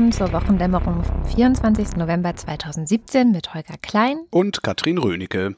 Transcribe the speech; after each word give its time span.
Willkommen 0.00 0.12
zur 0.12 0.32
Wochendämmerung 0.32 1.04
vom 1.04 1.24
24. 1.26 1.96
November 1.96 2.34
2017 2.34 3.32
mit 3.32 3.52
Holger 3.52 3.76
Klein 3.82 4.16
und 4.30 4.62
Katrin 4.62 4.96
Rönecke. 4.96 5.56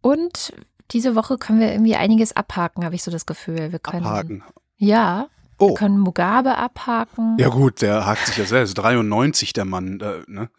Und 0.00 0.52
diese 0.90 1.14
Woche 1.14 1.38
können 1.38 1.60
wir 1.60 1.70
irgendwie 1.70 1.94
einiges 1.94 2.34
abhaken, 2.34 2.84
habe 2.84 2.96
ich 2.96 3.04
so 3.04 3.12
das 3.12 3.24
Gefühl. 3.24 3.70
Wir 3.70 3.78
können, 3.78 4.04
abhaken? 4.04 4.42
Ja. 4.78 5.28
Oh. 5.58 5.68
Wir 5.68 5.74
können 5.76 6.00
Mugabe 6.00 6.58
abhaken. 6.58 7.36
Ja 7.38 7.50
gut, 7.50 7.82
der 7.82 8.04
hakt 8.04 8.26
sich 8.26 8.36
ja 8.36 8.46
selbst. 8.46 8.74
93 8.74 9.52
der 9.52 9.64
Mann, 9.64 10.00
äh, 10.00 10.24
ne? 10.26 10.50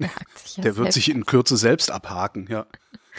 Der, 0.00 0.10
ja 0.56 0.62
der 0.64 0.76
wird 0.76 0.92
sich 0.92 1.08
in 1.08 1.26
Kürze 1.26 1.56
selbst 1.56 1.92
abhaken, 1.92 2.48
ja. 2.50 2.66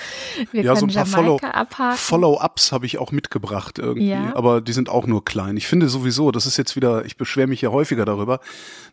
Wir 0.51 0.63
ja, 0.63 0.75
so 0.75 0.85
ein 0.85 0.93
paar 0.93 1.05
Follow-ups 1.05 1.99
Follow 1.99 2.41
habe 2.71 2.85
ich 2.85 2.97
auch 2.97 3.11
mitgebracht 3.11 3.79
irgendwie, 3.79 4.09
ja. 4.09 4.35
aber 4.35 4.61
die 4.61 4.73
sind 4.73 4.89
auch 4.89 5.07
nur 5.07 5.25
klein. 5.25 5.57
Ich 5.57 5.67
finde 5.67 5.89
sowieso, 5.89 6.31
das 6.31 6.45
ist 6.45 6.57
jetzt 6.57 6.75
wieder, 6.75 7.05
ich 7.05 7.17
beschwere 7.17 7.47
mich 7.47 7.61
ja 7.61 7.69
häufiger 7.69 8.05
darüber, 8.05 8.39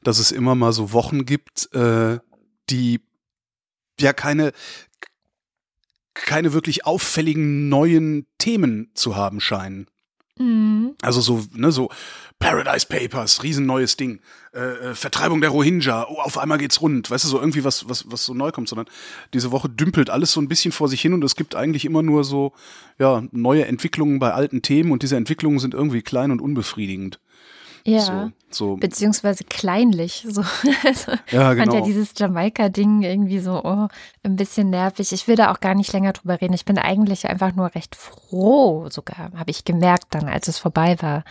dass 0.02 0.19
es 0.19 0.33
immer 0.33 0.55
mal 0.55 0.73
so 0.73 0.93
Wochen 0.93 1.25
gibt, 1.25 1.73
äh, 1.75 2.19
die 2.71 3.01
ja 4.01 4.13
keine 4.13 4.52
keine 6.15 6.52
wirklich 6.52 6.85
auffälligen 6.85 7.69
neuen 7.69 8.27
Themen 8.38 8.91
zu 8.95 9.16
haben 9.16 9.41
scheinen. 9.41 9.87
Mhm. 10.38 10.95
Also 11.02 11.21
so, 11.21 11.45
ne, 11.55 11.73
so 11.73 11.91
Paradise 12.38 12.87
Papers, 12.87 13.42
riesen 13.42 13.66
neues 13.66 13.97
Ding. 13.97 14.20
Äh, 14.55 14.91
äh, 14.91 14.95
Vertreibung 14.95 15.41
der 15.41 15.51
Rohingya, 15.51 16.06
oh, 16.09 16.20
auf 16.20 16.38
einmal 16.38 16.59
geht's 16.59 16.80
rund. 16.80 17.10
Weißt 17.10 17.24
du, 17.24 17.29
so 17.29 17.38
irgendwie 17.38 17.65
was, 17.65 17.88
was, 17.88 18.10
was 18.10 18.24
so 18.24 18.35
neu 18.35 18.52
kommt, 18.52 18.68
sondern 18.68 18.87
diese 19.35 19.51
Woche 19.51 19.68
dümpelt 19.68 20.09
alles 20.09 20.32
so 20.32 20.40
ein 20.40 20.48
bisschen 20.48 20.73
vor 20.73 20.88
sich 20.88 21.01
hin 21.01 21.13
und 21.13 21.24
es 21.24 21.37
gibt 21.37 21.54
eigentlich 21.54 21.85
immer 21.85 22.02
nur 22.02 22.24
so, 22.24 22.52
ja, 22.98 23.24
neue 23.32 23.66
Entwicklungen 23.66 24.18
bei 24.18 24.32
alten 24.32 24.63
Themen 24.63 24.93
und 24.93 25.02
diese 25.02 25.16
Entwicklungen 25.16 25.59
sind 25.59 25.74
irgendwie 25.74 26.02
klein 26.02 26.30
und 26.30 26.40
unbefriedigend. 26.40 27.18
Ja. 27.85 28.01
So, 28.01 28.30
so. 28.51 28.76
Beziehungsweise 28.76 29.45
kleinlich. 29.45 30.26
So. 30.29 30.43
Also, 30.85 31.13
ja, 31.30 31.54
genau. 31.54 31.73
fand 31.73 31.74
ja 31.74 31.80
dieses 31.80 32.13
Jamaika-Ding 32.16 33.02
irgendwie 33.02 33.41
so 33.41 33.63
oh, 33.65 33.88
ein 34.23 34.37
bisschen 34.37 34.70
nervig. 34.70 35.13
Ich 35.13 35.26
will 35.26 35.37
da 35.37 35.51
auch 35.51 35.60
gar 35.60 35.74
nicht 35.74 35.93
länger 35.93 36.13
drüber 36.13 36.41
reden. 36.41 36.54
Ich 36.54 36.65
bin 36.65 36.79
eigentlich 36.79 37.26
einfach 37.26 37.54
nur 37.54 37.74
recht 37.74 37.96
froh, 37.96 38.88
sogar, 38.91 39.32
habe 39.35 39.51
ich 39.51 39.65
gemerkt 39.65 40.07
dann, 40.10 40.29
als 40.29 40.48
es 40.48 40.59
vorbei 40.59 40.96
war. 41.01 41.24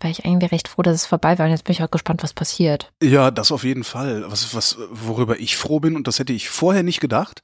War 0.00 0.10
ich 0.10 0.24
irgendwie 0.24 0.46
recht 0.46 0.68
froh, 0.68 0.82
dass 0.82 0.94
es 0.94 1.06
vorbei 1.06 1.38
war. 1.38 1.46
Und 1.46 1.52
jetzt 1.52 1.64
bin 1.64 1.72
ich 1.72 1.82
auch 1.82 1.90
gespannt, 1.90 2.22
was 2.22 2.32
passiert. 2.32 2.90
Ja, 3.02 3.30
das 3.30 3.52
auf 3.52 3.64
jeden 3.64 3.84
Fall. 3.84 4.24
Was, 4.28 4.54
was, 4.54 4.78
worüber 4.90 5.38
ich 5.38 5.56
froh 5.56 5.80
bin, 5.80 5.96
und 5.96 6.06
das 6.06 6.18
hätte 6.18 6.32
ich 6.32 6.48
vorher 6.48 6.82
nicht 6.82 7.00
gedacht. 7.00 7.42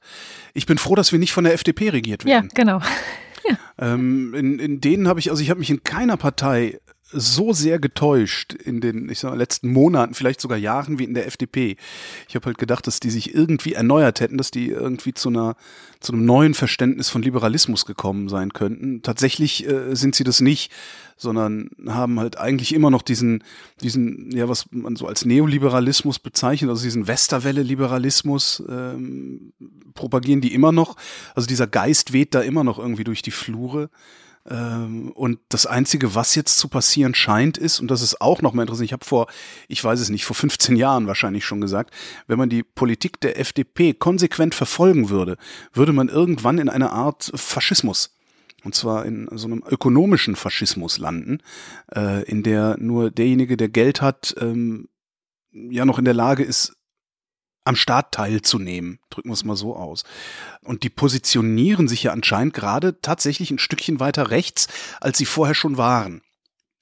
Ich 0.53 0.65
bin 0.65 0.77
froh, 0.77 0.95
dass 0.95 1.11
wir 1.11 1.19
nicht 1.19 1.33
von 1.33 1.43
der 1.43 1.53
FDP 1.53 1.89
regiert 1.89 2.25
werden. 2.25 2.49
Ja, 2.49 2.53
genau. 2.53 2.81
Ja. 3.49 3.93
Ähm, 3.93 4.33
in, 4.33 4.59
in 4.59 4.81
denen 4.81 5.07
habe 5.07 5.21
ich, 5.21 5.29
also 5.29 5.41
ich 5.41 5.49
habe 5.49 5.61
mich 5.61 5.69
in 5.69 5.81
keiner 5.81 6.17
Partei 6.17 6.81
so 7.11 7.53
sehr 7.53 7.79
getäuscht 7.79 8.53
in 8.53 8.81
den 8.81 9.09
ich 9.09 9.19
sag 9.19 9.35
letzten 9.35 9.71
Monaten, 9.71 10.13
vielleicht 10.13 10.41
sogar 10.41 10.57
Jahren 10.57 10.99
wie 10.99 11.05
in 11.05 11.13
der 11.13 11.27
FDP. 11.27 11.77
Ich 12.27 12.35
habe 12.35 12.47
halt 12.47 12.57
gedacht, 12.57 12.85
dass 12.87 12.99
die 12.99 13.09
sich 13.09 13.33
irgendwie 13.33 13.73
erneuert 13.73 14.19
hätten, 14.19 14.37
dass 14.37 14.51
die 14.51 14.69
irgendwie 14.69 15.13
zu 15.13 15.29
einer 15.29 15.55
zu 15.99 16.13
einem 16.13 16.25
neuen 16.25 16.53
Verständnis 16.53 17.09
von 17.09 17.21
Liberalismus 17.21 17.85
gekommen 17.85 18.29
sein 18.29 18.53
könnten. 18.53 19.01
Tatsächlich 19.01 19.67
äh, 19.67 19.95
sind 19.95 20.15
sie 20.15 20.23
das 20.23 20.41
nicht, 20.41 20.71
sondern 21.15 21.69
haben 21.87 22.19
halt 22.19 22.37
eigentlich 22.37 22.73
immer 22.73 22.91
noch 22.91 23.01
diesen 23.01 23.43
diesen 23.81 24.29
ja 24.31 24.49
was 24.49 24.65
man 24.71 24.95
so 24.95 25.07
als 25.07 25.25
Neoliberalismus 25.25 26.19
bezeichnet, 26.19 26.69
also 26.69 26.83
diesen 26.83 27.07
Westerwelle-Liberalismus 27.07 28.63
ähm, 28.69 29.53
propagieren 29.93 30.41
die 30.41 30.53
immer 30.53 30.71
noch. 30.71 30.95
Also 31.35 31.47
dieser 31.47 31.67
Geist 31.67 32.13
weht 32.13 32.35
da 32.35 32.41
immer 32.41 32.63
noch 32.63 32.79
irgendwie 32.79 33.05
durch 33.05 33.21
die 33.21 33.31
Flure. 33.31 33.89
Ähm, 34.49 35.11
und 35.11 35.39
das 35.49 35.65
Einzige, 35.65 36.15
was 36.15 36.35
jetzt 36.35 36.57
zu 36.57 36.67
passieren 36.67 37.13
scheint, 37.13 37.57
ist, 37.57 37.79
und 37.79 37.89
das 37.89 38.01
ist 38.01 38.21
auch 38.21 38.41
nochmal 38.41 38.63
interessant, 38.63 38.85
ich 38.85 38.93
habe 38.93 39.05
vor, 39.05 39.27
ich 39.67 39.83
weiß 39.83 39.99
es 39.99 40.09
nicht, 40.09 40.25
vor 40.25 40.35
15 40.35 40.75
Jahren 40.75 41.07
wahrscheinlich 41.07 41.45
schon 41.45 41.61
gesagt, 41.61 41.93
wenn 42.27 42.37
man 42.37 42.49
die 42.49 42.63
Politik 42.63 43.19
der 43.21 43.39
FDP 43.39 43.93
konsequent 43.93 44.55
verfolgen 44.55 45.09
würde, 45.09 45.37
würde 45.73 45.93
man 45.93 46.09
irgendwann 46.09 46.59
in 46.59 46.69
einer 46.69 46.93
Art 46.93 47.31
Faschismus 47.35 48.17
und 48.63 48.75
zwar 48.75 49.05
in 49.05 49.29
so 49.31 49.47
einem 49.47 49.63
ökonomischen 49.67 50.35
Faschismus 50.35 50.97
landen, 50.97 51.39
äh, 51.95 52.23
in 52.23 52.43
der 52.43 52.77
nur 52.79 53.11
derjenige, 53.11 53.55
der 53.55 53.69
Geld 53.69 54.01
hat, 54.01 54.35
ähm, 54.39 54.89
ja 55.51 55.85
noch 55.85 55.99
in 55.99 56.05
der 56.05 56.13
Lage 56.13 56.43
ist, 56.43 56.76
am 57.67 57.75
Staat 57.75 58.11
teilzunehmen, 58.11 58.99
drücken 59.09 59.29
wir 59.29 59.33
es 59.33 59.45
mal 59.45 59.55
so 59.55 59.75
aus. 59.75 60.03
Und 60.63 60.83
die 60.83 60.89
positionieren 60.89 61.87
sich 61.87 62.03
ja 62.03 62.11
anscheinend 62.11 62.53
gerade 62.53 62.99
tatsächlich 63.01 63.51
ein 63.51 63.59
Stückchen 63.59 63.99
weiter 63.99 64.31
rechts, 64.31 64.67
als 64.99 65.17
sie 65.17 65.25
vorher 65.25 65.55
schon 65.55 65.77
waren. 65.77 66.21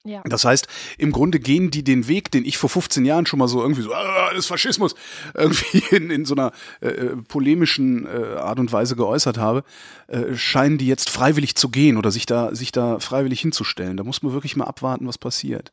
Ja. 0.06 0.22
Das 0.24 0.44
heißt, 0.44 0.68
im 0.98 1.10
Grunde 1.10 1.40
gehen 1.40 1.72
die 1.72 1.82
den 1.82 2.06
Weg, 2.06 2.30
den 2.30 2.44
ich 2.44 2.58
vor 2.58 2.70
15 2.70 3.04
Jahren 3.04 3.26
schon 3.26 3.40
mal 3.40 3.48
so 3.48 3.60
irgendwie 3.60 3.82
so, 3.82 3.92
ah, 3.92 4.30
das 4.34 4.46
Faschismus, 4.46 4.94
irgendwie 5.34 5.82
in, 5.90 6.10
in 6.10 6.24
so 6.24 6.34
einer 6.34 6.52
äh, 6.80 6.88
äh, 6.88 7.16
polemischen 7.16 8.06
äh, 8.06 8.36
Art 8.36 8.60
und 8.60 8.72
Weise 8.72 8.94
geäußert 8.94 9.36
habe, 9.36 9.64
äh, 10.06 10.34
scheinen 10.36 10.78
die 10.78 10.86
jetzt 10.86 11.10
freiwillig 11.10 11.56
zu 11.56 11.70
gehen 11.70 11.96
oder 11.96 12.12
sich 12.12 12.24
da, 12.24 12.54
sich 12.54 12.70
da 12.70 13.00
freiwillig 13.00 13.40
hinzustellen. 13.40 13.96
Da 13.96 14.04
muss 14.04 14.22
man 14.22 14.32
wirklich 14.32 14.54
mal 14.54 14.66
abwarten, 14.66 15.08
was 15.08 15.18
passiert. 15.18 15.72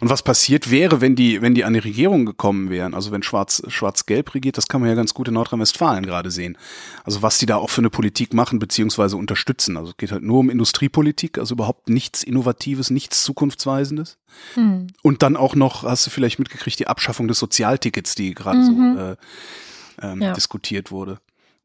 Und 0.00 0.10
was 0.10 0.22
passiert 0.22 0.70
wäre, 0.70 1.00
wenn 1.00 1.16
die, 1.16 1.42
wenn 1.42 1.54
die 1.54 1.64
an 1.64 1.74
die 1.74 1.80
Regierung 1.80 2.26
gekommen 2.26 2.70
wären, 2.70 2.94
also 2.94 3.10
wenn 3.10 3.22
Schwarz, 3.22 3.62
Schwarz-Gelb 3.68 4.34
regiert, 4.34 4.56
das 4.56 4.68
kann 4.68 4.80
man 4.80 4.90
ja 4.90 4.96
ganz 4.96 5.14
gut 5.14 5.28
in 5.28 5.34
Nordrhein-Westfalen 5.34 6.06
gerade 6.06 6.30
sehen. 6.30 6.56
Also 7.04 7.22
was 7.22 7.38
die 7.38 7.46
da 7.46 7.56
auch 7.56 7.70
für 7.70 7.80
eine 7.80 7.90
Politik 7.90 8.34
machen, 8.34 8.58
beziehungsweise 8.58 9.16
unterstützen. 9.16 9.76
Also 9.76 9.90
es 9.90 9.96
geht 9.96 10.12
halt 10.12 10.22
nur 10.22 10.38
um 10.38 10.50
Industriepolitik, 10.50 11.38
also 11.38 11.54
überhaupt 11.54 11.88
nichts 11.88 12.22
Innovatives, 12.22 12.90
nichts 12.90 13.22
Zukunftsweisendes. 13.22 14.18
Hm. 14.54 14.88
Und 15.02 15.22
dann 15.22 15.36
auch 15.36 15.54
noch, 15.54 15.84
hast 15.84 16.06
du 16.06 16.10
vielleicht 16.10 16.38
mitgekriegt, 16.38 16.78
die 16.78 16.88
Abschaffung 16.88 17.28
des 17.28 17.38
Sozialtickets, 17.38 18.14
die 18.14 18.34
gerade 18.34 18.58
mhm. 18.58 18.94
so 18.96 19.00
äh, 19.00 19.16
ähm, 20.02 20.22
ja. 20.22 20.32
diskutiert 20.32 20.90
wurde. 20.90 21.18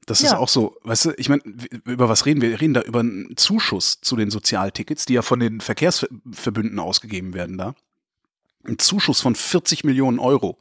Das 0.06 0.22
ja. 0.22 0.30
ist 0.30 0.34
auch 0.36 0.50
so, 0.50 0.76
weißt 0.84 1.06
du, 1.06 1.12
ich 1.18 1.30
meine, 1.30 1.42
über 1.86 2.10
was 2.10 2.26
reden 2.26 2.42
wir? 2.42 2.50
Wir 2.50 2.62
reden 2.62 2.74
da 2.74 2.82
über 2.82 3.02
einen 3.02 3.38
Zuschuss 3.38 4.02
zu 4.02 4.16
den 4.16 4.32
Sozialtickets, 4.32 5.06
die 5.06 5.14
ja 5.14 5.22
von 5.22 5.40
den 5.40 5.62
Verkehrsverbünden 5.62 6.80
ausgegeben 6.80 7.34
werden 7.34 7.58
da 7.58 7.76
einen 8.66 8.80
Zuschuss 8.80 9.22
von 9.22 9.36
40 9.36 9.84
Millionen 9.84 10.20
Euro. 10.20 10.58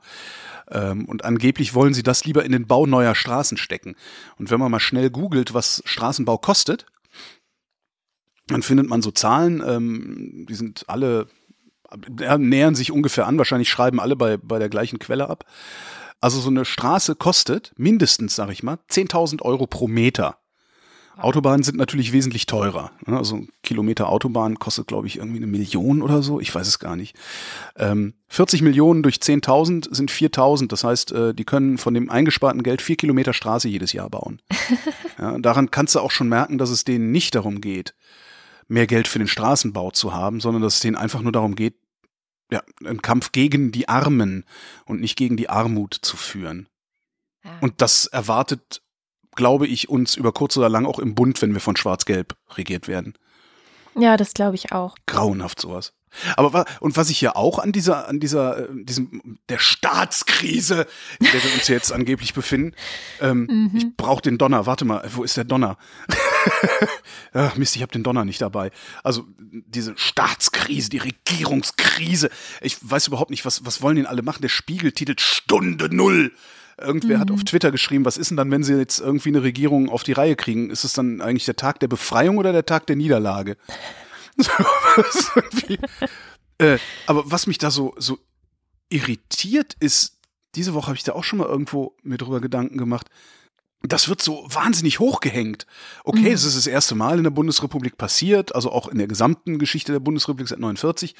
Ähm, 0.70 1.06
und 1.06 1.24
angeblich 1.24 1.74
wollen 1.74 1.94
sie 1.94 2.02
das 2.02 2.24
lieber 2.24 2.44
in 2.44 2.52
den 2.52 2.66
Bau 2.66 2.86
neuer 2.86 3.14
Straßen 3.14 3.56
stecken. 3.56 3.96
Und 4.36 4.50
wenn 4.50 4.60
man 4.60 4.70
mal 4.70 4.80
schnell 4.80 5.10
googelt, 5.10 5.54
was 5.54 5.82
Straßenbau 5.84 6.38
kostet, 6.38 6.86
dann 8.46 8.62
findet 8.62 8.88
man 8.88 9.02
so 9.02 9.10
Zahlen, 9.10 9.62
ähm, 9.66 10.46
die 10.48 10.54
sind 10.54 10.84
alle, 10.88 11.28
nähern 12.38 12.74
sich 12.74 12.92
ungefähr 12.92 13.26
an, 13.26 13.38
wahrscheinlich 13.38 13.68
schreiben 13.68 14.00
alle 14.00 14.16
bei, 14.16 14.36
bei 14.36 14.58
der 14.58 14.68
gleichen 14.68 14.98
Quelle 14.98 15.28
ab. 15.28 15.44
Also 16.20 16.40
so 16.40 16.50
eine 16.50 16.64
Straße 16.64 17.14
kostet 17.14 17.72
mindestens, 17.76 18.34
sag 18.34 18.50
ich 18.50 18.62
mal, 18.62 18.78
10.000 18.90 19.42
Euro 19.42 19.66
pro 19.66 19.86
Meter. 19.86 20.38
Autobahnen 21.18 21.64
sind 21.64 21.76
natürlich 21.76 22.12
wesentlich 22.12 22.46
teurer. 22.46 22.92
Ne? 23.06 23.16
Also 23.16 23.36
ein 23.36 23.48
Kilometer 23.62 24.08
Autobahn 24.08 24.58
kostet, 24.58 24.86
glaube 24.86 25.06
ich, 25.06 25.16
irgendwie 25.16 25.38
eine 25.38 25.48
Million 25.48 26.00
oder 26.00 26.22
so. 26.22 26.40
Ich 26.40 26.54
weiß 26.54 26.66
es 26.66 26.78
gar 26.78 26.96
nicht. 26.96 27.16
Ähm, 27.76 28.14
40 28.28 28.62
Millionen 28.62 29.02
durch 29.02 29.16
10.000 29.16 29.94
sind 29.94 30.10
4.000. 30.10 30.68
Das 30.68 30.84
heißt, 30.84 31.12
äh, 31.12 31.34
die 31.34 31.44
können 31.44 31.76
von 31.76 31.94
dem 31.94 32.08
eingesparten 32.08 32.62
Geld 32.62 32.82
vier 32.82 32.96
Kilometer 32.96 33.32
Straße 33.32 33.68
jedes 33.68 33.92
Jahr 33.92 34.08
bauen. 34.08 34.40
ja, 35.18 35.38
daran 35.38 35.70
kannst 35.70 35.94
du 35.94 36.00
auch 36.00 36.12
schon 36.12 36.28
merken, 36.28 36.56
dass 36.56 36.70
es 36.70 36.84
denen 36.84 37.10
nicht 37.10 37.34
darum 37.34 37.60
geht, 37.60 37.94
mehr 38.68 38.86
Geld 38.86 39.08
für 39.08 39.18
den 39.18 39.28
Straßenbau 39.28 39.90
zu 39.90 40.14
haben, 40.14 40.40
sondern 40.40 40.62
dass 40.62 40.74
es 40.74 40.80
denen 40.80 40.96
einfach 40.96 41.22
nur 41.22 41.32
darum 41.32 41.56
geht, 41.56 41.74
ja, 42.50 42.62
einen 42.84 43.02
Kampf 43.02 43.32
gegen 43.32 43.72
die 43.72 43.88
Armen 43.88 44.44
und 44.86 45.00
nicht 45.00 45.16
gegen 45.16 45.36
die 45.36 45.50
Armut 45.50 45.94
zu 46.00 46.16
führen. 46.16 46.68
Und 47.60 47.80
das 47.80 48.06
erwartet 48.06 48.82
glaube 49.38 49.68
ich, 49.68 49.88
uns 49.88 50.16
über 50.16 50.32
kurz 50.32 50.56
oder 50.56 50.68
lang 50.68 50.84
auch 50.84 50.98
im 50.98 51.14
Bund, 51.14 51.40
wenn 51.40 51.54
wir 51.54 51.60
von 51.60 51.76
Schwarz-Gelb 51.76 52.34
regiert 52.56 52.88
werden. 52.88 53.14
Ja, 53.96 54.16
das 54.16 54.34
glaube 54.34 54.56
ich 54.56 54.72
auch. 54.72 54.96
Grauenhaft 55.06 55.60
sowas. 55.60 55.92
Aber 56.36 56.64
und 56.80 56.96
was 56.96 57.08
ich 57.08 57.20
ja 57.20 57.36
auch 57.36 57.60
an 57.60 57.70
dieser, 57.70 58.08
an 58.08 58.18
dieser, 58.18 58.68
äh, 58.68 58.84
diesem 58.84 59.38
der 59.48 59.60
Staatskrise, 59.60 60.88
in 61.20 61.26
der 61.26 61.44
wir 61.44 61.54
uns 61.54 61.68
jetzt 61.68 61.92
angeblich 61.92 62.34
befinden, 62.34 62.74
ähm, 63.20 63.46
mhm. 63.48 63.70
ich 63.76 63.96
brauche 63.96 64.22
den 64.22 64.38
Donner. 64.38 64.66
Warte 64.66 64.84
mal, 64.84 65.08
wo 65.14 65.22
ist 65.22 65.36
der 65.36 65.44
Donner? 65.44 65.78
Ach, 67.32 67.56
Mist, 67.56 67.76
ich 67.76 67.82
habe 67.82 67.92
den 67.92 68.02
Donner 68.02 68.24
nicht 68.24 68.40
dabei. 68.40 68.72
Also 69.04 69.24
diese 69.38 69.96
Staatskrise, 69.96 70.90
die 70.90 70.98
Regierungskrise. 70.98 72.30
Ich 72.60 72.78
weiß 72.80 73.06
überhaupt 73.06 73.30
nicht, 73.30 73.44
was 73.44 73.64
was 73.64 73.82
wollen 73.82 73.96
denn 73.96 74.06
alle 74.06 74.22
machen? 74.22 74.42
Der 74.42 74.48
Spiegel 74.48 74.90
titelt 74.90 75.20
Stunde 75.20 75.94
Null. 75.94 76.32
Irgendwer 76.80 77.16
mhm. 77.16 77.20
hat 77.20 77.30
auf 77.30 77.40
mhm. 77.40 77.46
Twitter 77.46 77.70
geschrieben, 77.70 78.04
was 78.04 78.16
ist 78.16 78.30
denn 78.30 78.36
dann, 78.36 78.50
wenn 78.50 78.62
sie 78.62 78.74
jetzt 78.74 79.00
irgendwie 79.00 79.30
eine 79.30 79.42
Regierung 79.42 79.88
auf 79.88 80.02
die 80.02 80.12
Reihe 80.12 80.36
kriegen? 80.36 80.70
Ist 80.70 80.84
es 80.84 80.92
dann 80.92 81.20
eigentlich 81.20 81.44
der 81.44 81.56
Tag 81.56 81.80
der 81.80 81.88
Befreiung 81.88 82.38
oder 82.38 82.52
der 82.52 82.66
Tag 82.66 82.86
der 82.86 82.96
Niederlage? 82.96 83.56
äh, 86.58 86.78
aber 87.06 87.30
was 87.30 87.46
mich 87.46 87.58
da 87.58 87.70
so, 87.70 87.94
so 87.98 88.18
irritiert 88.88 89.76
ist, 89.80 90.18
diese 90.54 90.74
Woche 90.74 90.86
habe 90.86 90.96
ich 90.96 91.04
da 91.04 91.12
auch 91.12 91.24
schon 91.24 91.40
mal 91.40 91.48
irgendwo 91.48 91.96
mir 92.02 92.18
drüber 92.18 92.40
Gedanken 92.40 92.78
gemacht, 92.78 93.08
das 93.82 94.08
wird 94.08 94.22
so 94.22 94.44
wahnsinnig 94.50 94.98
hochgehängt. 94.98 95.66
Okay, 96.04 96.20
mhm. 96.20 96.32
es 96.32 96.44
ist 96.44 96.56
das 96.56 96.66
erste 96.66 96.94
Mal 96.94 97.18
in 97.18 97.24
der 97.24 97.30
Bundesrepublik 97.30 97.96
passiert, 97.96 98.54
also 98.54 98.72
auch 98.72 98.88
in 98.88 98.98
der 98.98 99.06
gesamten 99.06 99.58
Geschichte 99.58 99.92
der 99.92 100.00
Bundesrepublik 100.00 100.48
seit 100.48 100.58
49. 100.58 101.14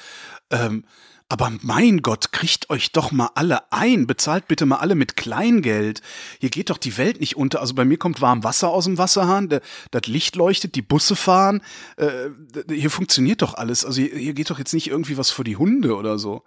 Ähm, 0.50 0.84
aber 1.30 1.52
mein 1.60 2.00
Gott, 2.00 2.32
kriegt 2.32 2.70
euch 2.70 2.92
doch 2.92 3.12
mal 3.12 3.30
alle 3.34 3.70
ein. 3.70 4.06
Bezahlt 4.06 4.48
bitte 4.48 4.64
mal 4.64 4.76
alle 4.76 4.94
mit 4.94 5.16
Kleingeld. 5.16 6.00
Hier 6.40 6.48
geht 6.48 6.70
doch 6.70 6.78
die 6.78 6.96
Welt 6.96 7.20
nicht 7.20 7.36
unter. 7.36 7.60
Also 7.60 7.74
bei 7.74 7.84
mir 7.84 7.98
kommt 7.98 8.22
warm 8.22 8.44
Wasser 8.44 8.68
aus 8.68 8.84
dem 8.84 8.96
Wasserhahn, 8.96 9.48
das 9.48 10.06
Licht 10.06 10.36
leuchtet, 10.36 10.74
die 10.74 10.82
Busse 10.82 11.16
fahren. 11.16 11.60
Äh, 11.96 12.30
hier 12.70 12.90
funktioniert 12.90 13.42
doch 13.42 13.54
alles. 13.54 13.84
Also 13.84 14.00
hier, 14.00 14.16
hier, 14.16 14.32
geht 14.32 14.48
doch 14.48 14.58
jetzt 14.58 14.72
nicht 14.72 14.88
irgendwie 14.88 15.18
was 15.18 15.30
vor 15.30 15.44
die 15.44 15.56
Hunde 15.56 15.96
oder 15.96 16.18
so. 16.18 16.44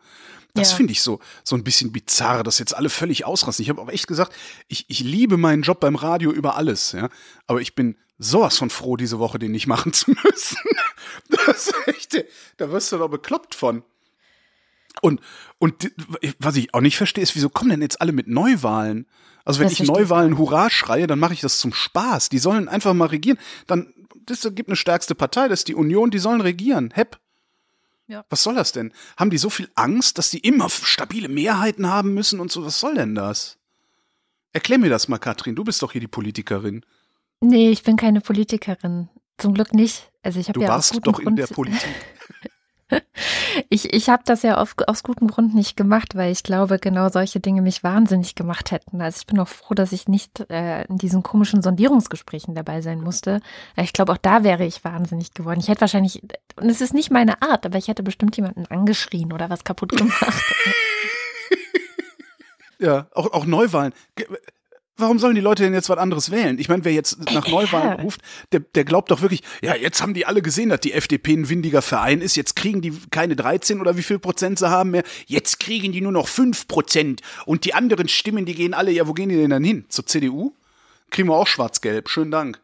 Das 0.55 0.71
ja. 0.71 0.77
finde 0.77 0.93
ich 0.93 1.01
so, 1.03 1.19
so 1.43 1.55
ein 1.55 1.63
bisschen 1.63 1.91
bizarr, 1.91 2.43
dass 2.43 2.57
jetzt 2.57 2.75
alle 2.75 2.89
völlig 2.89 3.23
ausrasten. 3.23 3.61
Ich 3.63 3.69
habe 3.69 3.81
aber 3.81 3.93
echt 3.93 4.07
gesagt, 4.07 4.33
ich, 4.67 4.85
ich 4.87 5.01
liebe 5.01 5.37
meinen 5.37 5.61
Job 5.61 5.79
beim 5.79 5.95
Radio 5.95 6.31
über 6.31 6.57
alles, 6.57 6.91
ja. 6.93 7.09
Aber 7.45 7.61
ich 7.61 7.75
bin 7.75 7.97
sowas 8.17 8.57
von 8.57 8.71
froh, 8.71 8.97
diese 8.97 9.19
Woche 9.19 9.37
den 9.37 9.51
nicht 9.51 9.67
machen 9.67 9.93
zu 9.93 10.11
müssen. 10.23 10.57
Das 11.29 11.67
ist 11.67 11.87
echt, 11.87 12.25
da 12.57 12.71
wirst 12.71 12.91
du 12.91 12.97
doch 12.97 13.09
bekloppt 13.09 13.55
von. 13.55 13.83
Und, 15.01 15.21
und 15.57 15.91
was 16.39 16.55
ich 16.55 16.73
auch 16.73 16.81
nicht 16.81 16.97
verstehe, 16.97 17.23
ist, 17.23 17.35
wieso 17.35 17.49
kommen 17.49 17.69
denn 17.69 17.81
jetzt 17.81 18.01
alle 18.01 18.11
mit 18.11 18.27
Neuwahlen? 18.27 19.07
Also 19.45 19.59
wenn 19.59 19.69
das 19.69 19.79
ich 19.79 19.87
Neuwahlen 19.87 20.37
Hurra 20.37 20.69
schreie, 20.69 21.07
dann 21.07 21.19
mache 21.19 21.33
ich 21.33 21.41
das 21.41 21.57
zum 21.57 21.73
Spaß. 21.73 22.29
Die 22.29 22.37
sollen 22.37 22.67
einfach 22.67 22.93
mal 22.93 23.07
regieren. 23.07 23.37
Dann, 23.67 23.93
das 24.25 24.41
gibt 24.53 24.69
eine 24.69 24.75
stärkste 24.75 25.15
Partei, 25.15 25.47
das 25.47 25.61
ist 25.61 25.67
die 25.67 25.75
Union, 25.75 26.11
die 26.11 26.19
sollen 26.19 26.41
regieren. 26.41 26.91
Hepp. 26.93 27.19
Ja. 28.07 28.25
Was 28.29 28.43
soll 28.43 28.55
das 28.55 28.73
denn? 28.73 28.93
Haben 29.17 29.29
die 29.29 29.37
so 29.37 29.49
viel 29.49 29.69
Angst, 29.75 30.17
dass 30.17 30.29
die 30.29 30.39
immer 30.39 30.69
stabile 30.69 31.29
Mehrheiten 31.29 31.87
haben 31.87 32.13
müssen 32.13 32.39
und 32.39 32.51
so? 32.51 32.65
Was 32.65 32.79
soll 32.79 32.95
denn 32.95 33.15
das? 33.15 33.57
Erklär 34.53 34.79
mir 34.79 34.89
das 34.89 35.07
mal, 35.07 35.17
Katrin. 35.17 35.55
Du 35.55 35.63
bist 35.63 35.81
doch 35.81 35.93
hier 35.93 36.01
die 36.01 36.07
Politikerin. 36.07 36.85
Nee, 37.39 37.69
ich 37.69 37.83
bin 37.83 37.95
keine 37.95 38.19
Politikerin. 38.19 39.09
Zum 39.37 39.53
Glück 39.53 39.73
nicht. 39.73 40.11
Also 40.23 40.39
ich 40.39 40.49
habe 40.49 40.61
ja 40.61 40.67
warst 40.67 40.99
doch 41.03 41.19
in 41.19 41.35
der 41.35 41.47
Politik. 41.47 41.89
ich 43.69 43.93
ich 43.93 44.09
habe 44.09 44.23
das 44.25 44.43
ja 44.43 44.57
auf, 44.57 44.75
aus 44.87 45.03
gutem 45.03 45.27
Grund 45.27 45.53
nicht 45.53 45.77
gemacht, 45.77 46.15
weil 46.15 46.31
ich 46.31 46.43
glaube, 46.43 46.79
genau 46.79 47.09
solche 47.09 47.39
Dinge 47.39 47.61
mich 47.61 47.83
wahnsinnig 47.83 48.35
gemacht 48.35 48.71
hätten. 48.71 49.01
Also 49.01 49.19
ich 49.19 49.27
bin 49.27 49.39
auch 49.39 49.47
froh, 49.47 49.73
dass 49.73 49.91
ich 49.91 50.07
nicht 50.07 50.49
äh, 50.49 50.83
in 50.85 50.97
diesen 50.97 51.23
komischen 51.23 51.61
Sondierungsgesprächen 51.61 52.55
dabei 52.55 52.81
sein 52.81 53.01
musste. 53.01 53.41
Ich 53.75 53.93
glaube, 53.93 54.13
auch 54.13 54.17
da 54.17 54.43
wäre 54.43 54.65
ich 54.65 54.83
wahnsinnig 54.83 55.33
geworden. 55.33 55.59
Ich 55.59 55.67
hätte 55.67 55.81
wahrscheinlich, 55.81 56.21
und 56.55 56.69
es 56.69 56.81
ist 56.81 56.93
nicht 56.93 57.11
meine 57.11 57.41
Art, 57.41 57.65
aber 57.65 57.77
ich 57.77 57.87
hätte 57.87 58.03
bestimmt 58.03 58.35
jemanden 58.37 58.65
angeschrien 58.67 59.33
oder 59.33 59.49
was 59.49 59.63
kaputt 59.63 59.95
gemacht. 59.95 60.21
ja, 62.79 63.07
auch, 63.13 63.31
auch 63.33 63.45
Neuwahlen 63.45 63.93
warum 64.97 65.19
sollen 65.19 65.35
die 65.35 65.41
Leute 65.41 65.63
denn 65.63 65.73
jetzt 65.73 65.89
was 65.89 65.97
anderes 65.97 66.31
wählen? 66.31 66.59
Ich 66.59 66.69
meine, 66.69 66.85
wer 66.85 66.93
jetzt 66.93 67.19
nach 67.31 67.47
Neuwahlen 67.47 67.99
ruft, 68.01 68.21
der, 68.51 68.59
der 68.59 68.83
glaubt 68.83 69.11
doch 69.11 69.21
wirklich, 69.21 69.41
ja, 69.61 69.75
jetzt 69.75 70.01
haben 70.01 70.13
die 70.13 70.25
alle 70.25 70.41
gesehen, 70.41 70.69
dass 70.69 70.79
die 70.79 70.93
FDP 70.93 71.33
ein 71.33 71.49
windiger 71.49 71.81
Verein 71.81 72.21
ist, 72.21 72.35
jetzt 72.35 72.55
kriegen 72.55 72.81
die 72.81 72.93
keine 73.09 73.35
13 73.35 73.81
oder 73.81 73.97
wie 73.97 74.03
viel 74.03 74.19
Prozent 74.19 74.59
sie 74.59 74.69
haben 74.69 74.91
mehr, 74.91 75.03
jetzt 75.27 75.59
kriegen 75.59 75.91
die 75.91 76.01
nur 76.01 76.11
noch 76.11 76.27
5 76.27 76.67
Prozent 76.67 77.21
und 77.45 77.65
die 77.65 77.73
anderen 77.73 78.07
Stimmen, 78.07 78.45
die 78.45 78.55
gehen 78.55 78.73
alle, 78.73 78.91
ja, 78.91 79.07
wo 79.07 79.13
gehen 79.13 79.29
die 79.29 79.37
denn 79.37 79.49
dann 79.49 79.63
hin? 79.63 79.85
Zur 79.89 80.05
CDU? 80.05 80.53
Kriegen 81.09 81.27
wir 81.27 81.35
auch 81.35 81.47
schwarz-gelb, 81.47 82.09
schönen 82.09 82.31
Dank. 82.31 82.61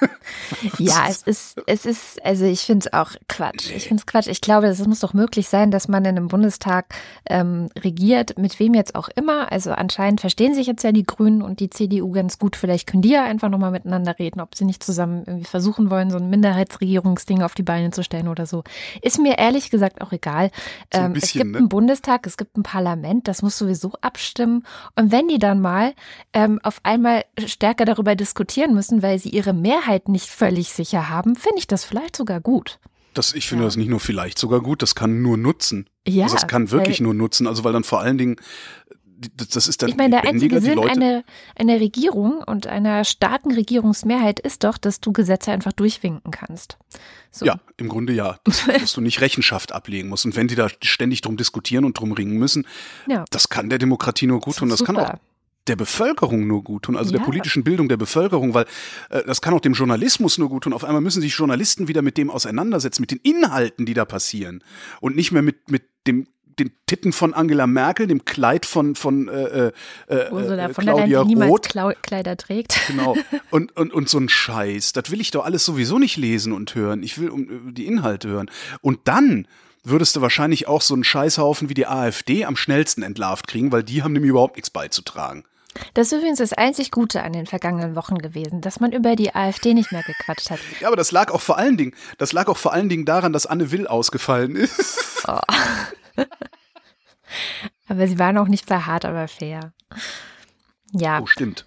ja, 0.78 1.06
es 1.08 1.22
ist, 1.22 1.60
es 1.66 1.86
ist, 1.86 2.24
also 2.24 2.44
ich 2.44 2.60
finde 2.60 2.86
es 2.86 2.92
auch 2.92 3.12
Quatsch. 3.28 3.70
Ich 3.74 3.88
finde 3.88 4.00
es 4.00 4.06
Quatsch. 4.06 4.26
Ich 4.28 4.40
glaube, 4.40 4.66
es 4.66 4.86
muss 4.86 5.00
doch 5.00 5.12
möglich 5.12 5.48
sein, 5.48 5.70
dass 5.70 5.88
man 5.88 6.04
in 6.04 6.16
einem 6.16 6.28
Bundestag 6.28 6.94
ähm, 7.28 7.68
regiert, 7.78 8.38
mit 8.38 8.58
wem 8.58 8.74
jetzt 8.74 8.94
auch 8.94 9.08
immer. 9.14 9.52
Also 9.52 9.72
anscheinend 9.72 10.20
verstehen 10.20 10.54
sich 10.54 10.66
jetzt 10.66 10.82
ja 10.82 10.92
die 10.92 11.04
Grünen 11.04 11.42
und 11.42 11.60
die 11.60 11.70
CDU 11.70 12.10
ganz 12.12 12.38
gut. 12.38 12.56
Vielleicht 12.56 12.88
können 12.88 13.02
die 13.02 13.10
ja 13.10 13.24
einfach 13.24 13.48
nochmal 13.48 13.70
miteinander 13.70 14.18
reden, 14.18 14.40
ob 14.40 14.54
sie 14.54 14.64
nicht 14.64 14.82
zusammen 14.82 15.24
irgendwie 15.26 15.44
versuchen 15.44 15.90
wollen, 15.90 16.10
so 16.10 16.18
ein 16.18 16.30
Minderheitsregierungsding 16.30 17.42
auf 17.42 17.54
die 17.54 17.62
Beine 17.62 17.90
zu 17.90 18.02
stellen 18.02 18.28
oder 18.28 18.46
so. 18.46 18.64
Ist 19.02 19.18
mir 19.18 19.38
ehrlich 19.38 19.70
gesagt 19.70 20.00
auch 20.00 20.12
egal. 20.12 20.50
So 20.92 21.00
ähm, 21.00 21.12
bisschen, 21.12 21.26
es 21.26 21.32
gibt 21.32 21.52
ne? 21.52 21.58
einen 21.58 21.68
Bundestag, 21.68 22.26
es 22.26 22.36
gibt 22.36 22.56
ein 22.56 22.62
Parlament, 22.62 23.28
das 23.28 23.42
muss 23.42 23.58
sowieso 23.58 23.92
abstimmen. 24.00 24.64
Und 24.96 25.12
wenn 25.12 25.28
die 25.28 25.38
dann 25.38 25.60
mal 25.60 25.92
ähm, 26.32 26.60
auf 26.62 26.80
einmal 26.82 27.24
stärker 27.46 27.84
darüber 27.84 28.14
diskutieren 28.14 28.74
müssen, 28.74 29.02
weil 29.02 29.18
sie 29.18 29.30
ihre 29.30 29.52
Mehrheit 29.52 29.89
Sicherheit 29.90 30.08
nicht 30.08 30.28
völlig 30.28 30.72
sicher 30.72 31.08
haben, 31.08 31.34
finde 31.36 31.58
ich 31.58 31.66
das 31.66 31.84
vielleicht 31.84 32.16
sogar 32.16 32.40
gut. 32.40 32.78
Das, 33.14 33.32
ich 33.34 33.48
finde 33.48 33.64
ja. 33.64 33.68
das 33.68 33.76
nicht 33.76 33.88
nur 33.88 33.98
vielleicht 33.98 34.38
sogar 34.38 34.60
gut, 34.60 34.82
das 34.82 34.94
kann 34.94 35.20
nur 35.20 35.36
nutzen. 35.36 35.90
Ja, 36.06 36.24
also 36.24 36.36
das 36.36 36.46
kann 36.46 36.70
wirklich 36.70 37.00
nur 37.00 37.12
nutzen. 37.12 37.48
Also 37.48 37.64
weil 37.64 37.72
dann 37.72 37.82
vor 37.82 38.00
allen 38.00 38.18
Dingen 38.18 38.36
das 39.36 39.68
ist 39.68 39.82
dann 39.82 39.90
ich 39.90 39.96
meine, 39.98 40.12
der 40.12 40.24
einzige 40.24 40.62
Sinn 40.62 40.78
einer, 40.78 41.24
einer 41.54 41.78
Regierung 41.78 42.42
und 42.42 42.66
einer 42.66 43.04
starken 43.04 43.52
Regierungsmehrheit 43.52 44.40
ist 44.40 44.64
doch, 44.64 44.78
dass 44.78 45.00
du 45.00 45.12
Gesetze 45.12 45.52
einfach 45.52 45.72
durchwinken 45.72 46.30
kannst. 46.30 46.78
So. 47.30 47.44
Ja, 47.44 47.60
im 47.76 47.88
Grunde 47.88 48.14
ja. 48.14 48.38
Dass, 48.44 48.64
dass, 48.80 48.94
du 48.94 49.02
nicht 49.02 49.20
Rechenschaft 49.20 49.72
ablegen 49.72 50.08
musst. 50.08 50.24
Und 50.24 50.36
wenn 50.36 50.48
die 50.48 50.54
da 50.54 50.68
ständig 50.82 51.20
drum 51.20 51.36
diskutieren 51.36 51.84
und 51.84 51.98
drum 51.98 52.12
ringen 52.12 52.38
müssen, 52.38 52.66
ja. 53.08 53.26
das 53.30 53.50
kann 53.50 53.68
der 53.68 53.78
Demokratie 53.78 54.26
nur 54.26 54.40
gut 54.40 54.56
tun. 54.56 54.70
Das 54.70 54.78
Super. 54.78 54.94
kann 54.94 55.04
auch 55.04 55.18
der 55.70 55.76
Bevölkerung 55.76 56.46
nur 56.46 56.62
gut 56.62 56.82
tun, 56.82 56.96
also 56.96 57.12
ja. 57.12 57.18
der 57.18 57.24
politischen 57.24 57.64
Bildung 57.64 57.88
der 57.88 57.96
Bevölkerung, 57.96 58.52
weil 58.54 58.66
äh, 59.08 59.22
das 59.24 59.40
kann 59.40 59.54
auch 59.54 59.60
dem 59.60 59.72
Journalismus 59.72 60.36
nur 60.36 60.48
gut 60.48 60.64
tun. 60.64 60.72
Auf 60.72 60.84
einmal 60.84 61.00
müssen 61.00 61.22
sich 61.22 61.32
Journalisten 61.32 61.88
wieder 61.88 62.02
mit 62.02 62.18
dem 62.18 62.30
auseinandersetzen, 62.30 63.02
mit 63.02 63.12
den 63.12 63.20
Inhalten, 63.22 63.86
die 63.86 63.94
da 63.94 64.04
passieren 64.04 64.62
und 65.00 65.16
nicht 65.16 65.32
mehr 65.32 65.42
mit 65.42 65.70
mit 65.70 65.84
dem 66.06 66.26
den 66.58 66.72
Titten 66.86 67.12
von 67.12 67.32
Angela 67.32 67.66
Merkel, 67.66 68.06
dem 68.06 68.24
Kleid 68.24 68.66
von 68.66 68.94
von 68.94 69.28
äh, 69.28 69.68
äh, 69.68 69.72
äh 70.08 70.30
Ursula 70.30 70.68
von 70.68 70.84
Claudia 70.84 71.24
der 71.24 71.36
Leyen, 71.36 71.42
Roth. 71.42 71.68
Klau 71.68 71.92
Kleider 72.02 72.36
trägt. 72.36 72.78
Genau. 72.86 73.16
Und, 73.50 73.76
und, 73.76 73.92
und 73.92 74.08
so 74.08 74.18
ein 74.18 74.28
Scheiß, 74.28 74.92
das 74.92 75.10
will 75.10 75.20
ich 75.20 75.32
doch 75.32 75.44
alles 75.44 75.64
sowieso 75.64 75.98
nicht 75.98 76.16
lesen 76.16 76.52
und 76.52 76.74
hören. 76.76 77.02
Ich 77.02 77.18
will 77.18 77.30
um, 77.30 77.74
die 77.74 77.86
Inhalte 77.86 78.28
hören. 78.28 78.48
Und 78.80 79.00
dann 79.04 79.48
würdest 79.82 80.14
du 80.14 80.20
wahrscheinlich 80.20 80.68
auch 80.68 80.82
so 80.82 80.94
einen 80.94 81.02
Scheißhaufen 81.02 81.68
wie 81.68 81.74
die 81.74 81.86
AfD 81.86 82.44
am 82.44 82.54
schnellsten 82.56 83.02
entlarvt 83.02 83.48
kriegen, 83.48 83.72
weil 83.72 83.82
die 83.82 84.02
haben 84.02 84.12
nämlich 84.12 84.30
überhaupt 84.30 84.56
nichts 84.56 84.70
beizutragen. 84.70 85.44
Das 85.94 86.08
ist 86.08 86.18
übrigens 86.18 86.38
das 86.38 86.52
einzig 86.52 86.90
Gute 86.90 87.22
an 87.22 87.32
den 87.32 87.46
vergangenen 87.46 87.94
Wochen 87.94 88.18
gewesen, 88.18 88.60
dass 88.60 88.80
man 88.80 88.92
über 88.92 89.14
die 89.14 89.34
AfD 89.34 89.72
nicht 89.74 89.92
mehr 89.92 90.02
gequatscht 90.02 90.50
hat. 90.50 90.58
Ja, 90.80 90.88
aber 90.88 90.96
das 90.96 91.12
lag 91.12 91.30
auch 91.32 91.40
vor 91.40 91.58
allen 91.58 91.76
Dingen, 91.76 91.94
das 92.18 92.32
lag 92.32 92.48
auch 92.48 92.56
vor 92.56 92.72
allen 92.72 92.88
Dingen 92.88 93.04
daran, 93.04 93.32
dass 93.32 93.46
Anne 93.46 93.70
Will 93.70 93.86
ausgefallen 93.86 94.56
ist. 94.56 95.24
Oh. 95.28 95.38
aber 97.88 98.08
sie 98.08 98.18
waren 98.18 98.38
auch 98.38 98.48
nicht 98.48 98.66
bei 98.66 98.80
hart, 98.80 99.04
aber 99.04 99.28
fair. 99.28 99.72
Ja. 100.92 101.20
Oh, 101.20 101.26
stimmt. 101.26 101.66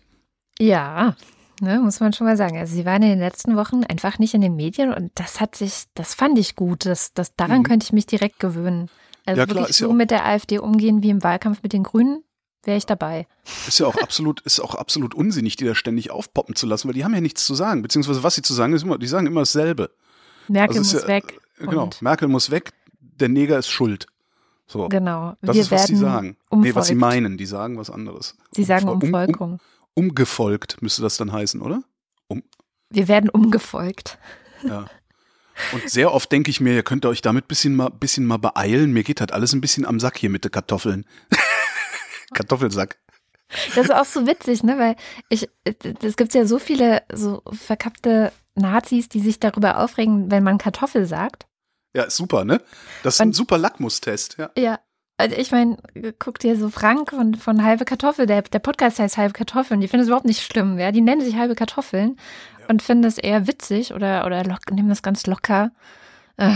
Ja, 0.60 1.16
ne, 1.62 1.80
muss 1.80 2.00
man 2.00 2.14
schon 2.14 2.28
mal 2.28 2.38
sagen. 2.38 2.58
Also 2.58 2.76
sie 2.76 2.86
waren 2.86 3.04
in 3.04 3.10
den 3.10 3.20
letzten 3.20 3.56
Wochen 3.56 3.84
einfach 3.84 4.20
nicht 4.20 4.34
in 4.34 4.42
den 4.42 4.56
Medien 4.56 4.94
und 4.94 5.12
das 5.16 5.40
hat 5.40 5.56
sich, 5.56 5.86
das 5.96 6.14
fand 6.14 6.38
ich 6.38 6.56
gut. 6.56 6.86
Das, 6.86 7.14
das, 7.14 7.36
daran 7.36 7.60
mhm. 7.60 7.64
könnte 7.64 7.86
ich 7.86 7.94
mich 7.94 8.06
direkt 8.06 8.40
gewöhnen. 8.40 8.90
Also 9.26 9.40
ja, 9.40 9.46
klar, 9.46 9.58
wirklich 9.60 9.78
so 9.78 9.88
ja 9.88 9.94
mit 9.94 10.12
der 10.12 10.26
AfD 10.26 10.60
umgehen 10.60 11.02
wie 11.02 11.10
im 11.10 11.24
Wahlkampf 11.24 11.64
mit 11.64 11.74
den 11.74 11.84
Grünen, 11.84 12.24
wäre 12.64 12.78
ich 12.78 12.86
dabei. 12.86 13.28
Ist 13.68 13.80
ja 13.80 13.88
auch 13.88 13.96
absolut, 13.96 14.42
ist 14.42 14.60
auch 14.60 14.76
absolut 14.76 15.14
unsinnig, 15.14 15.56
die 15.56 15.66
da 15.66 15.76
ständig 15.76 16.12
aufpoppen 16.12 16.56
zu 16.56 16.66
lassen, 16.66 16.88
weil 16.88 16.96
die 16.96 17.04
haben 17.04 17.14
ja 17.14 17.22
nichts 17.22 17.46
zu 17.46 17.56
sagen. 17.56 17.82
Beziehungsweise 17.82 18.24
was 18.24 18.36
sie 18.36 18.42
zu 18.42 18.54
sagen 18.54 18.74
ist 18.74 18.84
immer, 18.84 18.98
die 18.98 19.08
sagen 19.08 19.28
immer 19.28 19.42
dasselbe. 19.42 19.92
Merkel 20.48 20.78
also 20.78 20.96
muss 20.96 21.04
ja, 21.04 21.08
weg. 21.08 21.40
Genau, 21.60 21.90
Merkel 22.02 22.28
muss 22.28 22.52
weg, 22.52 22.72
der 23.00 23.30
Neger 23.30 23.60
ist 23.60 23.70
schuld. 23.70 24.08
So. 24.66 24.90
Genau. 24.90 25.36
Das 25.42 25.56
Wir 25.56 25.62
ist, 25.62 25.72
was 25.72 25.88
sie 25.88 25.96
sagen. 25.96 26.38
Umfolgt. 26.50 26.66
Nee, 26.66 26.76
was 26.76 26.88
sie 26.88 26.96
meinen, 26.96 27.38
die 27.38 27.46
sagen 27.46 27.78
was 27.78 27.90
anderes. 27.90 28.36
Sie 28.52 28.64
sagen 28.64 28.88
Umvolkung. 28.88 29.54
Um, 29.54 29.60
um, 29.96 30.06
umgefolgt 30.06 30.82
müsste 30.82 31.02
das 31.02 31.18
dann 31.18 31.32
heißen, 31.32 31.62
oder? 31.62 31.84
Um. 32.28 32.44
Wir 32.90 33.08
werden 33.08 33.30
umgefolgt. 33.30 34.18
Ja. 34.64 34.86
Und 35.72 35.90
sehr 35.90 36.12
oft 36.12 36.32
denke 36.32 36.50
ich 36.50 36.60
mir, 36.60 36.74
ihr 36.74 36.84
könnt 36.84 37.06
euch 37.06 37.22
damit 37.22 37.48
bisschen 37.48 37.76
mal, 37.76 37.90
bisschen 37.90 38.26
mal 38.26 38.38
beeilen. 38.38 38.92
Mir 38.92 39.04
geht 39.04 39.20
halt 39.20 39.32
alles 39.32 39.54
ein 39.54 39.62
bisschen 39.62 39.86
am 39.86 40.00
Sack 40.00 40.18
hier 40.18 40.30
mit 40.30 40.44
den 40.44 40.52
Kartoffeln. 40.52 41.06
Kartoffelsack. 42.34 42.98
Das 43.76 43.86
ist 43.86 43.94
auch 43.94 44.06
so 44.06 44.26
witzig, 44.26 44.64
ne? 44.64 44.78
Weil 44.78 44.96
ich, 45.30 45.50
es 46.02 46.16
gibt 46.16 46.34
ja 46.34 46.46
so 46.46 46.60
viele 46.60 47.04
so 47.12 47.44
verkappte 47.52 48.32
Nazis, 48.56 49.10
die 49.10 49.20
sich 49.20 49.40
darüber 49.40 49.80
aufregen, 49.80 50.32
wenn 50.32 50.44
man 50.44 50.58
Kartoffel 50.58 51.06
sagt. 51.06 51.46
Ja, 51.96 52.10
super, 52.10 52.46
ne? 52.46 52.62
Das 53.04 53.16
ist 53.16 53.22
Und, 53.22 53.30
ein 53.30 53.34
super 53.34 53.58
Lackmustest, 53.58 54.38
ja. 54.38 54.50
Ja. 54.58 54.80
Also 55.18 55.36
ich 55.36 55.52
meine, 55.52 55.78
guck 56.18 56.40
dir 56.40 56.58
so 56.58 56.70
Frank 56.70 57.12
von, 57.12 57.36
von 57.36 57.64
Halbe 57.64 57.86
Kartoffel, 57.86 58.26
der, 58.26 58.42
der 58.42 58.58
Podcast 58.58 58.98
heißt 58.98 59.18
Halbe 59.18 59.34
Kartoffeln, 59.34 59.80
die 59.80 59.88
finden 59.88 60.02
es 60.02 60.08
überhaupt 60.08 60.26
nicht 60.26 60.42
schlimm, 60.42 60.80
ja. 60.80 60.92
Die 60.92 61.02
nennen 61.02 61.22
sich 61.22 61.36
Halbe 61.36 61.54
Kartoffeln 61.54 62.18
ja. 62.60 62.66
und 62.68 62.82
finden 62.82 63.04
es 63.04 63.20
eher 63.20 63.48
witzig 63.48 63.94
oder, 63.94 64.26
oder 64.26 64.44
nehmen 64.72 64.90
das 64.90 65.04
ganz 65.04 65.28
locker. 65.28 65.72
Äh, 66.38 66.56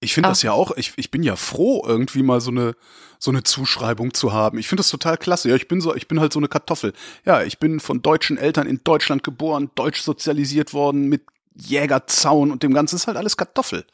ich 0.00 0.14
finde 0.14 0.28
das 0.30 0.42
ja 0.42 0.52
auch, 0.52 0.72
ich, 0.76 0.92
ich 0.96 1.10
bin 1.10 1.22
ja 1.22 1.36
froh, 1.36 1.84
irgendwie 1.86 2.22
mal 2.22 2.40
so 2.40 2.50
eine, 2.50 2.74
so 3.18 3.30
eine 3.30 3.42
Zuschreibung 3.42 4.14
zu 4.14 4.32
haben. 4.32 4.58
Ich 4.58 4.66
finde 4.68 4.80
das 4.80 4.88
total 4.88 5.16
klasse. 5.18 5.50
Ja, 5.50 5.56
ich 5.56 5.68
bin 5.68 5.80
so, 5.80 5.94
ich 5.94 6.08
bin 6.08 6.20
halt 6.20 6.32
so 6.32 6.40
eine 6.40 6.48
Kartoffel. 6.48 6.92
Ja, 7.26 7.42
ich 7.42 7.58
bin 7.58 7.80
von 7.80 8.00
deutschen 8.02 8.38
Eltern 8.38 8.66
in 8.66 8.80
Deutschland 8.82 9.22
geboren, 9.22 9.70
deutsch 9.74 10.00
sozialisiert 10.02 10.72
worden 10.72 11.08
mit 11.08 11.22
Jägerzaun 11.54 12.50
und 12.52 12.62
dem 12.62 12.72
Ganzen 12.72 12.96
ist 12.96 13.06
halt 13.06 13.16
alles 13.18 13.36
Kartoffel. 13.36 13.84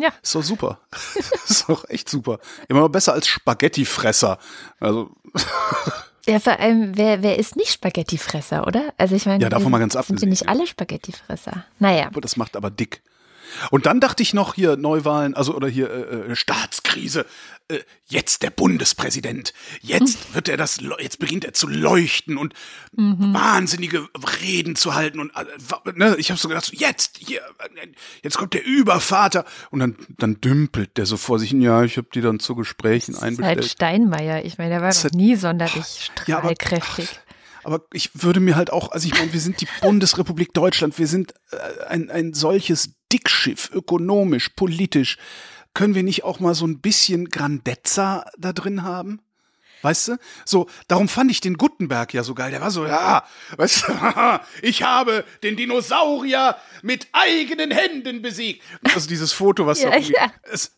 Ja. 0.00 0.08
Ist 0.22 0.34
doch 0.34 0.42
super. 0.42 0.80
ist 1.48 1.68
doch 1.68 1.84
echt 1.88 2.08
super. 2.08 2.38
Immer 2.68 2.88
besser 2.88 3.12
als 3.12 3.26
Spaghettifresser. 3.28 4.38
Also 4.80 5.10
Ja, 6.26 6.38
vor 6.38 6.58
allem, 6.60 6.96
wer, 6.96 7.22
wer 7.22 7.38
ist 7.38 7.56
nicht 7.56 7.72
Spaghettifresser, 7.72 8.66
oder? 8.66 8.92
Also 8.98 9.16
ich 9.16 9.26
meine, 9.26 9.42
Ja, 9.42 9.48
davon 9.48 9.66
wir- 9.66 9.70
mal 9.70 9.78
ganz 9.78 9.94
sind 9.94 10.00
abgesehen, 10.00 10.20
wir 10.22 10.28
nicht 10.28 10.48
alle 10.48 10.66
Spaghettifresser? 10.66 11.64
Naja. 11.78 12.06
Aber 12.06 12.20
das 12.20 12.36
macht 12.36 12.56
aber 12.56 12.70
dick. 12.70 13.02
Und 13.70 13.86
dann 13.86 14.00
dachte 14.00 14.22
ich 14.22 14.34
noch 14.34 14.54
hier 14.54 14.76
Neuwahlen, 14.76 15.34
also 15.34 15.54
oder 15.54 15.68
hier 15.68 15.90
äh, 15.90 16.32
äh, 16.32 16.36
Staatskrise. 16.36 17.26
Äh, 17.68 17.78
jetzt 18.06 18.42
der 18.42 18.50
Bundespräsident. 18.50 19.52
Jetzt 19.80 20.34
wird 20.34 20.48
er 20.48 20.56
das, 20.56 20.78
jetzt 21.00 21.18
beginnt 21.20 21.44
er 21.44 21.52
zu 21.52 21.68
leuchten 21.68 22.36
und 22.36 22.54
wahnsinnige 22.96 24.08
Reden 24.42 24.76
zu 24.76 24.94
halten 24.94 25.20
und 25.20 25.32
ne, 25.96 26.16
ich 26.18 26.30
habe 26.30 26.40
so 26.40 26.48
gedacht, 26.48 26.72
jetzt 26.74 27.18
hier, 27.18 27.40
jetzt 28.22 28.36
kommt 28.36 28.54
der 28.54 28.64
Übervater 28.64 29.44
und 29.70 29.80
dann 29.80 29.96
dann 30.18 30.40
dümpelt 30.40 30.96
der 30.96 31.06
so 31.06 31.16
vor 31.16 31.38
sich 31.38 31.50
hin. 31.50 31.60
Ja, 31.60 31.84
ich 31.84 31.96
habe 31.96 32.08
die 32.14 32.20
dann 32.20 32.40
zu 32.40 32.54
Gesprächen 32.54 33.12
Das 33.12 33.22
ist 33.22 33.22
halt 33.22 33.38
einbestellt. 33.40 33.72
Steinmeier. 33.72 34.44
Ich 34.44 34.58
meine, 34.58 34.70
der 34.70 34.82
war 34.82 34.92
noch 34.92 35.10
nie 35.12 35.36
sonderlich 35.36 36.10
Ja, 36.26 36.38
aber- 36.38 36.48
strahlkräftig. 36.54 37.08
Aber 37.62 37.82
ich 37.92 38.10
würde 38.14 38.40
mir 38.40 38.56
halt 38.56 38.72
auch, 38.72 38.90
also 38.90 39.06
ich 39.06 39.12
meine, 39.18 39.32
wir 39.34 39.40
sind 39.40 39.60
die 39.60 39.68
Bundesrepublik 39.82 40.54
Deutschland, 40.54 40.98
wir 40.98 41.06
sind 41.06 41.34
äh, 41.50 41.84
ein, 41.88 42.10
ein 42.10 42.32
solches 42.32 42.94
Dickschiff, 43.12 43.70
ökonomisch, 43.72 44.50
politisch. 44.50 45.18
Können 45.74 45.94
wir 45.94 46.02
nicht 46.02 46.24
auch 46.24 46.40
mal 46.40 46.54
so 46.54 46.66
ein 46.66 46.80
bisschen 46.80 47.28
Grandezza 47.30 48.24
da 48.38 48.52
drin 48.52 48.82
haben? 48.82 49.20
Weißt 49.82 50.08
du? 50.08 50.16
So, 50.44 50.68
darum 50.88 51.08
fand 51.08 51.30
ich 51.30 51.40
den 51.40 51.56
Gutenberg 51.56 52.12
ja 52.12 52.22
so 52.22 52.34
geil. 52.34 52.50
Der 52.50 52.60
war 52.60 52.70
so, 52.70 52.84
ja, 52.86 53.24
weißt 53.56 53.84
du, 53.88 53.92
ich 54.62 54.82
habe 54.82 55.24
den 55.42 55.56
Dinosaurier 55.56 56.56
mit 56.82 57.06
eigenen 57.12 57.70
Händen 57.70 58.20
besiegt. 58.20 58.62
Also 58.94 59.08
dieses 59.08 59.32
Foto, 59.32 59.66
was 59.66 59.80
Ja, 59.80 59.90
da 59.90 59.96
ja. 59.98 60.32
es 60.52 60.76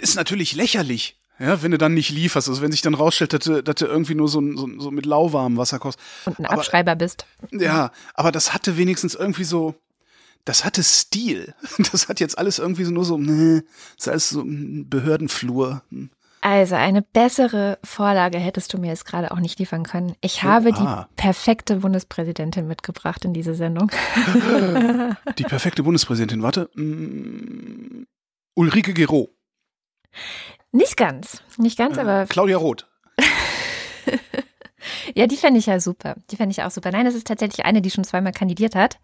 ist 0.00 0.14
natürlich 0.14 0.54
lächerlich. 0.54 1.18
Ja, 1.40 1.60
wenn 1.62 1.72
du 1.72 1.78
dann 1.78 1.94
nicht 1.94 2.10
lieferst, 2.10 2.48
also 2.48 2.62
wenn 2.62 2.70
sich 2.70 2.82
dann 2.82 2.94
rausstellt, 2.94 3.32
dass 3.32 3.40
du, 3.44 3.62
dass 3.62 3.74
du 3.76 3.86
irgendwie 3.86 4.14
nur 4.14 4.28
so, 4.28 4.40
so, 4.56 4.68
so 4.78 4.90
mit 4.92 5.06
lauwarmem 5.06 5.58
Wasser 5.58 5.80
kostet. 5.80 6.04
Und 6.26 6.38
ein 6.38 6.46
Aber- 6.46 6.58
Abschreiber 6.58 6.94
bist. 6.94 7.26
ja, 7.50 7.90
aber 8.14 8.30
das 8.30 8.54
hatte 8.54 8.76
wenigstens 8.76 9.16
irgendwie 9.16 9.42
so, 9.44 9.74
das 10.44 10.64
hatte 10.64 10.82
Stil. 10.82 11.54
Das 11.92 12.08
hat 12.08 12.20
jetzt 12.20 12.38
alles 12.38 12.58
irgendwie 12.58 12.84
so 12.84 12.90
nur 12.90 13.04
so, 13.04 13.18
ne, 13.18 13.64
das 13.96 14.06
ist 14.06 14.08
alles 14.08 14.28
so 14.30 14.42
ein 14.42 14.88
Behördenflur. 14.88 15.82
Also 16.40 16.74
eine 16.74 17.02
bessere 17.02 17.78
Vorlage 17.84 18.38
hättest 18.38 18.74
du 18.74 18.78
mir 18.78 18.88
jetzt 18.88 19.04
gerade 19.04 19.30
auch 19.30 19.38
nicht 19.38 19.60
liefern 19.60 19.84
können. 19.84 20.16
Ich 20.20 20.42
habe 20.42 20.70
ah. 20.74 21.06
die 21.08 21.14
perfekte 21.22 21.76
Bundespräsidentin 21.76 22.66
mitgebracht 22.66 23.24
in 23.24 23.32
diese 23.32 23.54
Sendung. 23.54 23.90
Die 25.38 25.44
perfekte 25.44 25.84
Bundespräsidentin, 25.84 26.42
warte, 26.42 26.68
mm, 26.74 28.06
Ulrike 28.54 28.92
Gero, 28.92 29.30
Nicht 30.72 30.96
ganz, 30.96 31.42
nicht 31.58 31.78
ganz, 31.78 31.96
aber 31.96 32.26
Claudia 32.26 32.56
Roth. 32.56 32.88
ja, 35.14 35.28
die 35.28 35.36
fände 35.36 35.60
ich 35.60 35.66
ja 35.66 35.78
super. 35.78 36.16
Die 36.30 36.36
fände 36.36 36.52
ich 36.52 36.62
auch 36.62 36.70
super. 36.72 36.90
Nein, 36.90 37.06
es 37.06 37.14
ist 37.14 37.28
tatsächlich 37.28 37.64
eine, 37.64 37.82
die 37.82 37.90
schon 37.90 38.04
zweimal 38.04 38.32
kandidiert 38.32 38.74
hat. 38.74 38.98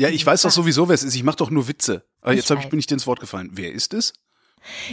Ja, 0.00 0.08
ich 0.08 0.24
weiß 0.24 0.40
doch 0.40 0.50
sowieso, 0.50 0.88
wer 0.88 0.94
es 0.94 1.02
ist. 1.02 1.14
Ich 1.14 1.24
mache 1.24 1.36
doch 1.36 1.50
nur 1.50 1.68
Witze. 1.68 2.06
Aber 2.22 2.32
Ich 2.32 2.38
jetzt 2.38 2.50
hab 2.50 2.58
ich, 2.58 2.70
bin 2.70 2.78
ich 2.78 2.86
dir 2.86 2.94
ins 2.94 3.06
Wort 3.06 3.20
gefallen. 3.20 3.50
Wer 3.52 3.70
ist 3.70 3.92
es? 3.92 4.14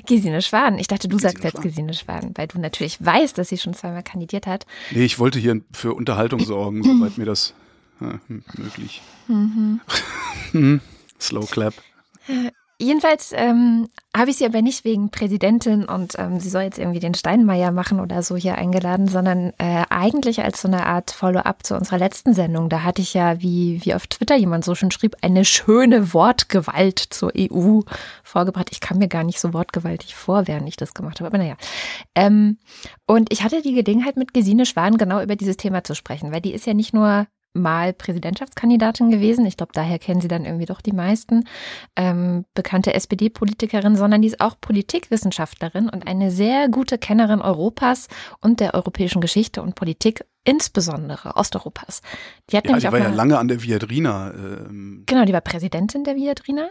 Gesine 0.06 0.42
Schwan. 0.42 0.78
Ich 0.80 0.88
dachte, 0.88 1.08
du 1.08 1.18
sagst 1.18 1.38
Gesine 1.38 1.48
jetzt 1.48 1.54
Schwan. 1.54 1.64
Gesine 1.64 1.94
Schwan, 1.94 2.32
weil 2.36 2.48
du 2.48 2.60
natürlich 2.60 3.04
weißt, 3.04 3.38
dass 3.38 3.48
sie 3.48 3.58
schon 3.58 3.74
zweimal 3.74 4.04
kandidiert 4.04 4.48
hat. 4.48 4.66
Nee, 4.92 5.06
ich 5.06 5.18
wollte 5.18 5.40
hier 5.40 5.62
für 5.72 5.94
Unterhaltung 5.94 6.42
sorgen, 6.42 6.84
soweit 6.84 7.18
mir 7.18 7.24
das 7.24 7.54
ja, 8.02 8.20
hm, 8.28 8.44
möglich. 8.58 9.02
Hm, 9.28 9.80
Slow 11.22 11.46
Clap. 11.50 11.74
Jedenfalls 12.80 13.34
ähm, 13.36 13.88
habe 14.16 14.30
ich 14.30 14.38
sie 14.38 14.46
aber 14.46 14.62
nicht 14.62 14.86
wegen 14.86 15.10
Präsidentin 15.10 15.86
und 15.86 16.14
ähm, 16.20 16.40
sie 16.40 16.50
soll 16.50 16.62
jetzt 16.62 16.78
irgendwie 16.78 17.00
den 17.00 17.16
Steinmeier 17.16 17.72
machen 17.72 18.00
oder 18.00 18.22
so 18.22 18.36
hier 18.36 18.56
eingeladen, 18.56 19.08
sondern 19.08 19.52
äh, 19.58 19.84
eigentlich 19.90 20.44
als 20.44 20.62
so 20.62 20.68
eine 20.68 20.86
Art 20.86 21.10
Follow-up 21.10 21.66
zu 21.66 21.76
unserer 21.76 21.98
letzten 21.98 22.36
Sendung. 22.36 22.70
Da 22.70 22.84
hatte 22.84 23.02
ich 23.02 23.16
ja, 23.16 23.42
wie, 23.42 23.84
wie 23.84 23.96
auf 23.96 24.06
Twitter 24.06 24.36
jemand 24.36 24.64
so 24.64 24.76
schön 24.76 24.92
schrieb, 24.92 25.16
eine 25.22 25.44
schöne 25.44 26.14
Wortgewalt 26.14 27.00
zur 27.00 27.32
EU 27.36 27.82
vorgebracht. 28.24 28.70
Ich 28.72 28.80
kam 28.80 29.00
mir 29.00 29.08
gar 29.08 29.24
nicht 29.24 29.40
so 29.40 29.54
wortgewaltig 29.54 30.14
vor, 30.14 30.48
während 30.48 30.70
ich 30.70 30.78
das 30.78 30.94
gemacht 30.94 31.20
habe, 31.20 31.30
aber 31.30 31.40
naja. 31.40 31.58
Ähm, 32.14 32.60
und 33.08 33.34
ich 33.34 33.42
hatte 33.42 33.64
die 33.64 33.74
Gelegenheit, 33.74 34.18
mit 34.18 34.36
Gesine 34.36 34.68
Schwan 34.68 35.00
genau 35.00 35.24
über 35.24 35.36
dieses 35.36 35.58
Thema 35.58 35.84
zu 35.84 35.96
sprechen, 35.96 36.32
weil 36.32 36.42
die 36.42 36.54
ist 36.54 36.68
ja 36.68 36.76
nicht 36.76 36.94
nur 36.94 37.26
mal 37.58 37.94
Präsidentschaftskandidatin 37.94 39.10
gewesen. 39.10 39.46
Ich 39.46 39.58
glaube, 39.58 39.72
daher 39.74 40.00
kennen 40.00 40.22
sie 40.22 40.28
dann 40.28 40.46
irgendwie 40.46 40.66
doch 40.66 40.82
die 40.82 40.94
meisten 40.94 41.44
ähm, 41.96 42.46
bekannte 42.54 42.94
SPD-Politikerin, 42.94 43.96
sondern 43.96 44.22
die 44.22 44.30
ist 44.30 44.42
auch 44.42 44.56
Politikwissenschaftlerin 44.60 45.90
und 45.90 46.08
eine 46.08 46.32
sehr 46.32 46.70
gute 46.70 46.98
Kennerin 46.98 47.42
Europas 47.42 48.08
und 48.42 48.60
der 48.60 48.74
europäischen 48.74 49.22
Geschichte 49.22 49.62
und 49.62 49.76
Politik, 49.76 50.24
insbesondere 50.48 51.36
Osteuropas. 51.36 52.02
Die 52.50 52.56
hat 52.56 52.64
Ja, 52.64 52.72
nämlich 52.72 52.86
die 52.86 52.92
war 52.92 53.00
ja 53.00 53.10
lange 53.10 53.38
an 53.38 53.50
der 53.50 53.62
Viadrina. 53.62 54.32
Ähm, 54.32 55.04
Genau, 55.06 55.26
die 55.26 55.34
war 55.34 55.42
Präsidentin 55.42 56.06
der 56.06 56.16
Viadrina. 56.16 56.70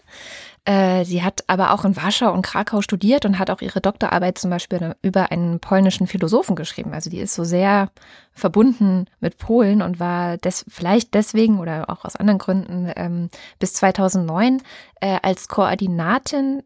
Äh, 0.64 1.04
sie 1.04 1.22
hat 1.22 1.44
aber 1.46 1.72
auch 1.72 1.84
in 1.84 1.94
Warschau 1.94 2.32
und 2.32 2.40
Krakau 2.40 2.80
studiert 2.80 3.26
und 3.26 3.38
hat 3.38 3.50
auch 3.50 3.60
ihre 3.60 3.82
Doktorarbeit 3.82 4.38
zum 4.38 4.50
Beispiel 4.50 4.96
über 5.02 5.30
einen 5.30 5.60
polnischen 5.60 6.06
Philosophen 6.06 6.56
geschrieben. 6.56 6.94
Also 6.94 7.10
die 7.10 7.18
ist 7.18 7.34
so 7.34 7.44
sehr 7.44 7.90
verbunden 8.32 9.06
mit 9.20 9.36
Polen 9.36 9.82
und 9.82 10.00
war 10.00 10.38
des, 10.38 10.64
vielleicht 10.68 11.12
deswegen 11.12 11.60
oder 11.60 11.90
auch 11.90 12.06
aus 12.06 12.16
anderen 12.16 12.38
Gründen 12.38 12.90
ähm, 12.96 13.28
bis 13.58 13.74
2009 13.74 14.62
äh, 15.02 15.18
als 15.22 15.48
Koordinatin 15.48 16.62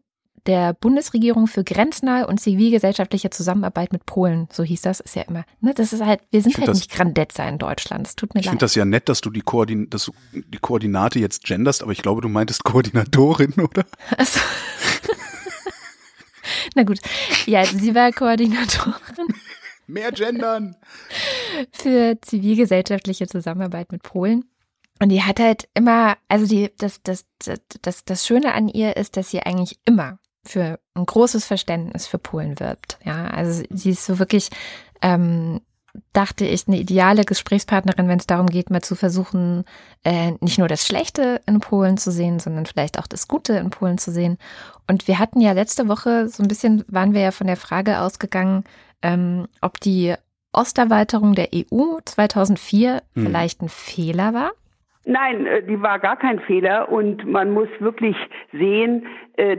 der 0.47 0.73
Bundesregierung 0.73 1.47
für 1.47 1.63
grenznahe 1.63 2.25
und 2.27 2.39
zivilgesellschaftliche 2.39 3.29
Zusammenarbeit 3.29 3.91
mit 3.93 4.05
Polen, 4.05 4.47
so 4.51 4.63
hieß 4.63 4.81
das, 4.81 4.99
ist 4.99 5.15
ja 5.15 5.23
immer, 5.23 5.43
ne, 5.59 5.73
das 5.73 5.93
ist 5.93 6.03
halt, 6.03 6.21
wir 6.31 6.41
sind 6.41 6.57
halt 6.57 6.67
das- 6.69 6.77
nicht 6.77 6.91
Grandezza 6.91 7.47
in 7.47 7.57
Deutschland, 7.59 8.07
es 8.07 8.15
tut 8.15 8.33
mir 8.33 8.39
ich 8.41 8.45
leid. 8.47 8.53
finde 8.53 8.63
das 8.65 8.75
ja 8.75 8.85
nett, 8.85 9.07
dass 9.09 9.21
du, 9.21 9.29
die 9.29 9.41
Koordin 9.41 9.89
dass 9.89 10.05
du 10.05 10.13
die 10.33 10.57
Koordinate 10.57 11.19
jetzt 11.19 11.43
genderst, 11.43 11.83
aber 11.83 11.91
ich 11.91 12.01
glaube, 12.01 12.21
du 12.21 12.29
meintest 12.29 12.63
Koordinatorin, 12.63 13.53
oder? 13.61 13.85
Also, 14.17 14.39
na 16.75 16.83
gut, 16.83 16.99
ja, 17.45 17.59
also 17.59 17.77
sie 17.77 17.93
war 17.95 18.11
Koordinatorin 18.11 19.33
Mehr 19.87 20.11
gendern. 20.11 20.75
für 21.71 22.17
zivilgesellschaftliche 22.21 23.27
Zusammenarbeit 23.27 23.91
mit 23.91 24.03
Polen. 24.03 24.45
Und 24.99 25.09
die 25.09 25.23
hat 25.23 25.39
halt 25.39 25.67
immer, 25.73 26.15
also 26.29 26.45
die, 26.45 26.69
das, 26.77 27.01
das, 27.03 27.25
das, 27.39 27.59
das, 27.81 28.05
das 28.05 28.25
Schöne 28.25 28.53
an 28.53 28.67
ihr 28.69 28.95
ist, 28.95 29.17
dass 29.17 29.31
sie 29.31 29.41
eigentlich 29.41 29.79
immer 29.85 30.19
für 30.43 30.79
ein 30.95 31.05
großes 31.05 31.45
Verständnis 31.45 32.07
für 32.07 32.17
Polen 32.17 32.59
wirbt. 32.59 32.97
Ja, 33.03 33.27
also 33.27 33.63
sie 33.69 33.91
ist 33.91 34.05
so 34.05 34.19
wirklich, 34.19 34.49
ähm, 35.01 35.61
dachte 36.13 36.45
ich, 36.45 36.67
eine 36.67 36.77
ideale 36.77 37.23
Gesprächspartnerin, 37.25 38.07
wenn 38.07 38.19
es 38.19 38.27
darum 38.27 38.47
geht, 38.47 38.69
mal 38.69 38.81
zu 38.81 38.95
versuchen, 38.95 39.65
äh, 40.03 40.31
nicht 40.39 40.57
nur 40.57 40.67
das 40.67 40.87
Schlechte 40.87 41.41
in 41.45 41.59
Polen 41.59 41.97
zu 41.97 42.11
sehen, 42.11 42.39
sondern 42.39 42.65
vielleicht 42.65 42.97
auch 42.97 43.07
das 43.07 43.27
Gute 43.27 43.53
in 43.53 43.69
Polen 43.69 43.97
zu 43.97 44.11
sehen. 44.11 44.37
Und 44.89 45.07
wir 45.07 45.19
hatten 45.19 45.41
ja 45.41 45.51
letzte 45.51 45.87
Woche 45.87 46.27
so 46.27 46.43
ein 46.43 46.47
bisschen, 46.47 46.85
waren 46.87 47.13
wir 47.13 47.21
ja 47.21 47.31
von 47.31 47.47
der 47.47 47.57
Frage 47.57 47.99
ausgegangen, 47.99 48.63
ähm, 49.01 49.47
ob 49.61 49.79
die 49.79 50.15
Osterweiterung 50.53 51.33
der 51.33 51.49
EU 51.53 51.99
2004 52.05 53.01
Hm. 53.15 53.25
vielleicht 53.25 53.61
ein 53.61 53.69
Fehler 53.69 54.33
war. 54.33 54.51
Nein, 55.05 55.47
äh, 55.47 55.63
die 55.63 55.81
war 55.81 55.99
gar 55.99 56.17
kein 56.17 56.39
Fehler 56.41 56.89
und 56.89 57.25
man 57.25 57.51
muss 57.51 57.69
wirklich 57.79 58.15
sehen, 58.51 59.05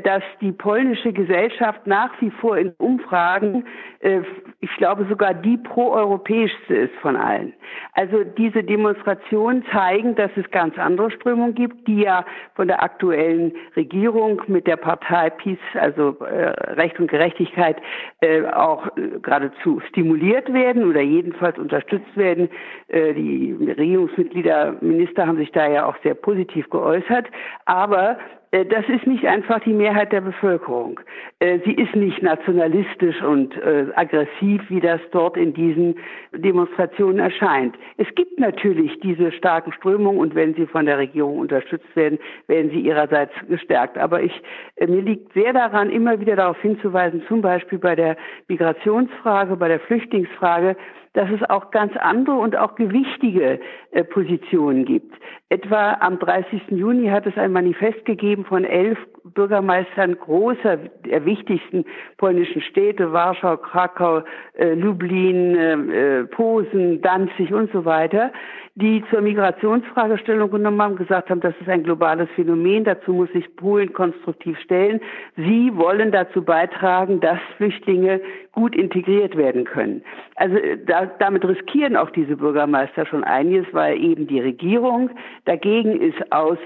dass 0.05 0.23
die 0.41 0.53
polnische 0.53 1.13
Gesellschaft 1.13 1.87
nach 1.87 2.11
wie 2.21 2.31
vor 2.31 2.57
in 2.57 2.73
Umfragen, 2.79 3.65
äh, 4.01 4.21
ich 4.61 4.71
glaube 4.77 5.07
sogar 5.09 5.35
die 5.35 5.57
proeuropäischste 5.57 6.75
ist 6.75 6.95
von 7.01 7.17
allen. 7.17 7.53
Also 7.95 8.25
diese 8.25 8.63
Demonstrationen 8.63 9.65
zeigen, 9.73 10.15
dass 10.15 10.31
es 10.37 10.51
ganz 10.51 10.79
andere 10.79 11.11
Strömungen 11.11 11.55
gibt, 11.55 11.87
die 11.89 12.03
ja 12.03 12.25
von 12.55 12.69
der 12.69 12.83
aktuellen 12.83 13.53
Regierung 13.77 14.43
mit 14.47 14.67
der 14.67 14.77
Partei 14.77 15.31
PiS, 15.31 15.59
also 15.75 16.17
äh, 16.21 16.51
Recht 16.75 16.99
und 17.01 17.11
Gerechtigkeit, 17.11 17.77
äh, 18.21 18.45
auch 18.47 18.87
äh, 18.97 19.19
geradezu 19.21 19.81
stimuliert 19.89 20.53
werden 20.53 20.89
oder 20.89 21.01
jedenfalls 21.01 21.59
unterstützt 21.59 22.17
werden. 22.17 22.49
Äh, 22.89 23.15
die 23.15 23.57
Regierungsmitglieder, 23.77 24.77
Minister 24.81 25.27
haben 25.27 25.39
sich 25.39 25.53
da 25.53 25.69
ja 25.69 25.87
auch 25.87 25.97
sehr 26.03 26.15
positiv 26.15 26.69
geäußert. 26.71 27.27
Aber 27.65 28.13
äh, 28.13 28.42
das 28.53 28.87
ist 28.87 29.07
nicht 29.07 29.25
einfach 29.25 29.61
die 29.61 29.73
Mehrheit 29.73 30.13
der 30.13 30.21
Bevölkerung. 30.21 31.01
Äh, 31.39 31.61
Sie 31.65 31.73
ist 31.73 31.97
nicht 31.97 32.23
nationalistisch 32.23 33.23
und 33.23 33.57
äh, 33.57 33.87
aggressiv, 33.97 34.61
wie 34.69 34.81
das 34.81 35.01
dort 35.11 35.39
in 35.39 35.55
diesen 35.55 35.97
Demonstrationen 36.33 37.19
erscheint. 37.19 37.75
Es 37.97 38.15
gibt 38.15 38.39
natürlich 38.39 39.01
diese 39.01 39.33
starken 39.33 39.73
Strömungen 39.73 40.21
und 40.21 40.35
wenn 40.35 40.55
sie 40.55 40.67
von 40.67 40.85
der 40.85 40.99
Regierung 40.99 41.39
unterstützt 41.39 41.97
werden, 41.97 42.19
werden 42.47 42.71
sie 42.71 42.81
ihrerseits 42.81 43.33
gestärkt. 43.49 43.97
Aber 43.97 44.23
ich, 44.23 44.43
äh, 44.77 44.87
mir 44.87 45.01
liegt 45.01 45.33
sehr 45.33 45.55
daran, 45.55 45.89
immer 45.89 46.21
wieder 46.21 46.37
darauf 46.37 46.61
hinzuweisen, 46.61 47.23
zum 47.29 47.41
Beispiel 47.41 47.79
bei 47.79 47.97
der 47.97 48.19
Migrationsfrage, 48.49 49.57
bei 49.57 49.69
der 49.69 49.81
Flüchtlingsfrage, 49.81 50.77
dass 51.15 51.31
es 51.31 51.49
auch 51.51 51.71
ganz 51.71 51.97
andere 51.97 52.37
und 52.37 52.57
auch 52.57 52.75
gewichtige 52.75 53.61
äh, 53.91 54.05
Positionen 54.05 54.85
gibt. 54.85 55.15
Etwa 55.49 55.95
am 56.01 56.19
30. 56.19 56.63
Juni 56.71 57.09
hat 57.09 57.27
es 57.27 57.37
ein 57.37 57.53
Manifest 57.53 58.05
gegeben 58.05 58.45
von 58.45 58.65
elf 58.65 58.99
Bürgermeistern 59.25 60.19
großer, 60.19 60.77
der 61.05 61.25
wichtigsten 61.25 61.85
polnischen 62.17 62.61
Städte, 62.63 63.13
Warschau, 63.13 63.57
Krakau, 63.57 64.23
äh, 64.55 64.75
Lublin, 64.75 65.57
äh, 65.57 66.21
äh 66.21 66.25
Posen, 66.25 67.01
Danzig 67.03 67.53
und 67.53 67.71
so 67.73 67.85
weiter, 67.85 68.33
die 68.75 69.05
zur 69.11 69.21
Migrationsfragestellung 69.21 70.51
genommen 70.51 70.81
haben, 70.81 70.97
gesagt 70.97 71.29
haben, 71.29 71.41
das 71.41 71.55
ist 71.61 71.69
ein 71.69 71.83
globales 71.83 72.29
Phänomen, 72.35 72.85
dazu 72.85 73.13
muss 73.13 73.31
sich 73.33 73.55
Polen 73.57 73.93
konstruktiv 73.93 74.59
stellen. 74.61 75.01
Sie 75.37 75.71
wollen 75.77 76.11
dazu 76.11 76.43
beitragen, 76.43 77.21
dass 77.21 77.39
Flüchtlinge 77.59 78.21
gut 78.53 78.75
integriert 78.75 79.37
werden 79.37 79.65
können. 79.65 80.03
Also 80.37 80.57
äh, 80.57 80.79
da, 80.85 81.07
damit 81.07 81.45
riskieren 81.45 81.97
auch 81.97 82.11
diese 82.11 82.37
Bürgermeister 82.37 83.07
schon 83.07 83.25
einiges, 83.25 83.67
weil 83.73 84.03
eben 84.03 84.27
die 84.27 84.41
Regierung 84.41 85.11
dagegen 85.45 86.01
ist 86.01 86.33
aus 86.33 86.59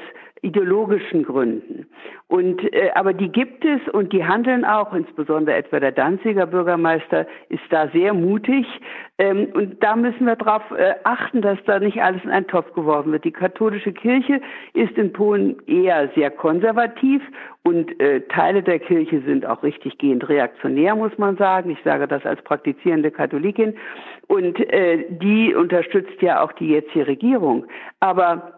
ideologischen 0.42 1.24
Gründen. 1.24 1.86
Und 2.28 2.62
äh, 2.72 2.90
aber 2.94 3.12
die 3.12 3.28
gibt 3.28 3.64
es 3.64 3.80
und 3.92 4.12
die 4.12 4.24
handeln 4.24 4.64
auch, 4.64 4.92
insbesondere 4.92 5.56
etwa 5.56 5.80
der 5.80 5.92
Danziger 5.92 6.46
Bürgermeister 6.46 7.26
ist 7.48 7.62
da 7.70 7.88
sehr 7.88 8.12
mutig. 8.12 8.66
Ähm, 9.18 9.48
und 9.54 9.82
da 9.82 9.96
müssen 9.96 10.26
wir 10.26 10.36
darauf 10.36 10.62
äh, 10.72 10.94
achten, 11.04 11.40
dass 11.40 11.58
da 11.64 11.78
nicht 11.78 12.02
alles 12.02 12.22
in 12.24 12.30
einen 12.30 12.46
Topf 12.46 12.72
geworfen 12.74 13.12
wird. 13.12 13.24
Die 13.24 13.32
katholische 13.32 13.92
Kirche 13.92 14.40
ist 14.74 14.96
in 14.98 15.12
Polen 15.12 15.56
eher 15.66 16.10
sehr 16.14 16.30
konservativ 16.30 17.22
und 17.62 17.98
äh, 18.00 18.20
Teile 18.28 18.62
der 18.62 18.78
Kirche 18.78 19.22
sind 19.22 19.46
auch 19.46 19.62
richtig 19.62 19.98
gehend 19.98 20.28
reaktionär, 20.28 20.94
muss 20.94 21.16
man 21.18 21.36
sagen. 21.36 21.70
Ich 21.70 21.82
sage 21.82 22.06
das 22.06 22.24
als 22.24 22.40
praktizierende 22.42 23.10
Katholikin. 23.10 23.74
Und 24.28 24.60
äh, 24.72 25.04
die 25.08 25.54
unterstützt 25.54 26.20
ja 26.20 26.42
auch 26.42 26.52
die 26.52 26.68
jetzige 26.68 27.06
Regierung. 27.06 27.66
Aber 28.00 28.55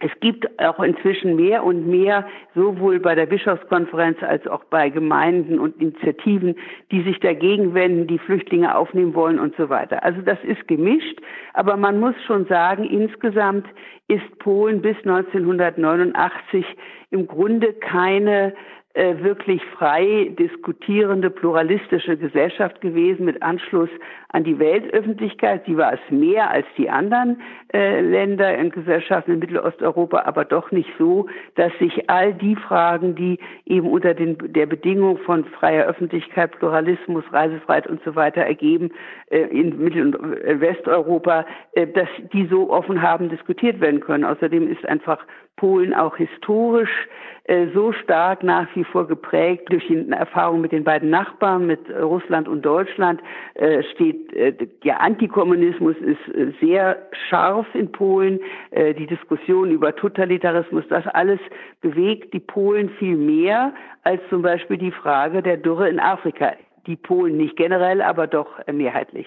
es 0.00 0.10
gibt 0.20 0.48
auch 0.58 0.80
inzwischen 0.80 1.36
mehr 1.36 1.62
und 1.62 1.86
mehr, 1.86 2.26
sowohl 2.54 3.00
bei 3.00 3.14
der 3.14 3.26
Bischofskonferenz 3.26 4.22
als 4.22 4.46
auch 4.46 4.64
bei 4.64 4.88
Gemeinden 4.88 5.58
und 5.58 5.80
Initiativen, 5.80 6.56
die 6.90 7.02
sich 7.02 7.20
dagegen 7.20 7.74
wenden, 7.74 8.06
die 8.06 8.18
Flüchtlinge 8.18 8.74
aufnehmen 8.74 9.14
wollen 9.14 9.38
und 9.38 9.54
so 9.56 9.68
weiter. 9.68 10.02
Also 10.02 10.22
das 10.22 10.38
ist 10.42 10.66
gemischt, 10.68 11.20
aber 11.52 11.76
man 11.76 12.00
muss 12.00 12.14
schon 12.26 12.46
sagen, 12.46 12.84
insgesamt 12.84 13.66
ist 14.08 14.38
Polen 14.38 14.80
bis 14.80 14.96
1989 14.98 16.64
im 17.10 17.26
Grunde 17.26 17.74
keine 17.74 18.54
äh, 18.94 19.22
wirklich 19.22 19.62
frei 19.78 20.32
diskutierende, 20.36 21.30
pluralistische 21.30 22.16
Gesellschaft 22.16 22.80
gewesen 22.80 23.24
mit 23.24 23.40
Anschluss 23.40 23.90
an 24.32 24.44
die 24.44 24.58
Weltöffentlichkeit. 24.58 25.62
Sie 25.66 25.76
war 25.76 25.92
es 25.92 26.00
mehr 26.10 26.50
als 26.50 26.66
die 26.76 26.88
anderen 26.88 27.40
äh, 27.72 28.00
Länder 28.00 28.56
und 28.58 28.72
Gesellschaften 28.72 29.32
in 29.32 29.38
Mittelosteuropa, 29.40 30.22
aber 30.24 30.44
doch 30.44 30.70
nicht 30.70 30.90
so, 30.98 31.26
dass 31.56 31.72
sich 31.78 32.08
all 32.08 32.34
die 32.34 32.56
Fragen, 32.56 33.14
die 33.14 33.38
eben 33.66 33.88
unter 33.88 34.14
den, 34.14 34.36
der 34.52 34.66
Bedingung 34.66 35.18
von 35.18 35.44
freier 35.44 35.86
Öffentlichkeit, 35.86 36.52
Pluralismus, 36.52 37.24
Reisefreiheit 37.32 37.86
und 37.86 38.02
so 38.04 38.14
weiter 38.14 38.42
ergeben 38.42 38.90
äh, 39.30 39.42
in 39.42 39.82
Mittel- 39.82 40.14
und 40.14 40.60
Westeuropa, 40.60 41.44
äh, 41.72 41.86
dass 41.86 42.08
die 42.32 42.46
so 42.46 42.70
offen 42.70 43.02
haben 43.02 43.28
diskutiert 43.28 43.80
werden 43.80 44.00
können. 44.00 44.24
Außerdem 44.24 44.70
ist 44.70 44.86
einfach 44.86 45.24
Polen 45.56 45.92
auch 45.92 46.16
historisch 46.16 47.08
äh, 47.44 47.66
so 47.74 47.92
stark 47.92 48.42
nach 48.42 48.66
wie 48.74 48.84
vor 48.84 49.06
geprägt 49.06 49.70
durch 49.70 49.86
die 49.88 50.08
Erfahrung 50.10 50.60
mit 50.60 50.72
den 50.72 50.84
beiden 50.84 51.10
Nachbarn, 51.10 51.66
mit 51.66 51.80
Russland 51.90 52.48
und 52.48 52.62
Deutschland, 52.62 53.20
äh, 53.54 53.82
steht 53.94 54.19
äh, 54.32 54.52
der 54.84 55.00
Antikommunismus 55.00 55.96
ist 55.96 56.58
sehr 56.60 56.98
scharf 57.28 57.66
in 57.74 57.90
Polen. 57.92 58.40
Die 58.72 59.06
Diskussion 59.06 59.70
über 59.70 59.94
Totalitarismus, 59.94 60.84
das 60.88 61.06
alles 61.08 61.40
bewegt 61.80 62.32
die 62.32 62.40
Polen 62.40 62.90
viel 62.98 63.16
mehr 63.16 63.72
als 64.02 64.20
zum 64.30 64.42
Beispiel 64.42 64.78
die 64.78 64.92
Frage 64.92 65.42
der 65.42 65.56
Dürre 65.56 65.88
in 65.88 65.98
Afrika. 65.98 66.52
Die 66.86 66.96
Polen 66.96 67.36
nicht 67.36 67.56
generell, 67.56 68.00
aber 68.00 68.26
doch 68.26 68.48
mehrheitlich. 68.72 69.26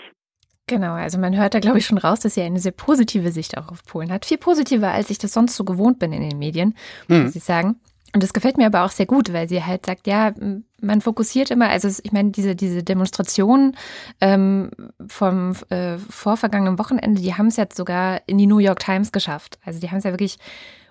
Genau, 0.67 0.93
also 0.93 1.19
man 1.19 1.37
hört 1.37 1.53
da, 1.53 1.59
glaube 1.59 1.79
ich, 1.79 1.85
schon 1.85 1.97
raus, 1.97 2.21
dass 2.21 2.35
sie 2.35 2.41
eine 2.41 2.59
sehr 2.59 2.71
positive 2.71 3.31
Sicht 3.31 3.57
auch 3.57 3.69
auf 3.69 3.83
Polen 3.83 4.11
hat. 4.11 4.25
Viel 4.25 4.37
positiver, 4.37 4.91
als 4.91 5.09
ich 5.09 5.17
das 5.17 5.33
sonst 5.33 5.55
so 5.55 5.65
gewohnt 5.65 5.99
bin 5.99 6.13
in 6.13 6.27
den 6.27 6.39
Medien, 6.39 6.75
muss 7.09 7.35
ich 7.35 7.43
sagen. 7.43 7.75
Und 8.13 8.21
das 8.21 8.33
gefällt 8.33 8.57
mir 8.57 8.67
aber 8.67 8.83
auch 8.83 8.91
sehr 8.91 9.07
gut, 9.07 9.33
weil 9.33 9.49
sie 9.49 9.63
halt 9.63 9.87
sagt, 9.87 10.05
ja, 10.05 10.33
man 10.79 11.01
fokussiert 11.01 11.49
immer, 11.49 11.69
also 11.69 11.87
ich 11.87 12.11
meine, 12.11 12.29
diese, 12.29 12.55
diese 12.55 12.83
Demonstrationen 12.83 13.75
ähm, 14.21 14.69
vom 15.07 15.55
äh, 15.69 15.97
vorvergangenen 15.97 16.77
Wochenende, 16.77 17.21
die 17.21 17.33
haben 17.33 17.47
es 17.47 17.57
jetzt 17.57 17.75
sogar 17.75 18.21
in 18.27 18.37
die 18.37 18.45
New 18.45 18.59
York 18.59 18.79
Times 18.79 19.11
geschafft. 19.11 19.57
Also 19.65 19.79
die 19.79 19.89
haben 19.89 19.97
es 19.97 20.03
ja 20.03 20.11
wirklich 20.11 20.37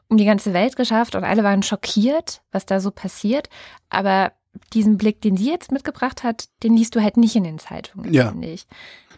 um 0.09 0.17
die 0.17 0.25
ganze 0.25 0.53
Welt 0.53 0.77
geschafft 0.77 1.15
und 1.15 1.25
alle 1.25 1.45
waren 1.45 1.63
schockiert, 1.63 2.43
was 2.51 2.67
da 2.67 2.81
so 2.81 2.91
passiert. 2.91 3.49
Aber 3.89 4.33
diesen 4.73 4.99
Blick, 4.99 5.21
den 5.21 5.37
sie 5.37 5.49
jetzt 5.49 5.73
mitgebracht 5.73 6.25
hat, 6.25 6.49
den 6.63 6.77
liest 6.77 6.95
du 6.95 7.03
halt 7.03 7.17
nicht 7.17 7.37
in 7.37 7.45
den 7.45 7.59
Zeitungen, 7.59 8.13
ja. 8.13 8.29
finde 8.31 8.49
ich. 8.49 8.67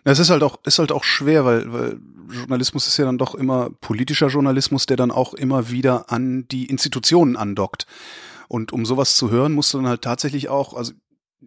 Es 0.05 0.19
ist 0.19 0.31
halt 0.31 0.43
auch, 0.43 0.59
ist 0.65 0.79
halt 0.79 0.93
auch 0.93 1.05
schwer, 1.05 1.45
weil, 1.45 1.73
weil 1.73 1.99
Journalismus 2.31 2.87
ist 2.87 2.97
ja 2.99 3.05
dann 3.05 3.19
doch 3.19 3.35
immer 3.35 3.71
politischer 3.81 4.29
Journalismus, 4.29 4.87
der 4.87 4.97
dann 4.97 5.11
auch 5.11 5.35
immer 5.35 5.71
wieder 5.71 6.11
an 6.11 6.47
die 6.49 6.67
Institutionen 6.67 7.37
andockt. 7.37 7.87
Und 8.49 8.73
um 8.73 8.85
sowas 8.85 9.17
zu 9.17 9.31
hören, 9.31 9.53
musst 9.53 9.73
du 9.73 9.79
dann 9.79 9.89
halt 9.89 10.03
tatsächlich 10.03 10.49
auch, 10.49 10.75
also 10.75 10.93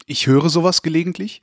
ich 0.06 0.28
höre 0.28 0.50
sowas 0.50 0.82
gelegentlich 0.82 1.42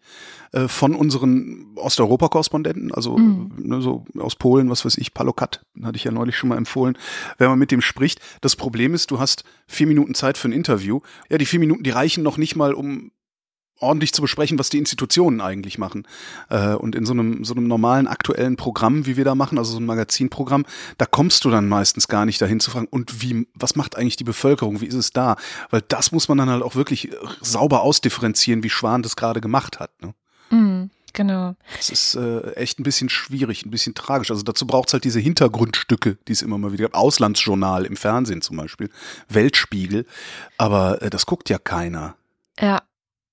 äh, 0.53 0.69
von 0.69 0.95
unseren 0.95 1.73
Osteuropa-Korrespondenten, 1.77 2.93
also 2.93 3.19
mhm. 3.19 3.53
ne, 3.59 3.83
so 3.83 4.05
aus 4.19 4.37
Polen, 4.37 4.71
was 4.71 4.85
weiß 4.85 4.97
ich, 4.99 5.15
Palokat, 5.15 5.65
hatte 5.83 5.97
ich 5.97 6.05
ja 6.05 6.13
neulich 6.13 6.37
schon 6.37 6.51
mal 6.51 6.57
empfohlen, 6.57 6.97
wenn 7.39 7.49
man 7.49 7.59
mit 7.59 7.71
dem 7.71 7.81
spricht. 7.81 8.21
Das 8.41 8.55
Problem 8.57 8.95
ist, 8.95 9.11
du 9.11 9.19
hast 9.19 9.45
vier 9.67 9.87
Minuten 9.87 10.15
Zeit 10.15 10.39
für 10.39 10.49
ein 10.49 10.53
Interview. 10.53 11.01
Ja, 11.29 11.39
die 11.39 11.47
vier 11.47 11.61
Minuten, 11.61 11.83
die 11.83 11.91
reichen 11.91 12.23
noch 12.23 12.37
nicht 12.37 12.57
mal, 12.57 12.75
um 12.75 13.11
ordentlich 13.81 14.13
zu 14.13 14.23
besprechen, 14.23 14.59
was 14.59 14.71
die 14.71 14.79
Institutionen 14.79 15.41
eigentlich 15.41 15.79
machen. 15.79 16.07
Äh, 16.49 16.75
und 16.75 16.95
in 16.95 17.07
so 17.07 17.13
einem, 17.13 17.45
so 17.45 17.55
einem 17.55 17.67
normalen 17.67 18.07
aktuellen 18.07 18.57
Programm, 18.57 19.07
wie 19.07 19.17
wir 19.17 19.25
da 19.25 19.35
machen, 19.35 19.59
also 19.59 19.73
so 19.73 19.81
ein 19.81 19.87
Magazinprogramm, 19.87 20.65
da 20.99 21.07
kommst 21.07 21.45
du 21.45 21.51
dann 21.51 21.69
meistens 21.69 22.09
gar 22.09 22.25
nicht 22.25 22.41
dahin 22.41 22.61
zu 22.61 22.71
fragen, 22.71 22.89
und 22.89 23.23
wie, 23.23 23.47
was 23.55 23.77
macht 23.77 23.97
eigentlich 23.97 24.17
die 24.17 24.25
Bevölkerung, 24.25 24.81
wie 24.81 24.87
ist 24.87 24.95
es 24.95 25.11
da? 25.11 25.37
Weil 25.71 25.83
das 25.89 26.13
muss 26.13 26.29
man 26.29 26.39
dann 26.39 26.51
halt 26.51 26.63
auch 26.63 26.75
wirklich 26.75 27.11
sauber 27.41 27.83
ausdifferenzieren, 27.83 28.63
wie 28.63 28.71
Schwan 28.71 29.03
das 29.03 29.17
gerade 29.17 29.41
gemacht 29.41 29.81
hat. 29.81 29.91
Ne? 30.03 30.15
Mm. 30.51 30.91
Genau. 31.15 31.55
Das 31.77 31.91
ist 31.91 32.17
äh, 32.17 32.55
echt 32.55 32.81
ein 32.81 32.83
bisschen 32.83 33.09
schwierig, 33.09 33.65
ein 33.65 33.71
bisschen 33.71 33.95
tragisch. 33.95 34.33
Also 34.33 34.43
dazu 34.43 34.67
braucht 34.67 34.89
es 34.89 34.95
halt 34.95 35.05
diese 35.05 35.21
Hintergrundstücke, 35.21 36.19
die 36.27 36.33
es 36.33 36.43
immer 36.43 36.59
mal 36.59 36.73
wieder 36.73 36.87
gibt. 36.87 36.97
Auslandsjournal 36.97 37.87
im 37.87 37.97
Fernsehen 37.97 38.43
zum 38.43 38.57
Beispiel, 38.57 38.91
Weltspiegel. 39.29 40.07
Aber 40.59 41.01
äh, 41.03 41.11
das 41.11 41.25
guckt 41.25 41.49
ja 41.51 41.59
keiner. 41.59 42.17
Ja, 42.59 42.83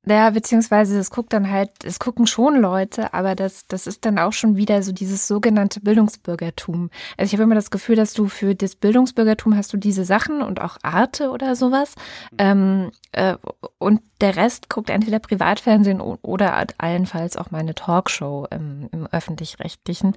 ja, 0.05 0.31
beziehungsweise 0.31 0.97
es 0.97 1.11
guckt 1.11 1.31
dann 1.31 1.51
halt, 1.51 1.69
es 1.83 1.99
gucken 1.99 2.25
schon 2.25 2.59
Leute, 2.59 3.13
aber 3.13 3.35
das, 3.35 3.67
das 3.67 3.85
ist 3.85 4.03
dann 4.03 4.17
auch 4.17 4.33
schon 4.33 4.57
wieder 4.57 4.81
so 4.81 4.91
dieses 4.91 5.27
sogenannte 5.27 5.79
Bildungsbürgertum. 5.79 6.89
Also 7.17 7.29
ich 7.29 7.33
habe 7.33 7.43
immer 7.43 7.55
das 7.55 7.69
Gefühl, 7.69 7.95
dass 7.95 8.13
du 8.13 8.27
für 8.27 8.55
das 8.55 8.75
Bildungsbürgertum 8.75 9.55
hast 9.55 9.73
du 9.73 9.77
diese 9.77 10.03
Sachen 10.03 10.41
und 10.41 10.59
auch 10.59 10.77
Arte 10.81 11.29
oder 11.29 11.55
sowas. 11.55 11.93
Ähm, 12.39 12.91
äh, 13.11 13.35
und 13.77 14.01
der 14.21 14.35
Rest 14.35 14.69
guckt 14.69 14.89
entweder 14.89 15.19
Privatfernsehen 15.19 16.01
oder 16.01 16.65
allenfalls 16.79 17.37
auch 17.37 17.51
meine 17.51 17.75
Talkshow 17.75 18.47
im, 18.49 18.89
im 18.91 19.05
öffentlich-rechtlichen. 19.05 20.15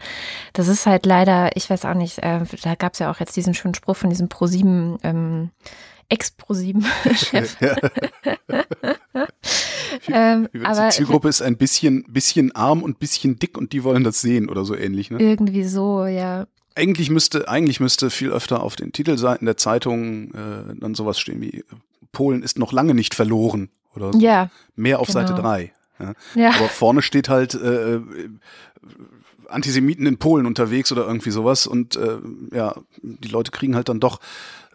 Das 0.55 0.68
ist 0.68 0.87
halt 0.87 1.05
leider, 1.05 1.57
ich 1.57 1.68
weiß 1.68 1.85
auch 1.85 1.94
nicht, 1.94 2.20
äh, 2.20 2.40
da 2.62 2.75
gab 2.75 2.94
es 2.94 3.01
ja 3.01 3.11
auch 3.11 3.20
jetzt 3.20 3.37
diesen 3.37 3.53
schönen 3.53 3.75
Spruch 3.75 3.97
von 3.97 4.09
diesem 4.09 4.29
ProSieben 4.29 4.99
ähm, 5.03 5.51
Ex-ProSieben-Chef. 6.08 7.56
ähm, 10.08 10.48
aber 10.62 10.88
die 10.88 10.96
Zielgruppe 10.96 11.28
ist 11.28 11.42
ein 11.42 11.56
bisschen, 11.56 12.04
bisschen 12.04 12.54
arm 12.54 12.82
und 12.82 12.98
bisschen 12.98 13.38
dick 13.38 13.56
und 13.56 13.72
die 13.72 13.84
wollen 13.84 14.04
das 14.04 14.20
sehen 14.20 14.48
oder 14.48 14.64
so 14.64 14.74
ähnlich. 14.76 15.10
Ne? 15.10 15.18
Irgendwie 15.18 15.64
so, 15.64 16.06
ja. 16.06 16.46
Eigentlich 16.74 17.10
müsste, 17.10 17.48
eigentlich 17.48 17.80
müsste 17.80 18.10
viel 18.10 18.30
öfter 18.30 18.62
auf 18.62 18.76
den 18.76 18.92
Titelseiten 18.92 19.46
der 19.46 19.56
Zeitungen 19.56 20.34
äh, 20.34 20.74
dann 20.80 20.94
sowas 20.94 21.18
stehen 21.20 21.40
wie 21.40 21.64
Polen 22.12 22.42
ist 22.42 22.58
noch 22.58 22.72
lange 22.72 22.94
nicht 22.94 23.14
verloren 23.14 23.68
oder 23.94 24.12
so. 24.12 24.18
Ja. 24.18 24.50
Mehr 24.76 25.00
auf 25.00 25.08
genau. 25.08 25.20
Seite 25.20 25.34
3. 25.34 25.72
Ja. 25.98 26.12
ja. 26.34 26.50
Aber 26.50 26.68
vorne 26.68 27.02
steht 27.02 27.28
halt 27.28 27.54
äh, 27.54 28.00
Antisemiten 29.48 30.06
in 30.06 30.18
Polen 30.18 30.46
unterwegs 30.46 30.90
oder 30.90 31.06
irgendwie 31.06 31.30
sowas 31.30 31.66
und 31.66 31.96
äh, 31.96 32.18
ja, 32.52 32.74
die 33.02 33.28
Leute 33.28 33.50
kriegen 33.50 33.74
halt 33.74 33.88
dann 33.88 34.00
doch 34.00 34.20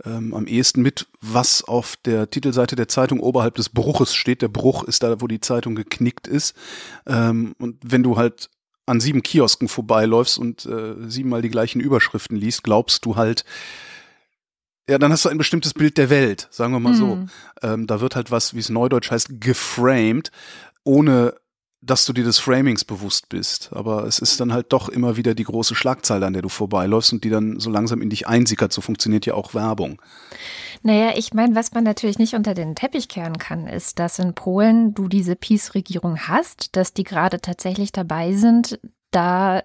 ähm, 0.06 0.34
am 0.34 0.48
ehesten 0.48 0.82
mit, 0.82 1.08
was 1.22 1.64
auf 1.64 1.96
der 2.06 2.30
Titelseite 2.30 2.76
der 2.76 2.88
Zeitung 2.88 3.20
oberhalb 3.20 3.56
des 3.56 3.70
Bruches 3.70 4.14
steht. 4.14 4.42
Der 4.42 4.48
Bruch 4.48 4.84
ist 4.84 5.04
da, 5.04 5.22
wo 5.22 5.28
die 5.28 5.42
Zeitung 5.42 5.76
geknickt 5.76 6.28
ist. 6.28 6.56
Ähm, 7.06 7.56
und 7.60 7.78
wenn 7.84 8.04
du 8.04 8.18
halt 8.18 8.50
an 8.86 9.00
sieben 9.00 9.22
Kiosken 9.22 9.68
vorbeiläufst 9.68 10.40
und 10.40 10.66
äh, 10.66 10.96
siebenmal 11.08 11.42
die 11.42 11.50
gleichen 11.50 11.80
Überschriften 11.80 12.38
liest, 12.38 12.64
glaubst 12.64 13.06
du 13.06 13.16
halt, 13.16 13.46
ja, 14.90 14.98
dann 14.98 15.12
hast 15.12 15.26
du 15.26 15.30
ein 15.30 15.38
bestimmtes 15.38 15.76
Bild 15.76 15.98
der 16.00 16.10
Welt, 16.10 16.48
sagen 16.50 16.74
wir 16.74 16.80
mal 16.80 16.94
mhm. 16.94 16.98
so. 16.98 17.26
Ähm, 17.62 17.86
da 17.86 18.02
wird 18.02 18.16
halt 18.16 18.32
was, 18.32 18.56
wie 18.56 18.60
es 18.60 18.70
neudeutsch 18.70 19.12
heißt, 19.12 19.40
geframed, 19.40 20.32
ohne 20.84 21.36
dass 21.82 22.06
du 22.06 22.14
dir 22.14 22.24
des 22.24 22.40
Framings 22.40 22.84
bewusst 22.84 23.30
bist. 23.30 23.70
Aber 23.72 24.06
es 24.06 24.20
ist 24.20 24.40
dann 24.40 24.52
halt 24.52 24.74
doch 24.74 24.90
immer 24.90 25.16
wieder 25.16 25.34
die 25.34 25.44
große 25.44 25.76
Schlagzeile, 25.76 26.26
an 26.26 26.34
der 26.34 26.42
du 26.42 26.50
vorbeiläufst 26.50 27.14
und 27.14 27.24
die 27.24 27.30
dann 27.30 27.60
so 27.60 27.70
langsam 27.70 28.02
in 28.02 28.10
dich 28.10 28.28
einsickert. 28.28 28.74
So 28.74 28.82
funktioniert 28.82 29.26
ja 29.26 29.34
auch 29.34 29.54
Werbung. 29.54 30.02
Naja, 30.82 31.14
ich 31.16 31.34
meine, 31.34 31.56
was 31.56 31.74
man 31.74 31.84
natürlich 31.84 32.20
nicht 32.20 32.36
unter 32.36 32.54
den 32.54 32.76
Teppich 32.76 33.08
kehren 33.08 33.38
kann, 33.38 33.68
ist, 33.68 34.00
dass 34.00 34.20
in 34.20 34.34
Polen 34.34 34.94
du 34.94 35.08
diese 35.08 35.36
Peace-Regierung 35.36 36.20
hast, 36.28 36.76
dass 36.76 36.94
die 36.94 37.04
gerade 37.04 37.42
tatsächlich 37.42 37.92
dabei 37.92 38.34
sind, 38.34 38.80
da 39.12 39.62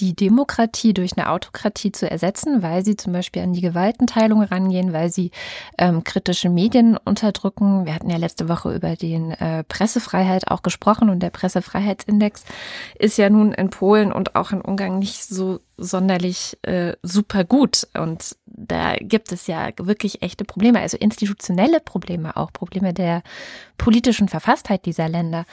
die 0.00 0.14
Demokratie 0.14 0.94
durch 0.94 1.16
eine 1.16 1.30
Autokratie 1.30 1.92
zu 1.92 2.10
ersetzen, 2.10 2.62
weil 2.62 2.84
sie 2.84 2.96
zum 2.96 3.12
Beispiel 3.12 3.42
an 3.42 3.52
die 3.52 3.60
Gewaltenteilung 3.60 4.42
rangehen, 4.42 4.92
weil 4.92 5.10
sie 5.10 5.30
ähm, 5.76 6.04
kritische 6.04 6.48
Medien 6.48 6.96
unterdrücken. 6.96 7.86
Wir 7.86 7.94
hatten 7.94 8.10
ja 8.10 8.16
letzte 8.16 8.48
Woche 8.48 8.74
über 8.74 8.96
den 8.96 9.32
äh, 9.32 9.64
Pressefreiheit 9.64 10.48
auch 10.48 10.62
gesprochen 10.62 11.10
und 11.10 11.20
der 11.20 11.30
Pressefreiheitsindex 11.30 12.44
ist 12.98 13.18
ja 13.18 13.30
nun 13.30 13.52
in 13.52 13.70
Polen 13.70 14.12
und 14.12 14.36
auch 14.36 14.52
in 14.52 14.60
Ungarn 14.60 14.98
nicht 14.98 15.24
so 15.24 15.60
sonderlich 15.76 16.58
äh, 16.62 16.94
super 17.02 17.44
gut. 17.44 17.86
Und 17.94 18.36
da 18.46 18.96
gibt 18.96 19.32
es 19.32 19.46
ja 19.46 19.70
wirklich 19.78 20.22
echte 20.22 20.44
Probleme, 20.44 20.80
also 20.80 20.96
institutionelle 20.96 21.80
Probleme 21.80 22.36
auch, 22.36 22.52
Probleme 22.52 22.92
der 22.92 23.22
politischen 23.78 24.28
Verfasstheit 24.28 24.86
dieser 24.86 25.08
Länder. 25.08 25.44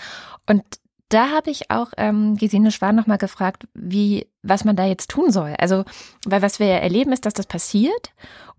Und 0.47 0.63
da 1.09 1.29
habe 1.29 1.51
ich 1.51 1.71
auch 1.71 1.91
ähm, 1.97 2.35
Gesine 2.37 2.71
Schwan 2.71 2.95
nochmal 2.95 3.17
gefragt, 3.17 3.67
wie, 3.73 4.27
was 4.41 4.65
man 4.65 4.75
da 4.75 4.85
jetzt 4.85 5.09
tun 5.09 5.31
soll. 5.31 5.55
Also, 5.59 5.85
weil 6.25 6.41
was 6.41 6.59
wir 6.59 6.67
ja 6.67 6.77
erleben, 6.77 7.11
ist, 7.11 7.25
dass 7.25 7.33
das 7.33 7.45
passiert 7.45 8.13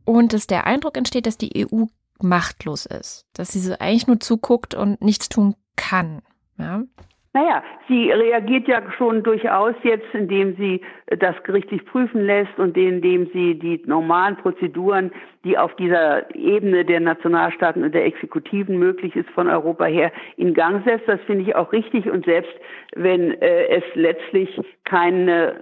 und 0.04 0.32
dass 0.32 0.46
der 0.46 0.66
Eindruck 0.66 0.96
entsteht, 0.96 1.26
dass 1.26 1.38
die 1.38 1.66
EU 1.66 1.85
machtlos 2.20 2.87
ist, 2.87 3.26
dass 3.32 3.48
sie 3.48 3.61
so 3.61 3.74
eigentlich 3.78 4.06
nur 4.06 4.20
zuguckt 4.20 4.74
und 4.74 5.02
nichts 5.02 5.28
tun 5.28 5.54
kann. 5.76 6.22
Ja. 6.59 6.82
Naja, 7.37 7.62
sie 7.87 8.11
reagiert 8.11 8.66
ja 8.66 8.81
schon 8.96 9.22
durchaus 9.22 9.75
jetzt, 9.83 10.07
indem 10.14 10.57
sie 10.57 10.81
das 11.18 11.35
gerichtlich 11.42 11.85
prüfen 11.85 12.25
lässt 12.25 12.59
und 12.59 12.75
indem 12.79 13.27
sie 13.27 13.59
die 13.59 13.83
normalen 13.85 14.37
Prozeduren, 14.37 15.12
die 15.44 15.59
auf 15.59 15.77
dieser 15.77 16.35
Ebene 16.35 16.87
der 16.87 17.01
Nationalstaaten 17.01 17.85
und 17.85 17.94
der 17.94 18.07
Exekutiven 18.07 18.79
möglich 18.79 19.14
ist, 19.14 19.29
von 19.29 19.51
Europa 19.51 19.85
her 19.85 20.12
in 20.38 20.55
Gang 20.55 20.83
setzt. 20.87 21.07
Das 21.09 21.20
finde 21.27 21.42
ich 21.42 21.55
auch 21.55 21.72
richtig. 21.72 22.09
Und 22.11 22.25
selbst 22.25 22.55
wenn 22.94 23.33
äh, 23.42 23.66
es 23.66 23.85
letztlich 23.92 24.59
keine 24.85 25.53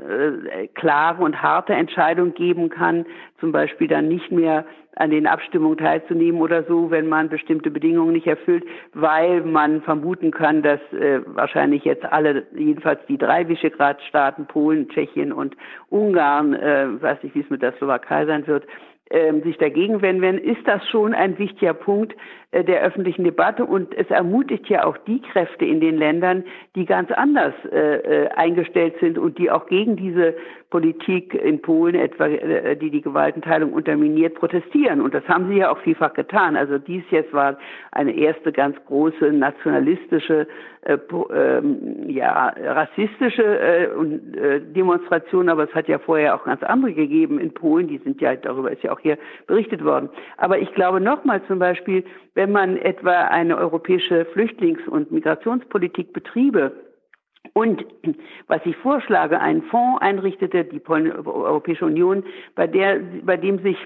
äh, 0.52 0.68
klare 0.68 1.24
und 1.24 1.42
harte 1.42 1.72
Entscheidung 1.72 2.34
geben 2.34 2.68
kann, 2.68 3.04
zum 3.40 3.50
Beispiel 3.50 3.88
dann 3.88 4.06
nicht 4.06 4.30
mehr 4.30 4.64
an 4.96 5.10
den 5.10 5.26
Abstimmungen 5.26 5.78
teilzunehmen 5.78 6.40
oder 6.40 6.62
so, 6.64 6.90
wenn 6.90 7.08
man 7.08 7.28
bestimmte 7.28 7.70
Bedingungen 7.70 8.12
nicht 8.12 8.26
erfüllt, 8.26 8.64
weil 8.92 9.42
man 9.42 9.82
vermuten 9.82 10.30
kann, 10.30 10.62
dass 10.62 10.80
äh, 10.92 11.20
wahrscheinlich 11.26 11.84
jetzt 11.84 12.04
alle, 12.04 12.46
jedenfalls 12.54 13.00
die 13.08 13.18
drei 13.18 13.48
Visegrad-Staaten, 13.48 14.46
Polen, 14.46 14.88
Tschechien 14.88 15.32
und 15.32 15.56
Ungarn, 15.90 16.54
äh, 16.54 16.86
weiß 17.00 17.22
nicht, 17.22 17.34
wie 17.34 17.40
es 17.40 17.50
mit 17.50 17.62
der 17.62 17.72
Slowakei 17.72 18.26
sein 18.26 18.46
wird, 18.46 18.64
äh, 19.10 19.32
sich 19.42 19.58
dagegen 19.58 20.00
wenden. 20.02 20.22
Werden, 20.22 20.38
ist 20.38 20.66
das 20.66 20.86
schon 20.88 21.12
ein 21.14 21.38
wichtiger 21.38 21.74
Punkt, 21.74 22.14
der 22.62 22.82
öffentlichen 22.82 23.24
Debatte 23.24 23.64
und 23.64 23.96
es 23.96 24.08
ermutigt 24.10 24.68
ja 24.68 24.84
auch 24.84 24.96
die 24.98 25.20
Kräfte 25.20 25.64
in 25.64 25.80
den 25.80 25.96
Ländern, 25.96 26.44
die 26.76 26.84
ganz 26.84 27.10
anders 27.10 27.54
äh, 27.72 27.96
äh, 28.24 28.28
eingestellt 28.28 28.94
sind 29.00 29.18
und 29.18 29.38
die 29.38 29.50
auch 29.50 29.66
gegen 29.66 29.96
diese 29.96 30.34
Politik 30.74 31.34
in 31.34 31.62
Polen 31.62 31.94
etwa, 31.94 32.26
äh, 32.26 32.76
die 32.76 32.90
die 32.90 33.00
Gewaltenteilung 33.00 33.72
unterminiert, 33.72 34.34
protestieren. 34.34 35.00
Und 35.00 35.14
das 35.14 35.22
haben 35.28 35.48
sie 35.48 35.58
ja 35.58 35.70
auch 35.70 35.78
vielfach 35.78 36.14
getan. 36.14 36.56
Also 36.56 36.78
dies 36.78 37.04
jetzt 37.10 37.32
war 37.32 37.56
eine 37.92 38.12
erste 38.12 38.50
ganz 38.50 38.76
große 38.86 39.26
nationalistische, 39.26 40.48
äh, 40.82 40.98
ähm, 41.32 42.08
ja, 42.08 42.52
rassistische 42.60 43.44
äh, 43.44 44.60
Demonstration, 44.60 45.48
aber 45.48 45.62
es 45.62 45.74
hat 45.76 45.86
ja 45.86 46.00
vorher 46.00 46.34
auch 46.34 46.44
ganz 46.44 46.60
andere 46.64 46.92
gegeben 46.92 47.38
in 47.38 47.54
Polen. 47.54 47.86
Die 47.86 47.98
sind 47.98 48.20
ja, 48.20 48.34
darüber 48.34 48.72
ist 48.72 48.82
ja 48.82 48.90
auch 48.90 48.98
hier 48.98 49.16
berichtet 49.46 49.84
worden. 49.84 50.08
Aber 50.38 50.58
ich 50.58 50.74
glaube 50.74 51.00
nochmal 51.00 51.40
zum 51.46 51.60
Beispiel, 51.60 52.02
wenn 52.34 52.43
man 52.46 52.76
etwa 52.76 53.26
eine 53.28 53.56
europäische 53.56 54.26
Flüchtlings- 54.32 54.88
und 54.88 55.12
Migrationspolitik 55.12 56.12
betriebe, 56.12 56.72
und 57.52 57.84
was 58.48 58.60
ich 58.64 58.76
vorschlage, 58.78 59.38
einen 59.38 59.62
Fonds 59.62 60.00
einrichtete, 60.00 60.64
die 60.64 60.82
Europäische 60.86 61.84
Union, 61.84 62.24
bei 62.56 62.66
der, 62.66 63.00
bei 63.22 63.36
dem 63.36 63.60
sich 63.62 63.76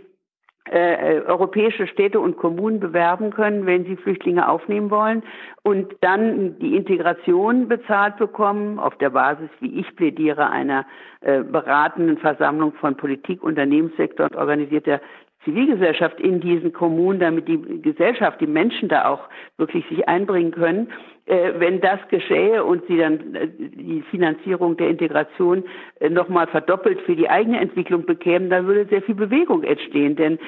äh, 0.70 1.20
europäische 1.26 1.86
Städte 1.86 2.20
und 2.20 2.36
Kommunen 2.36 2.78
bewerben 2.78 3.30
können, 3.30 3.66
wenn 3.66 3.84
sie 3.84 3.96
Flüchtlinge 3.96 4.48
aufnehmen 4.48 4.90
wollen 4.90 5.22
und 5.62 5.94
dann 6.02 6.58
die 6.58 6.76
Integration 6.76 7.68
bezahlt 7.68 8.16
bekommen 8.18 8.78
auf 8.78 8.96
der 8.98 9.10
Basis, 9.10 9.48
wie 9.60 9.80
ich 9.80 9.96
plädiere, 9.96 10.50
einer 10.50 10.86
äh, 11.20 11.42
beratenden 11.42 12.18
Versammlung 12.18 12.74
von 12.74 12.96
Politik, 12.96 13.42
Unternehmenssektor 13.42 14.26
und 14.26 14.36
organisierter 14.36 15.00
Zivilgesellschaft 15.44 16.20
in 16.20 16.40
diesen 16.40 16.72
Kommunen, 16.72 17.20
damit 17.20 17.48
die 17.48 17.80
Gesellschaft, 17.82 18.40
die 18.40 18.46
Menschen 18.46 18.88
da 18.88 19.06
auch 19.06 19.28
wirklich 19.56 19.84
sich 19.88 20.08
einbringen 20.08 20.50
können. 20.50 20.88
Äh, 21.28 21.60
wenn 21.60 21.82
das 21.82 22.00
geschähe 22.08 22.64
und 22.64 22.86
sie 22.86 22.96
dann 22.96 23.34
äh, 23.34 23.48
die 23.58 24.02
Finanzierung 24.10 24.78
der 24.78 24.88
Integration 24.88 25.62
äh, 26.00 26.08
nochmal 26.08 26.46
verdoppelt 26.46 27.02
für 27.02 27.14
die 27.14 27.28
eigene 27.28 27.60
Entwicklung 27.60 28.06
bekämen, 28.06 28.48
dann 28.48 28.66
würde 28.66 28.86
sehr 28.86 29.02
viel 29.02 29.14
Bewegung 29.14 29.62
entstehen. 29.62 30.16
Denn 30.16 30.38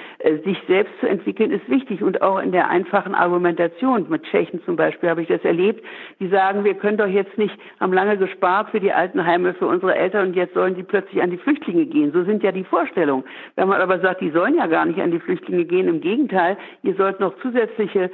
sich 0.45 0.59
selbst 0.69 0.93
zu 1.01 1.09
entwickeln 1.09 1.51
ist 1.51 1.69
wichtig 1.69 2.03
und 2.03 2.23
auch 2.23 2.39
in 2.39 2.53
der 2.53 2.69
einfachen 2.69 3.15
Argumentation. 3.15 4.07
Mit 4.09 4.23
Tschechen 4.25 4.63
zum 4.65 4.77
Beispiel 4.77 5.11
habe 5.11 5.23
ich 5.23 5.29
das 5.29 5.45
erlebt. 5.45 5.85
Die 6.19 6.29
sagen, 6.29 6.65
wir 6.65 6.75
können 6.75 6.97
doch 6.97 7.07
jetzt 7.07 7.37
nicht, 7.37 7.55
haben 7.79 7.93
lange 7.93 8.17
gespart 8.17 8.71
für 8.71 8.81
die 8.81 8.93
Altenheime, 8.93 9.55
für 9.55 9.67
unsere 9.67 9.95
Eltern 9.95 10.29
und 10.29 10.37
jetzt 10.37 10.55
sollen 10.55 10.75
die 10.75 10.83
plötzlich 10.83 11.23
an 11.23 11.31
die 11.31 11.39
Flüchtlinge 11.39 11.87
gehen. 11.87 12.13
So 12.13 12.25
sind 12.25 12.43
ja 12.43 12.53
die 12.53 12.65
Vorstellungen. 12.65 13.25
Wenn 13.57 13.69
man 13.69 13.81
aber 13.81 14.01
sagt, 14.01 14.21
die 14.21 14.31
sollen 14.31 14.57
ja 14.57 14.67
gar 14.67 14.87
nicht 14.87 15.01
an 15.01 15.11
die 15.11 15.21
Flüchtlinge 15.21 15.65
gehen, 15.65 15.89
im 15.89 16.01
Gegenteil, 16.01 16.57
ihr 16.83 16.95
sollt 16.95 17.21
noch 17.21 17.37
zusätzliche 17.41 18.11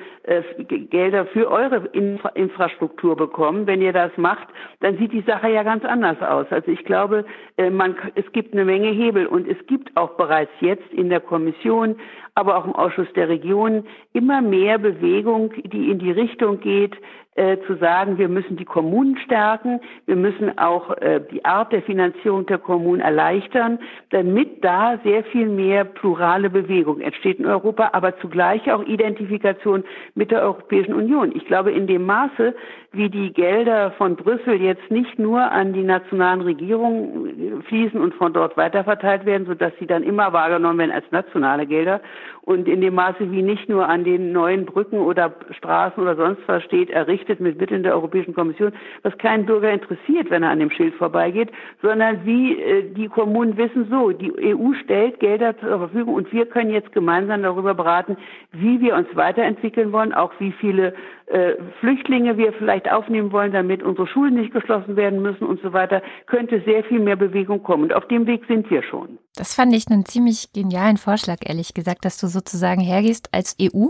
Gelder 0.90 1.26
für 1.26 1.50
eure 1.50 1.86
Infra 1.92 2.30
Infrastruktur 2.56 3.16
bekommen. 3.16 3.66
Wenn 3.66 3.82
ihr 3.82 3.92
das 3.92 4.10
macht, 4.16 4.48
dann 4.80 4.96
sieht 4.96 5.12
die 5.12 5.22
Sache 5.22 5.50
ja 5.50 5.62
ganz 5.62 5.84
anders 5.84 6.20
aus. 6.22 6.46
Also 6.50 6.70
ich 6.70 6.84
glaube, 6.84 7.24
äh, 7.58 7.68
man, 7.68 7.96
es 8.14 8.24
gibt 8.32 8.54
eine 8.54 8.64
Menge 8.64 8.88
Hebel 8.88 9.26
und 9.26 9.46
es 9.46 9.58
gibt 9.66 9.94
auch 9.96 10.16
bereits 10.16 10.50
jetzt 10.60 10.90
in 10.92 11.10
der 11.10 11.20
Kommission, 11.20 11.96
aber 12.34 12.56
auch 12.56 12.64
im 12.64 12.74
Ausschuss 12.74 13.12
der 13.14 13.28
Regionen 13.28 13.86
immer 14.14 14.40
mehr 14.40 14.78
Bewegung, 14.78 15.52
die 15.64 15.90
in 15.90 15.98
die 15.98 16.12
Richtung 16.12 16.60
geht, 16.60 16.96
äh, 17.36 17.58
zu 17.66 17.76
sagen, 17.76 18.18
wir 18.18 18.28
müssen 18.28 18.56
die 18.56 18.64
Kommunen 18.64 19.18
stärken, 19.18 19.80
wir 20.06 20.16
müssen 20.16 20.58
auch 20.58 20.90
äh, 20.98 21.20
die 21.30 21.44
Art 21.44 21.72
der 21.72 21.82
Finanzierung 21.82 22.46
der 22.46 22.58
Kommunen 22.58 23.00
erleichtern, 23.00 23.78
damit 24.10 24.64
da 24.64 24.98
sehr 25.04 25.22
viel 25.24 25.46
mehr 25.46 25.84
plurale 25.84 26.50
Bewegung 26.50 27.00
entsteht 27.00 27.38
in 27.38 27.46
Europa, 27.46 27.90
aber 27.92 28.18
zugleich 28.18 28.70
auch 28.72 28.82
Identifikation 28.84 29.84
mit 30.14 30.30
der 30.30 30.42
Europäischen 30.42 30.94
Union. 30.94 31.32
Ich 31.34 31.46
glaube, 31.46 31.72
in 31.72 31.86
dem 31.86 32.06
Maße, 32.06 32.54
wie 32.96 33.10
die 33.10 33.32
Gelder 33.32 33.90
von 33.92 34.16
Brüssel 34.16 34.60
jetzt 34.60 34.90
nicht 34.90 35.18
nur 35.18 35.40
an 35.40 35.72
die 35.72 35.82
nationalen 35.82 36.40
Regierungen 36.40 37.62
fließen 37.68 38.00
und 38.00 38.14
von 38.14 38.32
dort 38.32 38.56
weiterverteilt 38.56 39.26
werden, 39.26 39.46
sodass 39.46 39.72
sie 39.78 39.86
dann 39.86 40.02
immer 40.02 40.32
wahrgenommen 40.32 40.78
werden 40.78 40.92
als 40.92 41.10
nationale 41.10 41.66
Gelder 41.66 42.00
und 42.46 42.68
in 42.68 42.80
dem 42.80 42.94
Maße, 42.94 43.32
wie 43.32 43.42
nicht 43.42 43.68
nur 43.68 43.88
an 43.88 44.04
den 44.04 44.30
neuen 44.30 44.66
Brücken 44.66 45.00
oder 45.00 45.34
Straßen 45.50 46.00
oder 46.00 46.14
sonst 46.14 46.40
was 46.46 46.62
steht, 46.62 46.90
errichtet 46.90 47.40
mit 47.40 47.58
Mitteln 47.58 47.82
der 47.82 47.92
Europäischen 47.92 48.34
Kommission, 48.34 48.72
was 49.02 49.18
keinen 49.18 49.46
Bürger 49.46 49.72
interessiert, 49.72 50.30
wenn 50.30 50.44
er 50.44 50.50
an 50.50 50.60
dem 50.60 50.70
Schild 50.70 50.94
vorbeigeht, 50.94 51.50
sondern 51.82 52.24
wie 52.24 52.56
äh, 52.60 52.84
die 52.94 53.08
Kommunen 53.08 53.56
wissen 53.56 53.88
so, 53.90 54.12
die 54.12 54.32
EU 54.54 54.74
stellt 54.84 55.18
Gelder 55.18 55.58
zur 55.58 55.76
Verfügung 55.76 56.14
und 56.14 56.32
wir 56.32 56.46
können 56.46 56.70
jetzt 56.70 56.92
gemeinsam 56.92 57.42
darüber 57.42 57.74
beraten, 57.74 58.16
wie 58.52 58.80
wir 58.80 58.94
uns 58.94 59.08
weiterentwickeln 59.14 59.90
wollen, 59.90 60.14
auch 60.14 60.32
wie 60.38 60.52
viele 60.52 60.94
äh, 61.26 61.54
Flüchtlinge 61.80 62.36
wir 62.36 62.52
vielleicht 62.52 62.90
aufnehmen 62.90 63.32
wollen, 63.32 63.52
damit 63.52 63.82
unsere 63.82 64.06
Schulen 64.06 64.34
nicht 64.34 64.52
geschlossen 64.52 64.96
werden 64.96 65.22
müssen 65.22 65.44
und 65.44 65.60
so 65.60 65.72
weiter, 65.72 66.02
könnte 66.26 66.62
sehr 66.64 66.84
viel 66.84 67.00
mehr 67.00 67.16
Bewegung 67.16 67.62
kommen. 67.62 67.84
Und 67.84 67.94
auf 67.94 68.06
dem 68.08 68.26
Weg 68.26 68.44
sind 68.46 68.70
wir 68.70 68.82
schon. 68.82 69.18
Das 69.34 69.54
fand 69.54 69.74
ich 69.74 69.88
einen 69.88 70.04
ziemlich 70.04 70.52
genialen 70.52 70.96
Vorschlag, 70.96 71.38
ehrlich 71.44 71.74
gesagt, 71.74 72.04
dass 72.04 72.18
du 72.18 72.28
sozusagen 72.28 72.80
hergehst 72.80 73.28
als 73.32 73.56
EU 73.60 73.88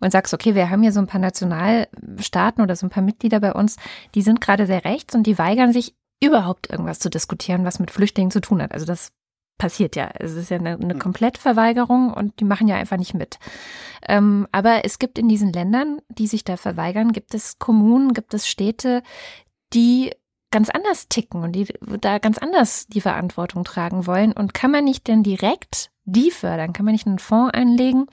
und 0.00 0.10
sagst, 0.10 0.34
okay, 0.34 0.54
wir 0.54 0.70
haben 0.70 0.82
hier 0.82 0.92
so 0.92 1.00
ein 1.00 1.06
paar 1.06 1.20
Nationalstaaten 1.20 2.62
oder 2.62 2.74
so 2.74 2.86
ein 2.86 2.90
paar 2.90 3.02
Mitglieder 3.02 3.40
bei 3.40 3.52
uns, 3.52 3.76
die 4.14 4.22
sind 4.22 4.40
gerade 4.40 4.66
sehr 4.66 4.84
rechts 4.84 5.14
und 5.14 5.26
die 5.26 5.38
weigern 5.38 5.72
sich 5.72 5.94
überhaupt 6.22 6.70
irgendwas 6.70 6.98
zu 6.98 7.10
diskutieren, 7.10 7.64
was 7.64 7.80
mit 7.80 7.90
Flüchtlingen 7.90 8.30
zu 8.30 8.40
tun 8.40 8.62
hat. 8.62 8.72
Also 8.72 8.86
das 8.86 9.12
passiert 9.58 9.94
ja. 9.94 10.10
Es 10.18 10.32
ist 10.32 10.50
ja 10.50 10.58
eine, 10.58 10.74
eine 10.74 10.94
hm. 10.94 10.98
Komplettverweigerung 10.98 12.12
und 12.12 12.40
die 12.40 12.44
machen 12.44 12.68
ja 12.68 12.76
einfach 12.76 12.96
nicht 12.96 13.14
mit. 13.14 13.38
Ähm, 14.06 14.48
aber 14.50 14.84
es 14.84 14.98
gibt 14.98 15.18
in 15.18 15.28
diesen 15.28 15.52
Ländern, 15.52 16.00
die 16.08 16.26
sich 16.26 16.44
da 16.44 16.56
verweigern, 16.56 17.12
gibt 17.12 17.34
es 17.34 17.58
Kommunen, 17.58 18.12
gibt 18.12 18.34
es 18.34 18.48
Städte, 18.48 19.02
die 19.72 20.10
ganz 20.50 20.68
anders 20.68 21.08
ticken 21.08 21.44
und 21.44 21.52
die 21.52 21.66
da 22.00 22.18
ganz 22.18 22.38
anders 22.38 22.86
die 22.88 23.00
Verantwortung 23.00 23.64
tragen 23.64 24.06
wollen. 24.06 24.32
Und 24.32 24.52
kann 24.52 24.72
man 24.72 24.84
nicht 24.84 25.06
denn 25.06 25.22
direkt 25.22 25.91
die 26.04 26.30
fördern? 26.30 26.72
Kann 26.72 26.84
man 26.84 26.92
nicht 26.92 27.06
einen 27.06 27.18
Fonds 27.18 27.54
einlegen, 27.54 28.06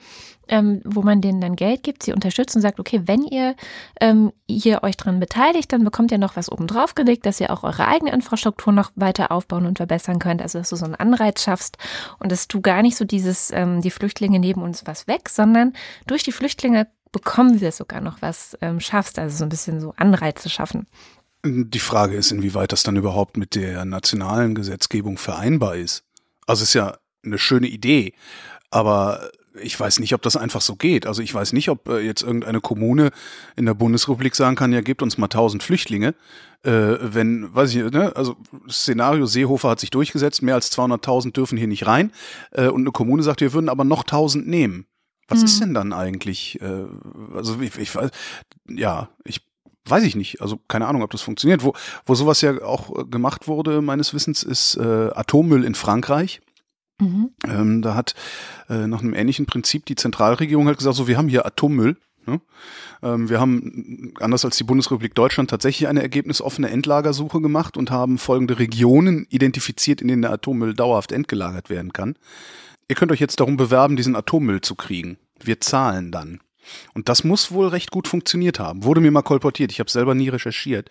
ähm, 0.48 0.80
wo 0.84 1.02
man 1.02 1.20
denen 1.20 1.40
dann 1.40 1.56
Geld 1.56 1.82
gibt, 1.82 2.02
sie 2.02 2.12
unterstützt 2.12 2.56
und 2.56 2.62
sagt, 2.62 2.80
okay, 2.80 3.02
wenn 3.06 3.22
ihr 3.22 3.54
ähm, 4.00 4.32
hier 4.48 4.82
euch 4.82 4.96
dran 4.96 5.20
beteiligt, 5.20 5.72
dann 5.72 5.84
bekommt 5.84 6.10
ihr 6.12 6.18
noch 6.18 6.36
was 6.36 6.50
oben 6.50 6.66
drauf 6.66 6.94
gelegt, 6.94 7.24
dass 7.26 7.40
ihr 7.40 7.50
auch 7.50 7.62
eure 7.62 7.86
eigene 7.86 8.12
Infrastruktur 8.12 8.72
noch 8.72 8.90
weiter 8.96 9.30
aufbauen 9.30 9.66
und 9.66 9.78
verbessern 9.78 10.18
könnt. 10.18 10.42
Also 10.42 10.58
dass 10.58 10.70
du 10.70 10.76
so 10.76 10.84
einen 10.84 10.96
Anreiz 10.96 11.42
schaffst 11.42 11.78
und 12.18 12.32
dass 12.32 12.48
du 12.48 12.60
gar 12.60 12.82
nicht 12.82 12.96
so 12.96 13.04
dieses, 13.04 13.50
ähm, 13.52 13.80
die 13.80 13.90
Flüchtlinge 13.90 14.38
neben 14.38 14.62
uns 14.62 14.86
was 14.86 15.06
weg, 15.06 15.28
sondern 15.28 15.72
durch 16.06 16.22
die 16.22 16.32
Flüchtlinge 16.32 16.88
bekommen 17.12 17.60
wir 17.60 17.72
sogar 17.72 18.00
noch 18.00 18.22
was 18.22 18.56
ähm, 18.60 18.80
schaffst, 18.80 19.18
also 19.18 19.36
so 19.36 19.44
ein 19.44 19.48
bisschen 19.48 19.80
so 19.80 19.94
Anreize 19.96 20.48
schaffen. 20.48 20.86
Die 21.44 21.78
Frage 21.78 22.16
ist, 22.16 22.32
inwieweit 22.32 22.72
das 22.72 22.82
dann 22.82 22.96
überhaupt 22.96 23.36
mit 23.36 23.54
der 23.54 23.84
nationalen 23.84 24.54
Gesetzgebung 24.54 25.16
vereinbar 25.16 25.76
ist. 25.76 26.04
Also 26.46 26.62
es 26.62 26.70
ist 26.70 26.74
ja 26.74 26.98
eine 27.24 27.38
schöne 27.38 27.68
Idee, 27.68 28.12
aber 28.70 29.30
ich 29.60 29.78
weiß 29.78 29.98
nicht, 29.98 30.14
ob 30.14 30.22
das 30.22 30.36
einfach 30.36 30.60
so 30.60 30.76
geht. 30.76 31.06
Also 31.06 31.22
ich 31.22 31.34
weiß 31.34 31.52
nicht, 31.52 31.68
ob 31.68 31.88
äh, 31.88 31.98
jetzt 32.00 32.22
irgendeine 32.22 32.60
Kommune 32.60 33.10
in 33.56 33.66
der 33.66 33.74
Bundesrepublik 33.74 34.34
sagen 34.34 34.56
kann, 34.56 34.72
ja, 34.72 34.80
gebt 34.80 35.02
uns 35.02 35.18
mal 35.18 35.28
tausend 35.28 35.62
Flüchtlinge. 35.62 36.14
Äh, 36.62 36.96
wenn, 37.00 37.52
weiß 37.54 37.74
ich, 37.74 37.90
ne, 37.90 38.14
also 38.14 38.36
Szenario 38.68 39.26
Seehofer 39.26 39.70
hat 39.70 39.80
sich 39.80 39.90
durchgesetzt, 39.90 40.42
mehr 40.42 40.54
als 40.54 40.70
200.000 40.76 41.32
dürfen 41.32 41.58
hier 41.58 41.66
nicht 41.66 41.86
rein. 41.86 42.12
Äh, 42.52 42.68
und 42.68 42.82
eine 42.82 42.92
Kommune 42.92 43.22
sagt, 43.22 43.40
wir 43.40 43.52
würden 43.52 43.68
aber 43.68 43.84
noch 43.84 44.04
tausend 44.04 44.46
nehmen. 44.46 44.86
Was 45.28 45.40
mhm. 45.40 45.44
ist 45.44 45.60
denn 45.60 45.74
dann 45.74 45.92
eigentlich? 45.92 46.60
Äh, 46.60 46.84
also 47.34 47.60
ich, 47.60 47.76
ich 47.78 47.94
weiß, 47.94 48.10
ja, 48.68 49.08
ich 49.24 49.40
weiß 49.86 50.04
ich 50.04 50.14
nicht. 50.14 50.40
Also 50.40 50.58
keine 50.68 50.86
Ahnung, 50.86 51.02
ob 51.02 51.10
das 51.10 51.22
funktioniert. 51.22 51.64
Wo, 51.64 51.72
wo 52.06 52.14
sowas 52.14 52.40
ja 52.40 52.62
auch 52.62 52.96
äh, 52.98 53.04
gemacht 53.04 53.48
wurde, 53.48 53.80
meines 53.80 54.14
Wissens, 54.14 54.42
ist 54.42 54.76
äh, 54.76 55.10
Atommüll 55.14 55.64
in 55.64 55.74
Frankreich. 55.74 56.40
Mhm. 57.00 57.30
Ähm, 57.46 57.82
da 57.82 57.94
hat 57.94 58.14
äh, 58.68 58.86
nach 58.86 59.00
einem 59.00 59.14
ähnlichen 59.14 59.46
Prinzip 59.46 59.86
die 59.86 59.96
Zentralregierung 59.96 60.66
halt 60.66 60.78
gesagt, 60.78 60.96
so 60.96 61.08
wir 61.08 61.16
haben 61.16 61.28
hier 61.28 61.46
Atommüll. 61.46 61.96
Ne? 62.26 62.40
Ähm, 63.02 63.28
wir 63.28 63.40
haben, 63.40 64.12
anders 64.20 64.44
als 64.44 64.56
die 64.56 64.64
Bundesrepublik 64.64 65.14
Deutschland, 65.14 65.50
tatsächlich 65.50 65.88
eine 65.88 66.02
ergebnisoffene 66.02 66.70
Endlagersuche 66.70 67.40
gemacht 67.40 67.76
und 67.76 67.90
haben 67.90 68.18
folgende 68.18 68.58
Regionen 68.58 69.26
identifiziert, 69.30 70.00
in 70.00 70.08
denen 70.08 70.22
der 70.22 70.32
Atommüll 70.32 70.74
dauerhaft 70.74 71.12
entgelagert 71.12 71.70
werden 71.70 71.92
kann. 71.92 72.16
Ihr 72.88 72.96
könnt 72.96 73.12
euch 73.12 73.20
jetzt 73.20 73.40
darum 73.40 73.56
bewerben, 73.56 73.96
diesen 73.96 74.16
Atommüll 74.16 74.60
zu 74.60 74.74
kriegen. 74.74 75.16
Wir 75.42 75.60
zahlen 75.60 76.10
dann. 76.10 76.40
Und 76.94 77.08
das 77.08 77.24
muss 77.24 77.52
wohl 77.52 77.68
recht 77.68 77.90
gut 77.90 78.06
funktioniert 78.08 78.58
haben. 78.58 78.84
Wurde 78.84 79.00
mir 79.00 79.10
mal 79.10 79.22
kolportiert. 79.22 79.72
Ich 79.72 79.80
habe 79.80 79.90
selber 79.90 80.14
nie 80.14 80.28
recherchiert. 80.28 80.90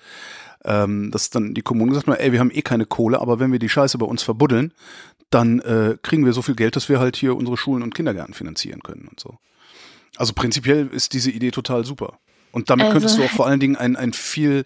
Ähm, 0.66 1.10
dass 1.12 1.30
dann 1.30 1.54
die 1.54 1.62
Kommune 1.62 1.92
gesagt 1.92 2.08
hat, 2.08 2.20
ey, 2.20 2.34
wir 2.34 2.40
haben 2.42 2.52
eh 2.52 2.62
keine 2.62 2.86
Kohle, 2.86 3.22
aber 3.22 3.40
wenn 3.40 3.54
wir 3.54 3.60
die 3.60 3.70
Scheiße 3.70 3.98
bei 3.98 4.06
uns 4.06 4.24
verbuddeln, 4.24 4.74
dann 5.30 5.60
äh, 5.60 5.98
kriegen 6.02 6.26
wir 6.26 6.34
so 6.34 6.42
viel 6.42 6.56
Geld, 6.56 6.76
dass 6.76 6.90
wir 6.90 7.00
halt 7.00 7.16
hier 7.16 7.36
unsere 7.36 7.58
Schulen 7.58 7.84
und 7.84 7.94
Kindergärten 7.94 8.34
finanzieren 8.34 8.82
können 8.82 9.08
und 9.08 9.20
so. 9.20 9.38
Also 10.18 10.34
prinzipiell 10.34 10.88
ist 10.88 11.14
diese 11.14 11.32
Idee 11.32 11.52
total 11.52 11.86
super. 11.86 12.20
Und 12.52 12.70
damit 12.70 12.86
also, 12.86 12.94
könntest 12.94 13.18
du 13.18 13.24
auch 13.24 13.30
vor 13.30 13.48
allen 13.48 13.60
Dingen 13.60 13.76
ein, 13.76 13.96
ein 13.96 14.14
viel 14.14 14.66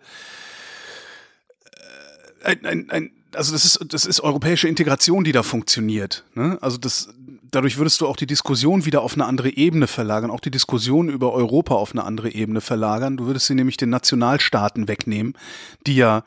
äh, 2.43 2.49
ein, 2.49 2.65
ein, 2.65 2.89
ein, 2.89 3.11
also 3.35 3.51
das 3.51 3.65
ist, 3.65 3.79
das 3.89 4.05
ist 4.05 4.21
europäische 4.21 4.67
Integration, 4.67 5.23
die 5.23 5.31
da 5.31 5.43
funktioniert. 5.43 6.23
Ne? 6.33 6.57
Also 6.61 6.77
das, 6.77 7.09
dadurch 7.51 7.77
würdest 7.77 8.01
du 8.01 8.07
auch 8.07 8.15
die 8.15 8.27
Diskussion 8.27 8.85
wieder 8.85 9.01
auf 9.01 9.13
eine 9.13 9.25
andere 9.25 9.49
Ebene 9.49 9.87
verlagern, 9.87 10.31
auch 10.31 10.39
die 10.39 10.51
Diskussion 10.51 11.09
über 11.09 11.33
Europa 11.33 11.75
auf 11.75 11.91
eine 11.91 12.03
andere 12.03 12.31
Ebene 12.31 12.61
verlagern. 12.61 13.17
Du 13.17 13.25
würdest 13.25 13.47
sie 13.47 13.55
nämlich 13.55 13.77
den 13.77 13.89
Nationalstaaten 13.89 14.87
wegnehmen, 14.87 15.33
die 15.85 15.95
ja 15.95 16.23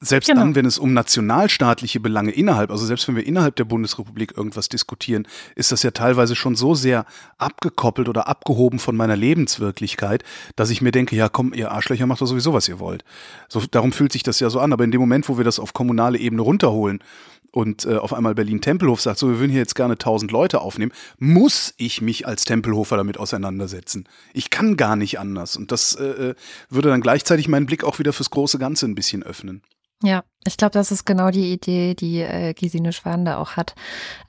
selbst 0.00 0.28
genau. 0.28 0.42
dann, 0.42 0.54
wenn 0.54 0.64
es 0.64 0.78
um 0.78 0.92
nationalstaatliche 0.92 1.98
Belange 1.98 2.30
innerhalb, 2.30 2.70
also 2.70 2.86
selbst 2.86 3.08
wenn 3.08 3.16
wir 3.16 3.26
innerhalb 3.26 3.56
der 3.56 3.64
Bundesrepublik 3.64 4.36
irgendwas 4.36 4.68
diskutieren, 4.68 5.26
ist 5.56 5.72
das 5.72 5.82
ja 5.82 5.90
teilweise 5.90 6.36
schon 6.36 6.54
so 6.54 6.76
sehr 6.76 7.04
abgekoppelt 7.36 8.08
oder 8.08 8.28
abgehoben 8.28 8.78
von 8.78 8.96
meiner 8.96 9.16
Lebenswirklichkeit, 9.16 10.22
dass 10.54 10.70
ich 10.70 10.82
mir 10.82 10.92
denke, 10.92 11.16
ja 11.16 11.28
komm, 11.28 11.52
ihr 11.52 11.72
Arschlöcher 11.72 12.06
macht 12.06 12.20
doch 12.20 12.26
sowieso, 12.26 12.52
was 12.52 12.68
ihr 12.68 12.78
wollt. 12.78 13.04
So, 13.48 13.60
darum 13.68 13.90
fühlt 13.90 14.12
sich 14.12 14.22
das 14.22 14.38
ja 14.38 14.50
so 14.50 14.60
an. 14.60 14.72
Aber 14.72 14.84
in 14.84 14.92
dem 14.92 15.00
Moment, 15.00 15.28
wo 15.28 15.36
wir 15.36 15.44
das 15.44 15.58
auf 15.58 15.72
kommunale 15.72 16.18
Ebene 16.18 16.42
runterholen 16.42 17.02
und 17.50 17.84
äh, 17.84 17.96
auf 17.96 18.12
einmal 18.12 18.36
Berlin-Tempelhof 18.36 19.00
sagt, 19.00 19.18
so, 19.18 19.28
wir 19.28 19.40
würden 19.40 19.50
hier 19.50 19.60
jetzt 19.60 19.74
gerne 19.74 19.98
tausend 19.98 20.30
Leute 20.30 20.60
aufnehmen, 20.60 20.92
muss 21.18 21.74
ich 21.76 22.00
mich 22.02 22.24
als 22.24 22.44
Tempelhofer 22.44 22.96
damit 22.96 23.18
auseinandersetzen. 23.18 24.08
Ich 24.32 24.50
kann 24.50 24.76
gar 24.76 24.94
nicht 24.94 25.18
anders. 25.18 25.56
Und 25.56 25.72
das 25.72 25.96
äh, 25.96 26.04
äh 26.04 26.34
würde 26.70 26.90
dann 26.90 27.00
gleichzeitig 27.00 27.48
meinen 27.48 27.66
Blick 27.66 27.82
auch 27.82 27.98
wieder 27.98 28.12
fürs 28.12 28.30
große 28.30 28.60
Ganze 28.60 28.86
ein 28.86 28.94
bisschen 28.94 29.24
öffnen. 29.24 29.62
Ja, 30.02 30.22
ich 30.46 30.56
glaube, 30.56 30.72
das 30.72 30.92
ist 30.92 31.04
genau 31.04 31.30
die 31.30 31.52
Idee, 31.52 31.94
die 31.94 32.20
äh, 32.20 32.54
Gesine 32.54 32.92
Schwande 32.92 33.36
auch 33.36 33.56
hat. 33.56 33.74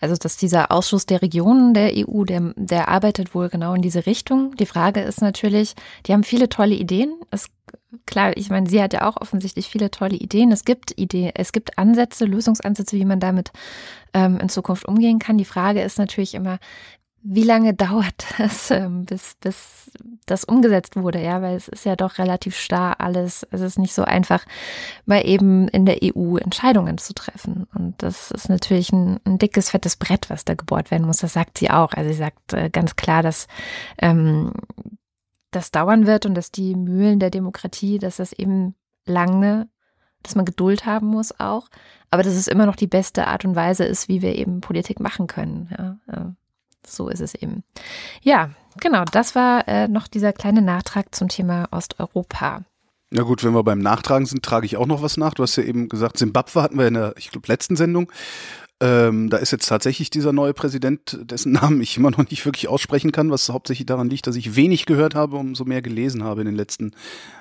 Also, 0.02 0.16
dass 0.16 0.36
dieser 0.36 0.72
Ausschuss 0.72 1.06
der 1.06 1.22
Regionen 1.22 1.76
der 1.76 1.92
EU, 1.96 2.24
der, 2.24 2.54
der 2.56 2.88
arbeitet 2.90 3.36
wohl 3.36 3.50
genau 3.50 3.76
in 3.76 3.84
diese 3.84 4.08
Richtung. 4.08 4.56
Die 4.58 4.66
Frage 4.66 5.02
ist 5.02 5.22
natürlich, 5.22 5.76
die 6.08 6.14
haben 6.14 6.24
viele 6.24 6.50
tolle 6.50 6.74
Ideen. 6.74 7.14
Es, 7.30 7.50
klar, 8.08 8.36
ich 8.36 8.50
meine, 8.50 8.68
sie 8.68 8.82
hat 8.82 8.94
ja 8.94 9.08
auch 9.08 9.18
offensichtlich 9.18 9.68
viele 9.68 9.92
tolle 9.92 10.16
Ideen. 10.16 10.52
Es 10.52 10.66
gibt 10.66 10.98
Ideen, 11.00 11.32
es 11.36 11.52
gibt 11.52 11.78
Ansätze, 11.78 12.26
Lösungsansätze, 12.26 12.98
wie 12.98 13.06
man 13.06 13.20
damit 13.20 13.52
ähm, 14.16 14.40
in 14.40 14.50
Zukunft 14.50 14.86
umgehen 14.86 15.20
kann. 15.20 15.38
Die 15.38 15.46
Frage 15.46 15.84
ist 15.84 16.00
natürlich 16.00 16.34
immer, 16.34 16.58
wie 17.22 17.44
lange 17.44 17.74
dauert 17.74 18.26
das, 18.38 18.72
ähm, 18.72 19.06
bis, 19.06 19.36
bis 19.40 19.92
das 20.26 20.44
umgesetzt 20.44 20.96
wurde? 20.96 21.22
Ja, 21.22 21.42
weil 21.42 21.56
es 21.56 21.68
ist 21.68 21.86
ja 21.86 21.96
doch 21.96 22.18
relativ 22.18 22.56
starr 22.56 23.00
alles. 23.00 23.46
Es 23.52 23.62
ist 23.62 23.78
nicht 23.80 23.94
so 23.94 24.04
einfach, 24.04 24.46
mal 25.06 25.26
eben 25.26 25.68
in 25.68 25.86
der 25.86 26.00
EU 26.04 26.38
Entscheidungen 26.38 26.98
zu 26.98 27.14
treffen. 27.14 27.68
Und 27.74 28.02
das 28.02 28.32
ist 28.32 28.50
natürlich 28.50 28.92
ein, 28.92 29.20
ein 29.26 29.38
dickes, 29.38 29.70
fettes 29.70 29.96
Brett, 29.96 30.30
was 30.30 30.46
da 30.46 30.54
gebohrt 30.54 30.92
werden 30.92 31.06
muss. 31.06 31.18
Das 31.18 31.34
sagt 31.34 31.58
sie 31.58 31.70
auch. 31.70 31.94
Also 31.94 32.10
sie 32.10 32.18
sagt 32.18 32.54
äh, 32.54 32.70
ganz 32.70 32.96
klar, 32.96 33.24
dass 33.24 33.48
ähm, 34.00 34.54
das 35.52 35.72
dauern 35.72 36.06
wird 36.06 36.26
und 36.26 36.36
dass 36.36 36.52
die 36.52 36.76
Mühlen 36.76 37.20
der 37.20 37.32
Demokratie, 37.32 38.00
dass 38.00 38.18
das 38.18 38.34
eben 38.34 38.76
lange, 39.06 39.68
dass 40.22 40.36
man 40.36 40.46
Geduld 40.46 40.86
haben 40.86 41.08
muss 41.08 41.40
auch. 41.40 41.70
Aber 42.12 42.24
dass 42.24 42.34
es 42.34 42.48
immer 42.48 42.66
noch 42.66 42.76
die 42.76 42.88
beste 42.88 43.28
Art 43.28 43.46
und 43.46 43.56
Weise 43.56 43.84
ist, 43.84 44.08
wie 44.08 44.22
wir 44.22 44.36
eben 44.36 44.62
Politik 44.62 45.00
machen 45.00 45.28
können. 45.28 45.70
Ja, 46.12 46.36
so 46.86 47.10
ist 47.10 47.22
es 47.22 47.36
eben. 47.36 47.64
Ja, 48.22 48.52
genau, 48.80 49.04
das 49.06 49.36
war 49.36 49.68
äh, 49.68 49.88
noch 49.88 50.08
dieser 50.08 50.34
kleine 50.34 50.62
Nachtrag 50.62 51.14
zum 51.14 51.28
Thema 51.28 51.68
Osteuropa. 51.72 52.64
Na 53.12 53.24
gut, 53.24 53.44
wenn 53.44 53.54
wir 53.54 53.64
beim 53.64 53.80
Nachtragen 53.80 54.28
sind, 54.28 54.44
trage 54.44 54.68
ich 54.68 54.78
auch 54.78 54.86
noch 54.86 55.02
was 55.02 55.18
nach. 55.18 55.34
Du 55.34 55.42
hast 55.42 55.56
ja 55.56 55.64
eben 55.64 55.90
gesagt, 55.90 56.18
Simbabwe 56.18 56.62
hatten 56.62 56.78
wir 56.78 56.88
in 56.88 56.94
der, 56.94 57.14
ich 57.18 57.32
glaube, 57.32 57.48
letzten 57.48 57.76
Sendung. 57.76 58.12
Ähm, 58.82 59.30
da 59.30 59.38
ist 59.38 59.52
jetzt 59.52 59.68
tatsächlich 59.68 60.10
dieser 60.10 60.32
neue 60.32 60.54
Präsident, 60.54 61.20
dessen 61.24 61.52
Namen 61.54 61.82
ich 61.82 61.98
immer 61.98 62.12
noch 62.12 62.30
nicht 62.30 62.46
wirklich 62.46 62.68
aussprechen 62.68 63.12
kann, 63.12 63.32
was 63.32 63.50
hauptsächlich 63.50 63.88
daran 63.88 64.10
liegt, 64.10 64.28
dass 64.28 64.36
ich 64.36 64.56
wenig 64.56 64.86
gehört 64.86 65.16
habe, 65.16 65.38
umso 65.38 65.66
mehr 65.66 65.82
gelesen 65.82 66.24
habe 66.24 66.42
in 66.42 66.46
den 66.46 66.56
letzten 66.56 66.92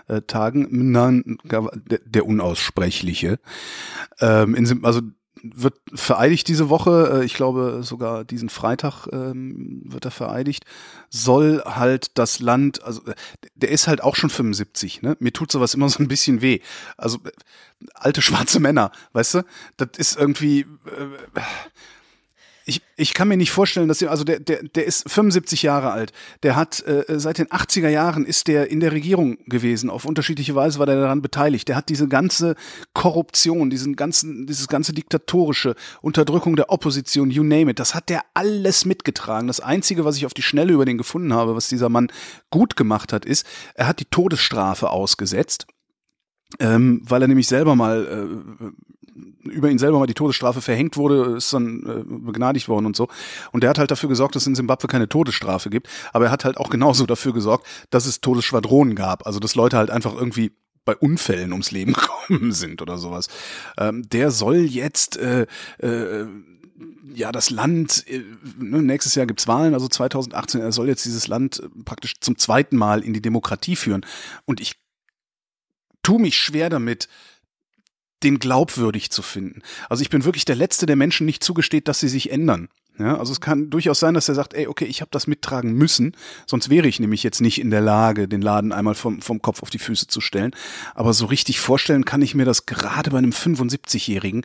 äh, 0.09 0.23
Tagen. 0.23 0.67
Nein, 0.71 1.39
der, 1.45 1.71
der 2.05 2.27
Unaussprechliche. 2.27 3.39
Ähm, 4.21 4.55
in, 4.55 4.85
also 4.85 5.03
wird 5.43 5.75
vereidigt 5.95 6.49
diese 6.49 6.69
Woche, 6.69 7.21
äh, 7.21 7.25
ich 7.25 7.35
glaube 7.35 7.81
sogar 7.83 8.25
diesen 8.25 8.49
Freitag 8.49 9.07
ähm, 9.13 9.83
wird 9.85 10.05
er 10.05 10.11
vereidigt, 10.11 10.65
soll 11.11 11.63
halt 11.65 12.19
das 12.19 12.41
Land, 12.41 12.83
also 12.83 13.05
äh, 13.07 13.15
der 13.55 13.71
ist 13.71 13.89
halt 13.89 14.03
auch 14.03 14.17
schon 14.17 14.31
75, 14.31 15.03
ne? 15.03 15.17
Mir 15.21 15.33
tut 15.33 15.53
sowas 15.53 15.75
immer 15.75 15.89
so 15.89 16.03
ein 16.03 16.09
bisschen 16.09 16.43
weh. 16.43 16.61
Also 16.97 17.19
äh, 17.25 17.31
alte 17.95 18.23
schwarze 18.23 18.61
Männer, 18.61 18.93
weißt 19.13 19.35
du? 19.35 19.43
Das 19.77 19.91
ist 19.97 20.19
irgendwie 20.19 20.61
äh, 20.61 21.41
ich, 22.69 22.83
ich 22.97 23.15
kann 23.15 23.29
mir 23.29 23.39
nicht 23.39 23.51
vorstellen, 23.51 23.89
dass 23.89 24.03
er, 24.03 24.11
also 24.11 24.25
der, 24.25 24.41
der, 24.41 24.63
der 24.63 24.85
ist 24.85 25.11
75 25.11 25.63
Jahre 25.63 25.91
alt. 25.91 26.13
Der 26.43 26.55
hat 26.55 26.87
äh, 26.87 27.05
seit 27.19 27.39
den 27.39 27.47
80er 27.47 27.89
Jahren 27.89 28.27
ist 28.27 28.47
der 28.47 28.71
in 28.71 28.81
der 28.81 28.93
Regierung 28.93 29.39
gewesen. 29.47 29.89
Auf 29.89 30.05
unterschiedliche 30.05 30.55
Weise 30.55 30.79
war 30.79 30.85
der 30.85 31.01
daran 31.01 31.23
beteiligt. 31.23 31.69
Der 31.69 31.77
hat 31.77 31.89
diese 31.89 32.09
ganze 32.09 32.57
Korruption, 32.93 33.71
diesen 33.71 33.97
ganzen, 33.97 34.47
dieses 34.47 34.69
ganze 34.69 34.93
diktatorische, 34.93 35.77
Unterdrückung 36.03 36.57
der 36.57 36.71
Opposition, 36.71 37.31
you 37.31 37.43
name 37.43 37.71
it, 37.71 37.79
das 37.79 37.95
hat 37.95 38.11
der 38.11 38.23
alles 38.35 38.85
mitgetragen. 38.85 39.47
Das 39.47 39.61
Einzige, 39.61 40.05
was 40.05 40.19
ich 40.19 40.27
auf 40.27 40.35
die 40.35 40.43
Schnelle 40.43 40.75
über 40.75 40.85
den 40.85 40.99
gefunden 40.99 41.33
habe, 41.33 41.57
was 41.57 41.71
dieser 41.71 41.89
Mann 41.89 42.09
gut 42.51 42.77
gemacht 42.77 43.15
hat, 43.15 43.25
ist, 43.25 43.47
er 43.75 43.89
hat 43.89 44.01
die 44.01 44.05
Todesstrafe 44.05 44.91
ausgesetzt. 44.91 45.67
Ähm, 46.61 47.03
weil 47.05 47.21
er 47.21 47.29
nämlich 47.29 47.47
selber 47.47 47.77
mal 47.77 48.07
äh, 48.07 48.67
über 49.51 49.71
ihn 49.71 49.79
selber 49.79 49.99
mal 49.99 50.07
die 50.07 50.15
Todesstrafe 50.15 50.61
verhängt 50.61 50.97
wurde, 50.97 51.37
ist 51.37 51.53
dann 51.53 51.83
äh, 51.87 52.05
begnadigt 52.07 52.69
worden 52.69 52.87
und 52.87 52.97
so. 52.97 53.09
Und 53.53 53.63
der 53.63 53.71
hat 53.71 53.79
halt 53.79 53.91
dafür 53.91 54.09
gesorgt, 54.09 54.35
dass 54.35 54.43
es 54.43 54.47
in 54.49 54.55
Simbabwe 54.55 54.89
keine 54.89 55.09
Todesstrafe 55.09 55.71
gibt. 55.71 55.89
Aber 56.13 56.27
er 56.27 56.31
hat 56.31 56.45
halt 56.45 56.59
auch 56.59 56.71
genauso 56.71 57.07
dafür 57.07 57.33
gesorgt, 57.33 57.67
dass 57.91 58.07
es 58.07 58.21
Todesschwadronen 58.21 58.95
gab. 58.95 59.27
Also 59.27 59.41
dass 59.41 59.55
Leute 59.55 59.77
halt 59.77 59.91
einfach 59.91 60.15
irgendwie 60.15 60.53
bei 60.85 60.97
Unfällen 60.97 61.53
ums 61.53 61.71
Leben 61.71 61.93
gekommen 62.29 62.53
sind 62.53 62.81
oder 62.83 62.99
sowas. 62.99 63.29
Ähm, 63.77 64.09
der 64.09 64.31
soll 64.31 64.65
jetzt 64.65 65.17
äh, 65.19 65.47
äh, 65.79 66.27
ja, 67.15 67.33
das 67.33 67.51
Land, 67.51 68.05
äh, 68.09 68.23
ne, 68.59 68.83
nächstes 68.83 69.15
Jahr 69.15 69.27
gibt's 69.27 69.49
Wahlen, 69.49 69.75
also 69.75 69.89
2018, 69.89 70.61
er 70.61 70.73
soll 70.73 70.89
jetzt 70.89 71.05
dieses 71.05 71.27
Land 71.27 71.61
äh, 71.61 71.69
praktisch 71.85 72.21
zum 72.21 72.39
zweiten 72.39 72.77
Mal 72.77 73.03
in 73.03 73.13
die 73.13 73.23
Demokratie 73.23 73.77
führen. 73.77 74.07
Und 74.45 74.61
ich 74.61 74.77
tu 76.03 76.19
mich 76.19 76.37
schwer 76.37 76.71
damit, 76.71 77.09
den 78.23 78.39
glaubwürdig 78.39 79.11
zu 79.11 79.23
finden. 79.23 79.63
Also 79.89 80.03
ich 80.03 80.11
bin 80.11 80.25
wirklich 80.25 80.45
der 80.45 80.57
Letzte, 80.57 80.87
der 80.87 80.97
Menschen 80.97 81.27
nicht 81.27 81.43
zugesteht, 81.43 81.89
dass 81.89 82.01
sie 82.01 82.09
sich 82.09 82.31
ändern. 82.31 82.69
Ja, 82.99 83.17
also 83.17 83.31
es 83.31 83.41
kann 83.41 83.71
durchaus 83.71 84.01
sein, 84.01 84.15
dass 84.15 84.29
er 84.29 84.35
sagt, 84.35 84.55
ey, 84.55 84.67
okay, 84.67 84.85
ich 84.85 85.01
habe 85.01 85.11
das 85.13 85.29
mittragen 85.29 85.73
müssen, 85.73 86.17
sonst 86.47 86.69
wäre 86.69 86.89
ich 86.89 86.99
nämlich 86.99 87.23
jetzt 87.23 87.41
nicht 87.41 87.61
in 87.61 87.71
der 87.71 87.81
Lage, 87.81 88.27
den 88.27 88.43
Laden 88.43 88.73
einmal 88.73 88.97
vom, 88.97 89.23
vom 89.23 89.41
Kopf 89.41 89.63
auf 89.63 89.71
die 89.71 89.79
Füße 89.79 90.09
zu 90.09 90.21
stellen. 90.21 90.51
Aber 90.97 91.13
so 91.13 91.27
richtig 91.27 91.61
vorstellen 91.61 92.05
kann 92.05 92.23
ich 92.23 92.35
mir 92.35 92.45
das 92.45 92.67
gerade 92.67 93.11
bei 93.11 93.19
einem 93.19 93.31
75-Jährigen, 93.31 94.45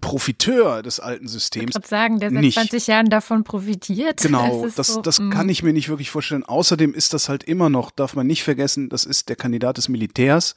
Profiteur 0.00 0.82
des 0.82 1.00
alten 1.00 1.28
Systems. 1.28 1.74
Ich 1.76 1.86
sagen, 1.86 2.18
der 2.18 2.30
seit 2.30 2.40
nicht. 2.40 2.54
20 2.54 2.86
Jahren 2.86 3.10
davon 3.10 3.44
profitiert. 3.44 4.20
Genau, 4.26 4.62
das, 4.64 4.74
das, 4.74 4.86
so, 4.88 5.02
das 5.02 5.20
mm. 5.20 5.30
kann 5.30 5.48
ich 5.48 5.62
mir 5.62 5.72
nicht 5.72 5.88
wirklich 5.88 6.10
vorstellen. 6.10 6.42
Außerdem 6.42 6.94
ist 6.94 7.14
das 7.14 7.28
halt 7.28 7.44
immer 7.44 7.68
noch, 7.68 7.92
darf 7.92 8.16
man 8.16 8.26
nicht 8.26 8.42
vergessen, 8.42 8.88
das 8.88 9.04
ist 9.04 9.28
der 9.28 9.36
Kandidat 9.36 9.76
des 9.76 9.88
Militärs. 9.88 10.56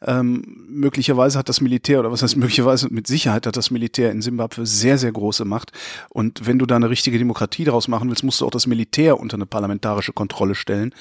Ähm, 0.00 0.64
möglicherweise 0.68 1.38
hat 1.38 1.50
das 1.50 1.60
Militär, 1.60 2.00
oder 2.00 2.10
was 2.10 2.22
heißt 2.22 2.36
möglicherweise, 2.36 2.88
mit 2.90 3.06
Sicherheit 3.06 3.46
hat 3.46 3.56
das 3.56 3.70
Militär 3.70 4.10
in 4.10 4.22
Simbabwe 4.22 4.64
sehr, 4.64 4.96
sehr 4.96 5.12
große 5.12 5.44
Macht. 5.44 5.72
Und 6.08 6.46
wenn 6.46 6.58
du 6.58 6.64
da 6.64 6.76
eine 6.76 6.88
richtige 6.88 7.18
Demokratie 7.18 7.64
daraus 7.64 7.88
machen 7.88 8.08
willst, 8.08 8.24
musst 8.24 8.40
du 8.40 8.46
auch 8.46 8.50
das 8.50 8.66
Militär 8.66 9.20
unter 9.20 9.34
eine 9.34 9.46
parlamentarische 9.46 10.12
Kontrolle 10.12 10.54
stellen. 10.54 10.94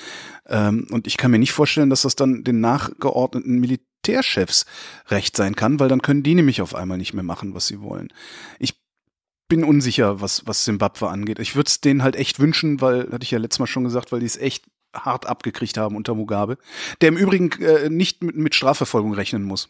Ähm, 0.48 0.88
und 0.92 1.08
ich 1.08 1.16
kann 1.16 1.32
mir 1.32 1.40
nicht 1.40 1.54
vorstellen, 1.54 1.90
dass 1.90 2.02
das 2.02 2.16
dann 2.16 2.44
den 2.44 2.60
nachgeordneten 2.60 3.60
Militär 3.60 3.89
Militärchefs 4.00 4.66
recht 5.08 5.36
sein 5.36 5.56
kann, 5.56 5.80
weil 5.80 5.90
dann 5.90 6.02
können 6.02 6.24
die 6.24 6.36
nämlich 6.36 6.62
auf 6.62 6.76
einmal 6.76 6.98
nicht 6.98 7.14
mehr 7.14 7.24
machen, 7.24 7.54
was 7.54 7.68
sie 7.68 7.82
wollen. 7.82 8.10
Ich 8.60 8.80
bin 9.48 9.64
unsicher, 9.64 10.22
was, 10.22 10.46
was 10.46 10.66
Simbabwe 10.66 11.10
angeht. 11.10 11.40
Ich 11.40 11.56
würde 11.56 11.68
es 11.68 11.82
denen 11.82 12.04
halt 12.04 12.16
echt 12.16 12.40
wünschen, 12.40 12.82
weil, 12.82 13.12
hatte 13.12 13.24
ich 13.24 13.32
ja 13.32 13.40
letztes 13.40 13.60
Mal 13.60 13.68
schon 13.68 13.84
gesagt, 13.84 14.12
weil 14.12 14.20
die 14.20 14.26
es 14.26 14.38
echt 14.38 14.66
hart 14.94 15.26
abgekriegt 15.26 15.78
haben 15.78 15.96
unter 15.96 16.16
Mugabe, 16.16 16.58
der 17.02 17.10
im 17.10 17.18
Übrigen 17.18 17.52
äh, 17.62 17.90
nicht 17.90 18.24
mit, 18.24 18.36
mit 18.36 18.56
Strafverfolgung 18.56 19.14
rechnen 19.14 19.44
muss. 19.44 19.70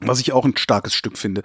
Was 0.00 0.20
ich 0.20 0.32
auch 0.32 0.44
ein 0.44 0.56
starkes 0.56 0.94
Stück 0.94 1.18
finde. 1.18 1.42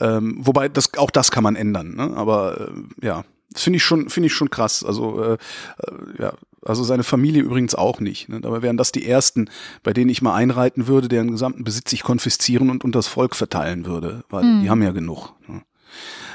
Ähm, 0.00 0.36
wobei, 0.38 0.68
das, 0.68 0.96
auch 0.96 1.10
das 1.10 1.32
kann 1.32 1.42
man 1.42 1.56
ändern. 1.56 1.96
Ne? 1.96 2.16
Aber 2.16 2.68
äh, 2.68 3.06
ja, 3.06 3.24
finde 3.56 3.78
ich 3.78 3.82
schon, 3.82 4.08
finde 4.08 4.28
ich 4.28 4.34
schon 4.34 4.50
krass. 4.50 4.84
Also 4.84 5.22
äh, 5.22 5.32
äh, 5.32 6.22
ja, 6.22 6.32
also 6.64 6.84
seine 6.84 7.04
Familie 7.04 7.42
übrigens 7.42 7.74
auch 7.74 8.00
nicht. 8.00 8.28
Ne? 8.28 8.40
Dabei 8.40 8.62
wären 8.62 8.76
das 8.76 8.92
die 8.92 9.06
ersten, 9.06 9.50
bei 9.82 9.92
denen 9.92 10.10
ich 10.10 10.22
mal 10.22 10.34
einreiten 10.34 10.86
würde, 10.86 11.08
deren 11.08 11.30
gesamten 11.30 11.64
Besitz 11.64 11.92
ich 11.92 12.02
konfiszieren 12.02 12.70
und 12.70 12.84
unter 12.84 12.98
das 12.98 13.06
Volk 13.06 13.36
verteilen 13.36 13.86
würde, 13.86 14.24
weil 14.28 14.44
mhm. 14.44 14.62
die 14.62 14.70
haben 14.70 14.82
ja 14.82 14.92
genug. 14.92 15.34
Ne? 15.46 15.62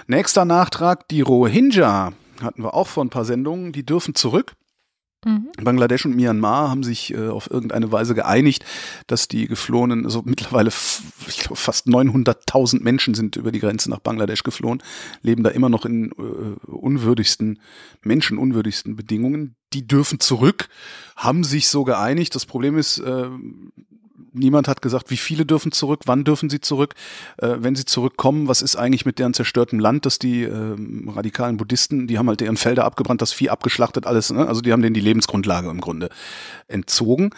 Nächster 0.07 0.45
Nachtrag, 0.45 1.07
die 1.07 1.21
Rohingya 1.21 2.13
hatten 2.41 2.63
wir 2.63 2.73
auch 2.73 2.87
vor 2.87 3.03
ein 3.03 3.09
paar 3.09 3.25
Sendungen, 3.25 3.71
die 3.71 3.85
dürfen 3.85 4.15
zurück. 4.15 4.53
Mhm. 5.25 5.49
Bangladesch 5.63 6.05
und 6.05 6.15
Myanmar 6.15 6.69
haben 6.69 6.83
sich 6.83 7.13
äh, 7.13 7.29
auf 7.29 7.49
irgendeine 7.49 7.91
Weise 7.91 8.15
geeinigt, 8.15 8.65
dass 9.07 9.27
die 9.27 9.47
Geflohenen, 9.47 10.05
also 10.05 10.21
mittlerweile 10.25 10.69
ich 11.27 11.39
glaube, 11.39 11.55
fast 11.55 11.87
900.000 11.87 12.81
Menschen 12.81 13.13
sind 13.13 13.35
über 13.35 13.51
die 13.51 13.59
Grenze 13.59 13.89
nach 13.89 13.99
Bangladesch 13.99 14.43
geflohen, 14.43 14.83
leben 15.21 15.43
da 15.43 15.49
immer 15.49 15.69
noch 15.69 15.85
in 15.85 16.11
äh, 16.11 16.69
unwürdigsten, 16.69 17.59
menschenunwürdigsten 18.03 18.95
Bedingungen. 18.95 19.55
Die 19.73 19.87
dürfen 19.87 20.19
zurück, 20.19 20.69
haben 21.15 21.43
sich 21.43 21.67
so 21.67 21.83
geeinigt. 21.83 22.35
Das 22.35 22.45
Problem 22.45 22.77
ist, 22.77 22.99
äh, 22.99 23.29
niemand 24.33 24.67
hat 24.67 24.81
gesagt, 24.81 25.09
wie 25.09 25.17
viele 25.17 25.45
dürfen 25.45 25.71
zurück, 25.71 26.01
wann 26.05 26.23
dürfen 26.23 26.49
sie 26.49 26.59
zurück, 26.59 26.95
äh, 27.37 27.55
wenn 27.59 27.75
sie 27.75 27.85
zurückkommen, 27.85 28.47
was 28.47 28.61
ist 28.61 28.75
eigentlich 28.75 29.05
mit 29.05 29.19
deren 29.19 29.33
zerstörtem 29.33 29.79
Land, 29.79 30.05
dass 30.05 30.19
die 30.19 30.43
äh, 30.43 30.75
radikalen 31.07 31.57
Buddhisten, 31.57 32.07
die 32.07 32.17
haben 32.17 32.27
halt 32.27 32.41
deren 32.41 32.57
Felder 32.57 32.85
abgebrannt, 32.85 33.21
das 33.21 33.33
Vieh 33.33 33.49
abgeschlachtet, 33.49 34.05
alles, 34.05 34.31
ne? 34.31 34.47
also 34.47 34.61
die 34.61 34.71
haben 34.71 34.81
denen 34.81 34.93
die 34.93 35.01
Lebensgrundlage 35.01 35.69
im 35.69 35.81
Grunde 35.81 36.09
entzogen. 36.67 37.31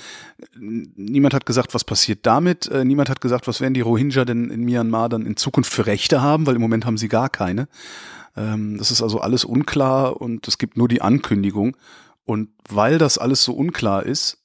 Niemand 0.57 1.33
hat 1.33 1.45
gesagt, 1.45 1.73
was 1.73 1.83
passiert 1.83 2.19
damit, 2.23 2.67
äh, 2.67 2.85
niemand 2.85 3.09
hat 3.09 3.21
gesagt, 3.21 3.47
was 3.47 3.61
werden 3.61 3.73
die 3.73 3.81
Rohingya 3.81 4.25
denn 4.25 4.49
in 4.49 4.63
Myanmar 4.63 5.09
dann 5.09 5.25
in 5.25 5.37
Zukunft 5.37 5.73
für 5.73 5.85
Rechte 5.85 6.21
haben, 6.21 6.47
weil 6.47 6.55
im 6.55 6.61
Moment 6.61 6.85
haben 6.85 6.97
sie 6.97 7.07
gar 7.07 7.29
keine. 7.29 7.67
Ähm, 8.37 8.77
das 8.77 8.91
ist 8.91 9.01
also 9.01 9.19
alles 9.19 9.45
unklar 9.45 10.19
und 10.21 10.47
es 10.47 10.57
gibt 10.57 10.77
nur 10.77 10.87
die 10.87 11.01
Ankündigung. 11.01 11.75
Und 12.25 12.49
weil 12.67 12.97
das 12.97 13.17
alles 13.17 13.43
so 13.43 13.53
unklar 13.53 14.03
ist, 14.03 14.39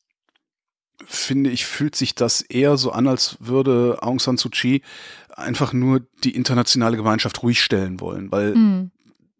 finde 1.07 1.51
ich, 1.51 1.67
fühlt 1.67 1.97
sich 1.97 2.15
das 2.15 2.43
eher 2.43 2.77
so 2.77 2.93
an, 2.93 3.09
als 3.09 3.37
würde 3.41 3.99
Aung 4.03 4.21
San 4.21 4.37
Suu 4.37 4.51
Kyi 4.51 4.83
einfach 5.31 5.73
nur 5.73 6.01
die 6.23 6.37
internationale 6.37 6.97
Gemeinschaft 6.97 7.43
ruhig 7.43 7.63
stellen 7.63 8.01
wollen, 8.01 8.31
weil 8.31 8.55
mhm. 8.55 8.91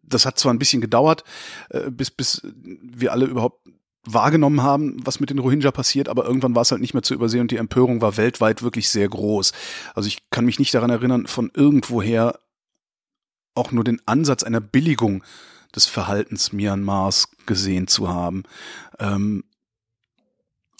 das 0.01 0.25
hat 0.25 0.39
zwar 0.39 0.53
ein 0.53 0.59
bisschen 0.59 0.81
gedauert, 0.81 1.23
äh, 1.69 1.91
bis, 1.91 2.09
bis 2.09 2.41
wir 2.43 3.11
alle 3.11 3.25
überhaupt 3.25 3.67
wahrgenommen 4.03 4.63
haben, 4.63 4.97
was 5.05 5.19
mit 5.19 5.29
den 5.29 5.37
Rohingya 5.37 5.71
passiert, 5.71 6.09
aber 6.09 6.25
irgendwann 6.25 6.55
war 6.55 6.63
es 6.63 6.71
halt 6.71 6.81
nicht 6.81 6.95
mehr 6.95 7.03
zu 7.03 7.13
übersehen 7.13 7.41
und 7.41 7.51
die 7.51 7.57
Empörung 7.57 8.01
war 8.01 8.17
weltweit 8.17 8.63
wirklich 8.63 8.89
sehr 8.89 9.07
groß. 9.07 9.51
Also 9.93 10.07
ich 10.07 10.29
kann 10.31 10.45
mich 10.45 10.57
nicht 10.57 10.73
daran 10.73 10.89
erinnern, 10.89 11.27
von 11.27 11.51
irgendwoher 11.53 12.39
auch 13.53 13.71
nur 13.71 13.83
den 13.83 14.01
Ansatz 14.07 14.43
einer 14.43 14.61
Billigung 14.61 15.23
des 15.75 15.85
Verhaltens 15.85 16.53
Myanmars 16.53 17.29
gesehen 17.45 17.87
zu 17.87 18.09
haben. 18.09 18.43
Ähm, 18.99 19.43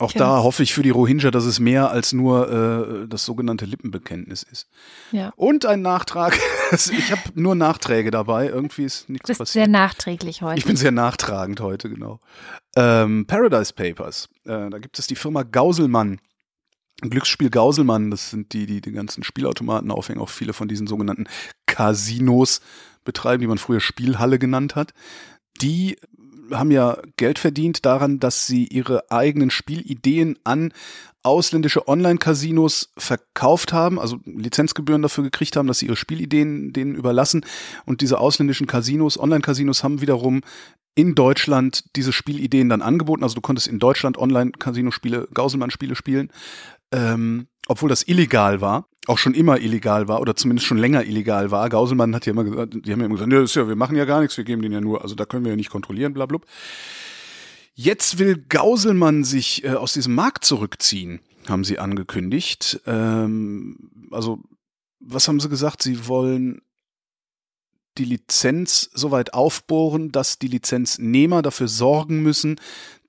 auch 0.01 0.13
ja. 0.13 0.19
da 0.19 0.43
hoffe 0.43 0.63
ich 0.63 0.73
für 0.73 0.81
die 0.81 0.89
Rohingya, 0.89 1.29
dass 1.29 1.45
es 1.45 1.59
mehr 1.59 1.91
als 1.91 2.11
nur 2.11 3.03
äh, 3.03 3.07
das 3.07 3.23
sogenannte 3.23 3.65
Lippenbekenntnis 3.65 4.41
ist. 4.41 4.67
Ja. 5.11 5.31
Und 5.35 5.65
ein 5.67 5.83
Nachtrag. 5.83 6.37
ich 6.71 7.11
habe 7.11 7.21
nur 7.35 7.53
Nachträge 7.53 8.09
dabei. 8.09 8.47
Irgendwie 8.47 8.85
ist 8.85 9.09
nichts 9.09 9.27
passiert. 9.27 9.39
Du 9.39 9.43
bist 9.43 9.53
sehr 9.53 9.67
nachträglich 9.67 10.41
heute. 10.41 10.57
Ich 10.57 10.65
bin 10.65 10.75
sehr 10.75 10.91
nachtragend 10.91 11.59
heute, 11.59 11.87
genau. 11.89 12.19
Ähm, 12.75 13.25
Paradise 13.27 13.73
Papers. 13.73 14.27
Äh, 14.45 14.71
da 14.71 14.79
gibt 14.79 14.97
es 14.97 15.05
die 15.05 15.15
Firma 15.15 15.43
Gauselmann. 15.43 16.19
Glücksspiel 17.01 17.49
Gauselmann, 17.49 18.11
das 18.11 18.29
sind 18.29 18.53
die, 18.53 18.65
die 18.65 18.81
die 18.81 18.91
ganzen 18.91 19.23
Spielautomaten 19.23 19.89
aufhängen, 19.89 20.21
auch 20.21 20.29
viele 20.29 20.53
von 20.53 20.67
diesen 20.67 20.85
sogenannten 20.85 21.25
Casinos 21.65 22.61
betreiben, 23.03 23.41
die 23.41 23.47
man 23.47 23.57
früher 23.57 23.79
Spielhalle 23.79 24.39
genannt 24.39 24.75
hat. 24.75 24.93
Die 25.61 25.97
haben 26.51 26.71
ja 26.71 26.97
Geld 27.17 27.39
verdient 27.39 27.85
daran, 27.85 28.19
dass 28.19 28.47
sie 28.47 28.65
ihre 28.65 29.09
eigenen 29.09 29.51
Spielideen 29.51 30.37
an 30.43 30.73
ausländische 31.23 31.87
Online-Casinos 31.87 32.89
verkauft 32.97 33.73
haben, 33.73 33.99
also 33.99 34.19
Lizenzgebühren 34.25 35.01
dafür 35.01 35.23
gekriegt 35.23 35.55
haben, 35.55 35.67
dass 35.67 35.79
sie 35.79 35.85
ihre 35.85 35.95
Spielideen 35.95 36.73
denen 36.73 36.95
überlassen. 36.95 37.45
Und 37.85 38.01
diese 38.01 38.19
ausländischen 38.19 38.67
Casinos, 38.67 39.19
Online-Casinos 39.19 39.83
haben 39.83 40.01
wiederum 40.01 40.41
in 40.95 41.15
Deutschland 41.15 41.85
diese 41.95 42.11
Spielideen 42.11 42.69
dann 42.69 42.81
angeboten. 42.81 43.23
Also 43.23 43.35
du 43.35 43.41
konntest 43.41 43.67
in 43.67 43.79
Deutschland 43.79 44.17
Online-Casino-Spiele, 44.17 45.27
Gauselmann-Spiele 45.33 45.95
spielen, 45.95 46.31
ähm, 46.91 47.47
obwohl 47.71 47.89
das 47.89 48.07
illegal 48.07 48.61
war 48.61 48.87
auch 49.07 49.17
schon 49.17 49.33
immer 49.33 49.59
illegal 49.59 50.07
war 50.07 50.21
oder 50.21 50.35
zumindest 50.35 50.67
schon 50.67 50.77
länger 50.77 51.03
illegal 51.05 51.51
war. 51.51 51.69
Gauselmann 51.69 52.13
hat 52.13 52.25
ja 52.25 52.31
immer 52.31 52.43
gesagt, 52.43 52.73
die 52.85 52.91
haben 52.91 52.99
ja 52.99 53.07
immer 53.07 53.15
gesagt, 53.15 53.31
ja, 53.31 53.61
ja, 53.61 53.67
wir 53.67 53.75
machen 53.75 53.95
ja 53.95 54.05
gar 54.05 54.21
nichts, 54.21 54.37
wir 54.37 54.43
geben 54.43 54.61
den 54.61 54.71
ja 54.71 54.81
nur, 54.81 55.01
also 55.01 55.15
da 55.15 55.25
können 55.25 55.43
wir 55.43 55.51
ja 55.51 55.55
nicht 55.55 55.71
kontrollieren, 55.71 56.13
bla, 56.13 56.25
bla. 56.25 56.39
Jetzt 57.73 58.19
will 58.19 58.37
Gauselmann 58.37 59.23
sich 59.23 59.63
äh, 59.63 59.69
aus 59.69 59.93
diesem 59.93 60.13
Markt 60.13 60.45
zurückziehen, 60.45 61.21
haben 61.47 61.63
sie 61.63 61.79
angekündigt. 61.79 62.81
Ähm, 62.85 64.09
also, 64.11 64.39
was 64.99 65.27
haben 65.27 65.39
sie 65.39 65.49
gesagt? 65.49 65.81
Sie 65.81 66.07
wollen 66.07 66.61
die 67.97 68.05
Lizenz 68.05 68.89
soweit 68.93 69.33
aufbohren, 69.33 70.11
dass 70.11 70.37
die 70.37 70.47
Lizenznehmer 70.47 71.41
dafür 71.41 71.67
sorgen 71.67 72.21
müssen, 72.21 72.59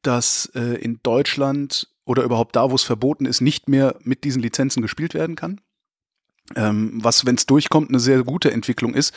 dass 0.01 0.47
äh, 0.55 0.77
in 0.81 1.01
Deutschland 1.03 1.92
oder 2.05 2.23
überhaupt 2.23 2.57
da, 2.57 2.71
wo 2.71 2.75
es 2.75 2.83
verboten 2.83 3.27
ist, 3.27 3.41
nicht 3.41 3.69
mehr 3.69 3.97
mit 4.03 4.25
diesen 4.25 4.43
Lizenzen 4.43 4.83
gespielt 4.83 5.15
werden 5.15 5.37
kann. 5.37 5.61
Ähm, 6.57 6.99
was, 7.03 7.25
wenn 7.25 7.37
es 7.37 7.47
durchkommt, 7.47 7.89
eine 7.89 8.01
sehr 8.01 8.25
gute 8.25 8.51
Entwicklung 8.51 8.95
ist, 8.95 9.15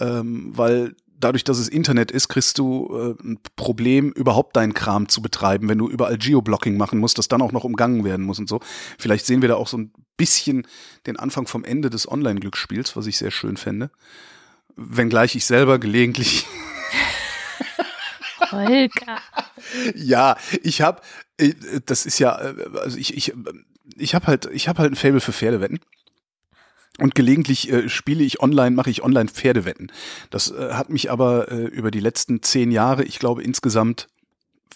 ähm, 0.00 0.50
weil 0.54 0.96
dadurch, 1.18 1.44
dass 1.44 1.58
es 1.58 1.68
Internet 1.68 2.10
ist, 2.10 2.28
kriegst 2.28 2.58
du 2.58 2.88
äh, 2.92 3.22
ein 3.22 3.38
Problem, 3.56 4.10
überhaupt 4.12 4.56
deinen 4.56 4.74
Kram 4.74 5.08
zu 5.08 5.22
betreiben, 5.22 5.68
wenn 5.68 5.78
du 5.78 5.88
überall 5.88 6.18
Geoblocking 6.18 6.76
machen 6.76 6.98
musst, 6.98 7.18
das 7.18 7.28
dann 7.28 7.42
auch 7.42 7.52
noch 7.52 7.64
umgangen 7.64 8.04
werden 8.04 8.26
muss 8.26 8.38
und 8.38 8.48
so. 8.48 8.60
Vielleicht 8.98 9.24
sehen 9.24 9.40
wir 9.40 9.48
da 9.48 9.54
auch 9.54 9.68
so 9.68 9.78
ein 9.78 9.92
bisschen 10.16 10.66
den 11.06 11.16
Anfang 11.16 11.46
vom 11.46 11.64
Ende 11.64 11.90
des 11.90 12.10
Online-Glücksspiels, 12.10 12.96
was 12.96 13.06
ich 13.06 13.16
sehr 13.16 13.30
schön 13.30 13.56
fände. 13.56 13.90
Wenngleich 14.76 15.34
ich 15.36 15.46
selber 15.46 15.78
gelegentlich. 15.78 16.46
Holger. 18.54 19.18
ja, 19.94 20.36
ich 20.62 20.80
habe, 20.80 21.00
äh, 21.38 21.54
das 21.86 22.06
ist 22.06 22.18
ja, 22.18 22.38
äh, 22.40 22.54
also 22.80 22.98
ich, 22.98 23.16
ich, 23.16 23.34
ich 23.96 24.14
habe 24.14 24.26
halt, 24.26 24.46
ich 24.46 24.68
habe 24.68 24.78
halt 24.80 24.92
ein 24.92 24.96
Fable 24.96 25.20
für 25.20 25.32
Pferdewetten. 25.32 25.80
Und 26.98 27.16
gelegentlich 27.16 27.72
äh, 27.72 27.88
spiele 27.88 28.22
ich 28.22 28.40
online, 28.40 28.76
mache 28.76 28.90
ich 28.90 29.02
online 29.02 29.28
Pferdewetten. 29.28 29.90
Das 30.30 30.52
äh, 30.52 30.74
hat 30.74 30.90
mich 30.90 31.10
aber 31.10 31.50
äh, 31.50 31.64
über 31.64 31.90
die 31.90 32.00
letzten 32.00 32.42
zehn 32.42 32.70
Jahre, 32.70 33.02
ich 33.04 33.18
glaube 33.18 33.42
insgesamt 33.42 34.08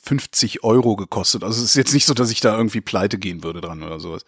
50 0.02 0.64
Euro 0.64 0.96
gekostet. 0.96 1.44
Also 1.44 1.62
es 1.62 1.70
ist 1.70 1.76
jetzt 1.76 1.94
nicht 1.94 2.06
so, 2.06 2.14
dass 2.14 2.30
ich 2.30 2.40
da 2.40 2.56
irgendwie 2.56 2.80
pleite 2.80 3.18
gehen 3.18 3.44
würde 3.44 3.60
dran 3.60 3.82
oder 3.82 4.00
sowas. 4.00 4.24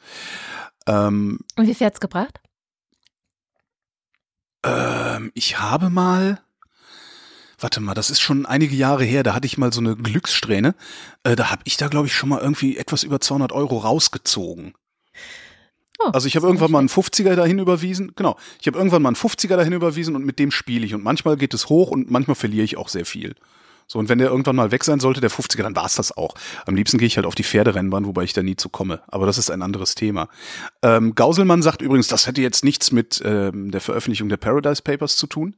Ähm, 0.87 1.41
Und 1.57 1.67
wie 1.67 1.75
viel 1.75 1.87
hat's 1.87 2.01
gebracht? 2.01 2.41
Ähm, 4.63 5.33
ich 5.35 5.59
habe 5.59 5.91
mal, 5.91 6.41
warte 7.63 7.81
mal, 7.81 7.95
das 7.95 8.11
ist 8.11 8.21
schon 8.21 8.47
einige 8.47 8.75
Jahre 8.75 9.05
her, 9.05 9.23
da 9.23 9.35
hatte 9.35 9.47
ich 9.47 9.59
mal 9.59 9.73
so 9.73 9.81
eine 9.81 9.97
Glückssträhne. 9.97 10.75
Äh, 11.23 11.37
da 11.37 11.51
habe 11.51 11.63
ich 11.65 11.77
da, 11.77 11.89
glaube 11.89 12.07
ich, 12.07 12.15
schon 12.15 12.29
mal 12.29 12.41
irgendwie 12.41 12.77
etwas 12.77 13.03
über 13.03 13.21
200 13.21 13.53
Euro 13.53 13.79
rausgezogen. 13.79 14.75
Oh, 15.99 16.11
also 16.13 16.27
ich 16.27 16.37
habe 16.37 16.47
irgendwann 16.47 16.71
mal 16.71 16.79
einen 16.79 16.89
50er 16.89 17.35
dahin 17.35 17.59
überwiesen. 17.59 18.13
Genau. 18.17 18.37
Ich 18.61 18.67
habe 18.67 18.79
irgendwann 18.79 19.03
mal 19.03 19.11
einen 19.11 19.17
50er 19.17 19.57
dahin 19.57 19.75
überwiesen 19.75 20.17
und 20.17 20.25
mit 20.25 20.39
dem 20.39 20.51
spiele 20.51 20.87
ich. 20.87 20.95
Und 20.95 21.05
manchmal 21.05 21.37
geht 21.37 21.53
es 21.53 21.69
hoch 21.69 21.91
und 21.91 22.11
manchmal 22.11 22.37
verliere 22.37 22.65
ich 22.65 22.79
auch 22.79 22.89
sehr 22.89 23.05
viel. 23.05 23.35
So, 23.93 23.99
und 23.99 24.09
wenn 24.09 24.19
der 24.19 24.29
irgendwann 24.29 24.55
mal 24.55 24.71
weg 24.71 24.85
sein 24.85 25.01
sollte, 25.01 25.21
der 25.21 25.33
50er, 25.33 25.65
dann 25.65 25.75
war's 25.75 25.97
das 25.97 26.17
auch. 26.17 26.35
Am 26.65 26.77
liebsten 26.77 26.97
gehe 26.97 27.09
ich 27.09 27.17
halt 27.17 27.27
auf 27.27 27.35
die 27.35 27.43
Pferderennbahn, 27.43 28.07
wobei 28.07 28.23
ich 28.23 28.33
da 28.33 28.41
nie 28.41 28.55
zu 28.55 28.69
komme. 28.69 29.01
Aber 29.09 29.27
das 29.27 29.37
ist 29.37 29.51
ein 29.51 29.63
anderes 29.63 29.97
Thema. 29.97 30.29
Ähm, 30.81 31.17
Gauselmann 31.17 31.61
sagt 31.61 31.83
übrigens, 31.83 32.07
das 32.07 32.29
hätte 32.29 32.41
jetzt 32.41 32.63
nichts 32.63 32.93
mit 32.93 33.21
ähm, 33.25 33.73
der 33.73 33.81
Veröffentlichung 33.81 34.29
der 34.29 34.37
Paradise 34.37 34.81
Papers 34.81 35.17
zu 35.17 35.27
tun, 35.27 35.57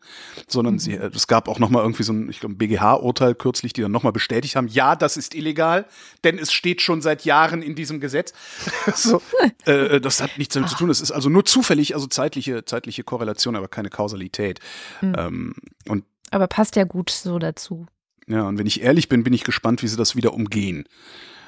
sondern 0.49 0.77
mhm. 0.77 0.79
sie, 0.79 0.95
äh, 0.95 1.11
es 1.15 1.27
gab 1.27 1.47
auch 1.47 1.59
nochmal 1.59 1.83
irgendwie 1.83 2.05
so 2.05 2.15
ein, 2.15 2.31
ich 2.31 2.41
glaube, 2.41 2.55
BGH-Urteil 2.55 3.35
kürzlich, 3.35 3.75
die 3.75 3.83
dann 3.83 3.93
nochmal 3.93 4.13
bestätigt 4.13 4.57
haben, 4.57 4.69
ja, 4.69 4.97
das 4.97 5.19
ist 5.19 5.35
illegal, 5.35 5.85
denn 6.25 6.39
es 6.39 6.55
steht 6.55 6.81
schon 6.81 7.03
seit 7.03 7.27
Jahren 7.27 7.61
in 7.61 7.75
diesem 7.75 8.01
Gesetz. 8.01 8.33
so, 8.95 9.21
äh, 9.67 10.01
das 10.01 10.23
hat 10.23 10.39
nichts 10.39 10.55
damit 10.55 10.71
zu 10.71 10.77
tun. 10.77 10.89
Es 10.89 11.03
ist 11.03 11.13
also 11.13 11.29
nur 11.29 11.45
zufällig, 11.45 11.95
also 11.95 12.07
zeitliche, 12.07 12.65
zeitliche 12.65 13.05
Korrelation, 13.05 13.57
aber 13.57 13.69
keine 13.69 13.91
Kausalität. 13.91 14.59
Mhm. 15.03 15.15
Ähm, 15.19 15.55
und 15.87 16.05
aber 16.31 16.47
passt 16.47 16.77
ja 16.77 16.85
gut 16.85 17.11
so 17.11 17.39
dazu. 17.39 17.87
Ja, 18.27 18.43
und 18.47 18.59
wenn 18.59 18.67
ich 18.67 18.83
ehrlich 18.83 19.09
bin, 19.09 19.25
bin 19.25 19.33
ich 19.33 19.45
gespannt, 19.45 19.83
wie 19.83 19.89
sie 19.89 19.97
das 19.97 20.17
wieder 20.17 20.35
umgehen. 20.35 20.85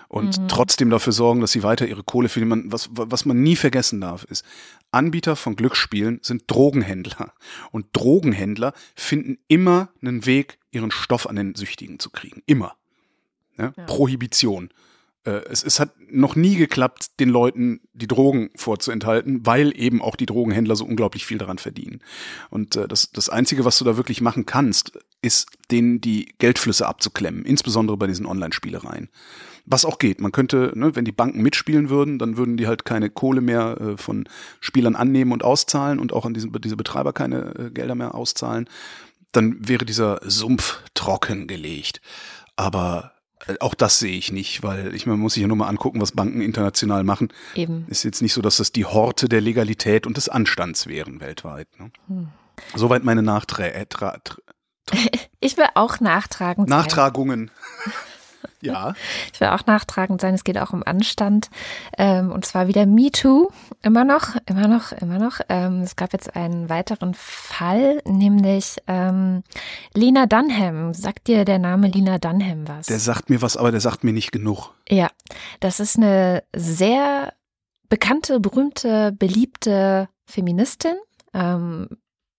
Und 0.09 0.39
mhm. 0.39 0.49
trotzdem 0.49 0.91
dafür 0.91 1.13
sorgen, 1.13 1.41
dass 1.41 1.53
sie 1.53 1.63
weiter 1.63 1.87
ihre 1.87 2.05
Kohle 2.05 2.29
für 2.29 2.45
man, 2.45 2.71
was, 2.71 2.89
was 2.93 3.25
man 3.25 3.43
nie 3.43 3.57
vergessen 3.57 4.01
darf, 4.01 4.25
ist, 4.25 4.45
Anbieter 4.91 5.35
von 5.35 5.57
Glücksspielen 5.57 6.21
sind 6.23 6.45
Drogenhändler. 6.47 7.33
Und 7.73 7.87
Drogenhändler 7.93 8.75
finden 8.95 9.39
immer 9.49 9.89
einen 10.03 10.27
Weg, 10.27 10.59
ihren 10.71 10.91
Stoff 10.91 11.27
an 11.27 11.37
den 11.37 11.55
Süchtigen 11.55 11.99
zu 11.99 12.11
kriegen. 12.11 12.43
Immer. 12.47 12.77
Ja? 13.59 13.73
Ja. 13.77 13.85
Prohibition. 13.87 14.71
Äh, 15.25 15.43
es, 15.51 15.63
es 15.65 15.81
hat 15.81 15.91
noch 16.11 16.37
nie 16.37 16.57
geklappt, 16.57 17.19
den 17.21 17.29
Leuten 17.29 17.81
die 17.93 18.07
Drogen 18.07 18.51
vorzuenthalten, 18.55 19.45
weil 19.47 19.73
eben 19.79 20.03
auch 20.03 20.17
die 20.17 20.27
Drogenhändler 20.27 20.77
so 20.77 20.85
unglaublich 20.85 21.27
viel 21.27 21.39
daran 21.39 21.59
verdienen. 21.59 22.01
Und 22.51 22.77
äh, 22.77 22.87
das, 22.87 23.11
das 23.13 23.29
Einzige, 23.29 23.65
was 23.65 23.79
du 23.79 23.85
da 23.85 23.97
wirklich 23.97 24.21
machen 24.21 24.47
kannst, 24.47 24.99
ist, 25.23 25.49
denen 25.71 26.01
die 26.01 26.35
Geldflüsse 26.39 26.87
abzuklemmen, 26.87 27.45
insbesondere 27.45 27.97
bei 27.97 28.07
diesen 28.07 28.27
Online-Spielereien. 28.27 29.09
Was 29.67 29.87
auch 29.87 29.99
geht. 29.99 30.21
Man 30.21 30.33
könnte, 30.33 30.73
ne, 30.75 30.95
wenn 30.95 31.07
die 31.07 31.13
Banken 31.13 31.41
mitspielen 31.41 31.89
würden, 31.89 32.19
dann 32.19 32.37
würden 32.37 32.59
die 32.59 32.67
halt 32.67 32.85
keine 32.85 33.09
Kohle 33.09 33.41
mehr 33.41 33.81
äh, 33.81 33.97
von 33.97 34.29
Spielern 34.61 34.95
annehmen 34.95 35.33
und 35.33 35.43
auszahlen 35.43 35.99
und 35.99 36.13
auch 36.13 36.27
an 36.27 36.35
diesen, 36.35 36.53
diese 36.61 36.77
Betreiber 36.77 37.15
keine 37.15 37.55
äh, 37.55 37.71
Gelder 37.71 37.95
mehr 37.95 38.15
auszahlen. 38.15 38.69
Dann 39.33 39.67
wäre 39.67 39.87
dieser 39.87 40.21
Sumpf 40.23 40.83
trocken 40.93 41.47
gelegt. 41.47 42.03
Aber 42.57 43.14
auch 43.61 43.75
das 43.75 43.99
sehe 43.99 44.17
ich 44.17 44.33
nicht, 44.33 44.63
weil 44.63 44.95
ich 44.95 45.07
man 45.07 45.19
muss 45.19 45.35
sich 45.35 45.43
ja 45.43 45.49
nur 45.49 45.57
mal 45.57 45.69
angucken, 45.69 46.01
was 46.01 46.13
Banken 46.13 46.41
international 46.41 47.05
machen. 47.05 47.29
Eben. 47.55 47.87
Ist 47.89 48.05
jetzt 48.05 48.23
nicht 48.23 48.33
so, 48.33 48.43
dass 48.43 48.57
das 48.57 48.73
die 48.73 48.85
Horte 48.85 49.29
der 49.29 49.41
Legalität 49.41 50.07
und 50.07 50.17
des 50.17 50.29
Anstands 50.29 50.87
wären 50.87 51.21
weltweit. 51.21 51.69
Ne? 51.79 51.91
Hm. 52.09 52.29
Soweit 52.75 53.05
meine 53.05 53.23
Nachträ 53.23 53.69
äh, 53.71 53.87
Ich 55.41 55.57
will 55.57 55.67
auch 55.75 56.01
nachtragen. 56.01 56.65
Nachtragungen. 56.65 57.51
Ja. 58.65 58.95
Ich 59.33 59.41
will 59.41 59.49
auch 59.49 59.67
nachtragend 59.67 60.21
sein. 60.21 60.35
Es 60.35 60.45
geht 60.45 60.59
auch 60.59 60.73
um 60.73 60.83
Anstand. 60.85 61.51
Ähm, 61.99 62.33
und 62.33 62.45
zwar 62.45 62.69
wieder 62.69 62.87
MeToo. 62.87 63.51
Immer 63.83 64.05
noch, 64.05 64.37
immer 64.47 64.69
noch, 64.69 64.93
immer 64.93 65.19
noch. 65.19 65.41
Ähm, 65.49 65.83
es 65.83 65.97
gab 65.97 66.13
jetzt 66.13 66.35
einen 66.35 66.69
weiteren 66.69 67.15
Fall, 67.15 68.01
nämlich 68.07 68.77
ähm, 68.87 69.43
Lina 69.93 70.27
Dunham. 70.27 70.95
Sagt 70.95 71.29
dir 71.29 71.45
der 71.45 71.59
Name 71.59 71.89
Lina 71.89 72.19
Dunham 72.19 72.67
was? 72.67 72.87
Der 72.87 72.99
sagt 72.99 73.31
mir 73.31 73.43
was, 73.43 73.57
aber 73.57 73.71
der 73.71 73.81
sagt 73.81 74.05
mir 74.05 74.13
nicht 74.13 74.33
genug. 74.33 74.71
Ja, 74.89 75.11
das 75.61 75.81
ist 75.81 75.97
eine 75.97 76.43
sehr 76.55 77.33
bekannte, 77.89 78.41
berühmte, 78.41 79.13
beliebte 79.13 80.09
Feministin. 80.27 80.95
Ähm, 81.33 81.89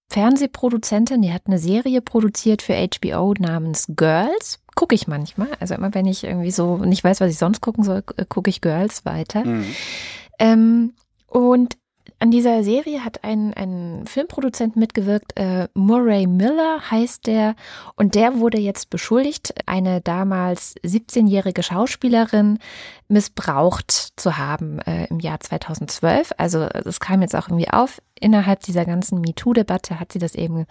Fernsehproduzentin, 0.09 1.21
die 1.21 1.33
hat 1.33 1.43
eine 1.47 1.59
Serie 1.59 2.01
produziert 2.01 2.61
für 2.61 2.75
HBO 2.75 3.33
namens 3.39 3.85
Girls 3.95 4.59
gucke 4.75 4.95
ich 4.95 5.07
manchmal. 5.07 5.49
Also 5.59 5.73
immer 5.73 5.93
wenn 5.93 6.05
ich 6.05 6.23
irgendwie 6.23 6.51
so 6.51 6.77
nicht 6.77 7.03
weiß, 7.03 7.21
was 7.21 7.31
ich 7.31 7.37
sonst 7.37 7.61
gucken 7.61 7.83
soll, 7.83 8.03
gucke 8.29 8.49
ich 8.49 8.61
Girls 8.61 9.05
weiter. 9.05 9.45
Mhm. 9.45 9.65
Ähm, 10.39 10.93
und 11.27 11.77
an 12.19 12.31
dieser 12.31 12.63
Serie 12.63 13.03
hat 13.03 13.23
ein, 13.23 13.53
ein 13.53 14.05
Filmproduzent 14.07 14.75
mitgewirkt, 14.75 15.37
äh, 15.37 15.67
Murray 15.73 16.27
Miller 16.27 16.79
heißt 16.89 17.27
der, 17.27 17.55
und 17.95 18.15
der 18.15 18.39
wurde 18.39 18.57
jetzt 18.57 18.89
beschuldigt, 18.89 19.53
eine 19.65 20.01
damals 20.01 20.75
17-jährige 20.83 21.61
Schauspielerin 21.61 22.59
missbraucht 23.09 23.91
zu 24.15 24.37
haben 24.37 24.79
äh, 24.79 25.05
im 25.07 25.19
Jahr 25.19 25.39
2012. 25.39 26.31
Also 26.37 26.67
das 26.67 26.99
kam 26.99 27.21
jetzt 27.21 27.35
auch 27.35 27.49
irgendwie 27.49 27.69
auf. 27.69 28.01
Innerhalb 28.19 28.61
dieser 28.61 28.85
ganzen 28.85 29.19
MeToo-Debatte 29.19 29.99
hat 29.99 30.13
sie 30.13 30.19
das 30.19 30.35
eben 30.35 30.65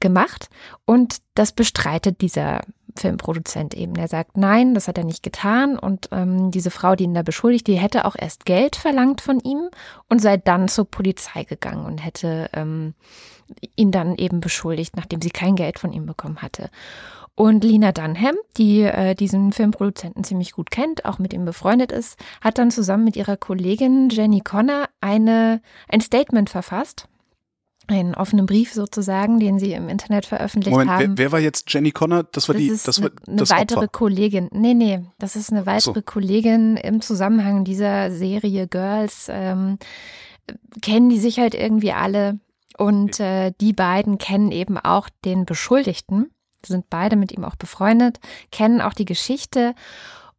gemacht 0.00 0.50
und 0.84 1.18
das 1.34 1.52
bestreitet 1.52 2.20
dieser 2.20 2.60
Filmproduzent 2.96 3.74
eben. 3.74 3.94
Der 3.94 4.08
sagt, 4.08 4.36
nein, 4.36 4.74
das 4.74 4.88
hat 4.88 4.98
er 4.98 5.04
nicht 5.04 5.22
getan. 5.22 5.78
Und 5.78 6.08
ähm, 6.12 6.50
diese 6.50 6.70
Frau, 6.70 6.94
die 6.94 7.04
ihn 7.04 7.14
da 7.14 7.22
beschuldigt, 7.22 7.66
die 7.66 7.78
hätte 7.78 8.04
auch 8.04 8.16
erst 8.18 8.44
Geld 8.44 8.76
verlangt 8.76 9.20
von 9.20 9.40
ihm 9.40 9.68
und 10.08 10.20
sei 10.20 10.36
dann 10.36 10.68
zur 10.68 10.84
Polizei 10.84 11.44
gegangen 11.44 11.86
und 11.86 11.98
hätte 11.98 12.48
ähm, 12.52 12.94
ihn 13.76 13.90
dann 13.90 14.16
eben 14.16 14.40
beschuldigt, 14.40 14.96
nachdem 14.96 15.20
sie 15.20 15.30
kein 15.30 15.56
Geld 15.56 15.78
von 15.78 15.92
ihm 15.92 16.06
bekommen 16.06 16.40
hatte. 16.42 16.70
Und 17.36 17.64
Lina 17.64 17.90
Dunham, 17.90 18.36
die 18.56 18.82
äh, 18.82 19.16
diesen 19.16 19.52
Filmproduzenten 19.52 20.22
ziemlich 20.22 20.52
gut 20.52 20.70
kennt, 20.70 21.04
auch 21.04 21.18
mit 21.18 21.32
ihm 21.32 21.44
befreundet 21.44 21.90
ist, 21.90 22.16
hat 22.40 22.58
dann 22.58 22.70
zusammen 22.70 23.04
mit 23.04 23.16
ihrer 23.16 23.36
Kollegin 23.36 24.08
Jenny 24.08 24.40
Connor 24.40 24.88
eine, 25.00 25.60
ein 25.88 26.00
Statement 26.00 26.48
verfasst 26.48 27.08
einen 27.86 28.14
offenen 28.14 28.46
Brief 28.46 28.72
sozusagen, 28.72 29.38
den 29.38 29.58
sie 29.58 29.72
im 29.72 29.88
Internet 29.88 30.26
veröffentlicht 30.26 30.72
Moment, 30.72 30.90
haben. 30.90 31.18
Wer, 31.18 31.18
wer 31.18 31.32
war 31.32 31.40
jetzt 31.40 31.72
Jenny 31.72 31.92
Connor? 31.92 32.24
Das 32.24 32.48
war 32.48 32.54
das 32.54 32.62
die, 32.62 32.70
das 32.70 33.02
war 33.02 33.10
eine, 33.26 33.36
das 33.36 33.50
weitere 33.50 33.78
Opfer. 33.80 33.88
Kollegin. 33.88 34.48
Nee, 34.52 34.74
nee, 34.74 35.04
das 35.18 35.36
ist 35.36 35.52
eine 35.52 35.66
weitere 35.66 35.94
so. 35.94 36.02
Kollegin 36.02 36.76
im 36.76 37.00
Zusammenhang 37.00 37.64
dieser 37.64 38.10
Serie 38.10 38.66
Girls. 38.66 39.26
Ähm, 39.30 39.78
kennen 40.82 41.08
die 41.08 41.18
sich 41.18 41.38
halt 41.38 41.54
irgendwie 41.54 41.92
alle 41.92 42.38
und 42.76 43.20
äh, 43.20 43.52
die 43.60 43.72
beiden 43.72 44.18
kennen 44.18 44.52
eben 44.52 44.78
auch 44.78 45.08
den 45.24 45.44
Beschuldigten, 45.44 46.30
sind 46.64 46.90
beide 46.90 47.16
mit 47.16 47.32
ihm 47.32 47.44
auch 47.44 47.56
befreundet, 47.56 48.20
kennen 48.50 48.80
auch 48.80 48.94
die 48.94 49.04
Geschichte 49.04 49.74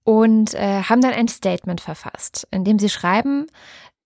und 0.03 0.53
äh, 0.53 0.83
haben 0.83 1.01
dann 1.01 1.13
ein 1.13 1.27
Statement 1.27 1.81
verfasst, 1.81 2.47
in 2.51 2.63
dem 2.63 2.77
sie 2.77 2.89
schreiben, 2.89 3.47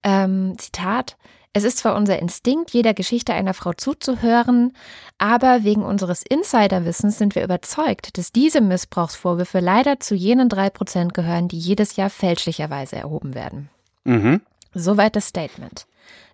ähm, 0.04 0.58
Zitat, 0.58 1.18
es 1.54 1.64
ist 1.64 1.80
zwar 1.80 1.96
unser 1.96 2.20
Instinkt, 2.20 2.72
jeder 2.72 2.94
Geschichte 2.94 3.34
einer 3.34 3.54
Frau 3.54 3.74
zuzuhören, 3.74 4.74
aber 5.18 5.64
wegen 5.64 5.84
unseres 5.84 6.22
Insiderwissens 6.22 7.18
sind 7.18 7.36
wir 7.36 7.44
überzeugt, 7.44 8.18
dass 8.18 8.32
diese 8.32 8.62
Missbrauchsvorwürfe 8.62 9.60
leider 9.60 10.00
zu 10.00 10.14
jenen 10.16 10.48
drei 10.48 10.70
Prozent 10.70 11.14
gehören, 11.14 11.48
die 11.48 11.58
jedes 11.58 11.96
Jahr 11.96 12.10
fälschlicherweise 12.10 12.98
erhoben 12.98 13.34
werden. 13.34 13.70
Mhm. 14.04 14.42
Soweit 14.74 15.16
das 15.16 15.28
Statement. 15.28 15.88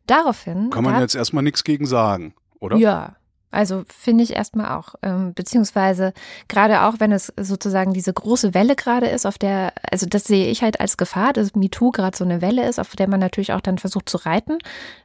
Daraufhin. 0.06 0.70
Kann 0.70 0.84
man 0.84 1.00
jetzt 1.00 1.16
erstmal 1.16 1.44
nichts 1.44 1.64
gegen 1.64 1.86
sagen, 1.86 2.36
oder? 2.60 2.76
Ja, 2.76 3.16
also 3.56 3.84
finde 3.88 4.24
ich 4.24 4.36
erstmal 4.36 4.78
auch. 4.78 4.96
Ähm, 5.02 5.34
beziehungsweise 5.34 6.14
gerade 6.48 6.84
auch, 6.84 6.96
wenn 7.00 7.12
es 7.12 7.34
sozusagen 7.38 7.94
diese 7.94 8.14
große 8.14 8.54
Welle 8.54 8.76
gerade 8.76 9.08
ist, 9.08 9.26
auf 9.26 9.38
der, 9.38 9.74
also 9.92 10.06
das 10.06 10.26
sehe 10.26 10.48
ich 10.48 10.62
halt 10.62 10.80
als 10.80 10.98
Gefahr, 10.98 11.34
dass 11.34 11.56
MeToo 11.56 11.92
gerade 11.92 12.16
so 12.16 12.24
eine 12.24 12.42
Welle 12.42 12.68
ist, 12.68 12.80
auf 12.80 12.96
der 12.96 13.10
man 13.10 13.20
natürlich 13.20 13.54
auch 13.54 13.62
dann 13.62 13.78
versucht 13.78 14.10
zu 14.10 14.18
reiten, 14.18 14.58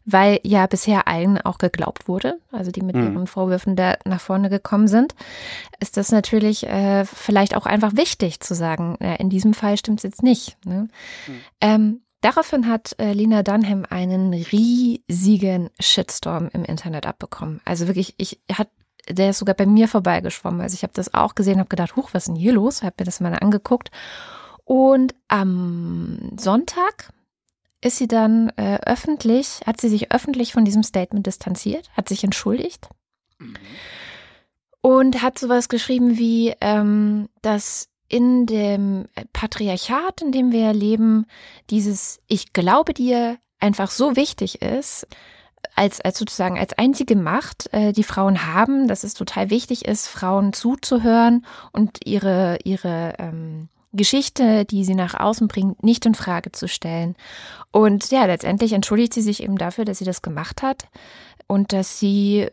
weil 0.04 0.40
ja 0.42 0.66
bisher 0.66 1.08
allen 1.08 1.40
auch 1.40 1.58
geglaubt 1.58 2.08
wurde, 2.08 2.38
also 2.52 2.70
die 2.70 2.82
mit 2.82 2.96
mhm. 2.96 3.14
ihren 3.14 3.26
Vorwürfen 3.26 3.76
da 3.76 3.96
nach 4.04 4.20
vorne 4.20 4.50
gekommen 4.50 4.88
sind, 4.88 5.14
ist 5.78 5.96
das 5.96 6.12
natürlich 6.12 6.66
äh, 6.66 7.04
vielleicht 7.04 7.56
auch 7.56 7.66
einfach 7.66 7.96
wichtig 7.96 8.40
zu 8.40 8.54
sagen, 8.54 8.96
äh, 9.00 9.16
in 9.16 9.30
diesem 9.30 9.54
Fall 9.54 9.76
stimmt 9.76 10.00
es 10.00 10.04
jetzt 10.04 10.22
nicht. 10.22 10.56
Ne? 10.64 10.88
Mhm. 11.26 11.40
Ähm, 11.60 12.00
Daraufhin 12.20 12.68
hat 12.68 12.94
äh, 12.98 13.12
Lina 13.12 13.42
Dunham 13.42 13.86
einen 13.88 14.34
riesigen 14.34 15.70
Shitstorm 15.80 16.50
im 16.52 16.64
Internet 16.64 17.06
abbekommen. 17.06 17.60
Also 17.64 17.86
wirklich, 17.86 18.14
ich 18.18 18.40
hat 18.52 18.68
der 19.08 19.30
ist 19.30 19.38
sogar 19.38 19.54
bei 19.54 19.66
mir 19.66 19.88
vorbeigeschwommen. 19.88 20.60
Also 20.60 20.74
ich 20.74 20.82
habe 20.82 20.92
das 20.94 21.14
auch 21.14 21.34
gesehen, 21.34 21.58
habe 21.58 21.68
gedacht, 21.68 21.96
huch, 21.96 22.10
was 22.12 22.24
ist 22.24 22.28
denn 22.28 22.36
hier 22.36 22.52
los? 22.52 22.82
Habe 22.82 22.96
mir 23.00 23.04
das 23.04 23.20
mal 23.20 23.34
angeguckt. 23.34 23.90
Und 24.64 25.14
am 25.28 26.30
Sonntag 26.38 27.12
ist 27.80 27.96
sie 27.96 28.08
dann 28.08 28.50
äh, 28.56 28.78
öffentlich, 28.84 29.60
hat 29.66 29.80
sie 29.80 29.88
sich 29.88 30.12
öffentlich 30.12 30.52
von 30.52 30.64
diesem 30.64 30.82
Statement 30.82 31.26
distanziert, 31.26 31.90
hat 31.96 32.08
sich 32.08 32.22
entschuldigt 32.22 32.88
mhm. 33.38 33.54
und 34.82 35.22
hat 35.22 35.38
sowas 35.38 35.68
geschrieben 35.68 36.18
wie, 36.18 36.54
ähm, 36.60 37.28
dass 37.42 37.88
in 38.10 38.44
dem 38.44 39.06
Patriarchat, 39.32 40.20
in 40.20 40.32
dem 40.32 40.52
wir 40.52 40.72
leben, 40.72 41.26
dieses 41.70 42.20
Ich 42.26 42.52
glaube 42.52 42.92
dir 42.92 43.38
einfach 43.60 43.90
so 43.90 44.16
wichtig 44.16 44.60
ist, 44.60 45.06
als, 45.76 46.00
als 46.00 46.18
sozusagen 46.18 46.58
als 46.58 46.76
einzige 46.76 47.14
Macht, 47.14 47.72
äh, 47.72 47.92
die 47.92 48.02
Frauen 48.02 48.52
haben, 48.52 48.88
dass 48.88 49.04
es 49.04 49.14
total 49.14 49.50
wichtig 49.50 49.84
ist, 49.84 50.08
Frauen 50.08 50.52
zuzuhören 50.52 51.46
und 51.72 52.00
ihre, 52.04 52.58
ihre, 52.64 53.14
ähm, 53.18 53.68
Geschichte, 53.92 54.64
die 54.64 54.84
sie 54.84 54.94
nach 54.94 55.14
außen 55.18 55.48
bringt, 55.48 55.82
nicht 55.82 56.06
in 56.06 56.14
Frage 56.14 56.52
zu 56.52 56.68
stellen. 56.68 57.16
Und 57.72 58.10
ja, 58.10 58.24
letztendlich 58.24 58.72
entschuldigt 58.72 59.12
sie 59.12 59.22
sich 59.22 59.42
eben 59.42 59.58
dafür, 59.58 59.84
dass 59.84 59.98
sie 59.98 60.04
das 60.04 60.22
gemacht 60.22 60.62
hat 60.62 60.84
und 61.48 61.72
dass 61.72 61.98
sie 61.98 62.48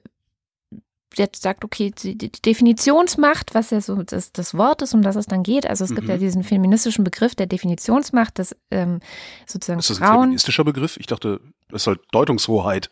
jetzt 1.16 1.42
sagt, 1.42 1.64
okay, 1.64 1.92
die 1.92 2.18
Definitionsmacht, 2.18 3.56
was 3.56 3.72
ja 3.72 3.82
so 3.82 4.04
das, 4.04 4.32
das 4.32 4.56
Wort 4.56 4.82
ist, 4.82 4.94
um 4.94 5.02
das 5.02 5.16
es 5.16 5.26
dann 5.26 5.44
geht. 5.44 5.66
Also 5.66 5.84
es 5.84 5.92
mhm. 5.92 5.96
gibt 5.96 6.08
ja 6.10 6.16
mhm. 6.16 6.20
diesen 6.20 6.44
feministischen 6.44 7.04
Begriff 7.04 7.36
der 7.36 7.48
Definitionsmacht, 7.48 8.40
dass 8.40 8.56
ähm, 8.72 9.00
sozusagen 9.46 9.80
ist 9.80 9.90
das 9.90 10.00
Frauen. 10.00 10.10
ein 10.10 10.22
feministischer 10.22 10.64
Begriff? 10.64 10.98
Ich 10.98 11.08
dachte, 11.08 11.40
es 11.70 11.84
ist 11.84 11.88
halt 11.88 12.00
Deutungshoheit. 12.12 12.90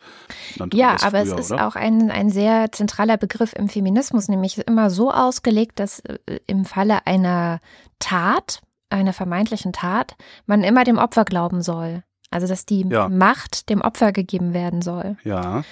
Ja, 0.72 0.96
aber 1.02 1.24
früher, 1.24 1.34
es 1.34 1.46
ist 1.46 1.52
oder? 1.52 1.66
auch 1.66 1.76
ein, 1.76 2.10
ein 2.10 2.30
sehr 2.30 2.72
zentraler 2.72 3.16
Begriff 3.16 3.52
im 3.54 3.68
Feminismus, 3.68 4.28
nämlich 4.28 4.58
immer 4.66 4.90
so 4.90 5.10
ausgelegt, 5.10 5.78
dass 5.78 6.00
äh, 6.00 6.18
im 6.46 6.64
Falle 6.64 7.06
einer 7.06 7.60
Tat, 7.98 8.60
einer 8.90 9.12
vermeintlichen 9.12 9.72
Tat, 9.72 10.16
man 10.46 10.62
immer 10.62 10.84
dem 10.84 10.98
Opfer 10.98 11.24
glauben 11.24 11.62
soll. 11.62 12.02
Also 12.30 12.46
dass 12.46 12.66
die 12.66 12.84
ja. 12.88 13.08
Macht 13.08 13.68
dem 13.70 13.80
Opfer 13.80 14.12
gegeben 14.12 14.52
werden 14.52 14.82
soll. 14.82 15.16
Ja. 15.22 15.62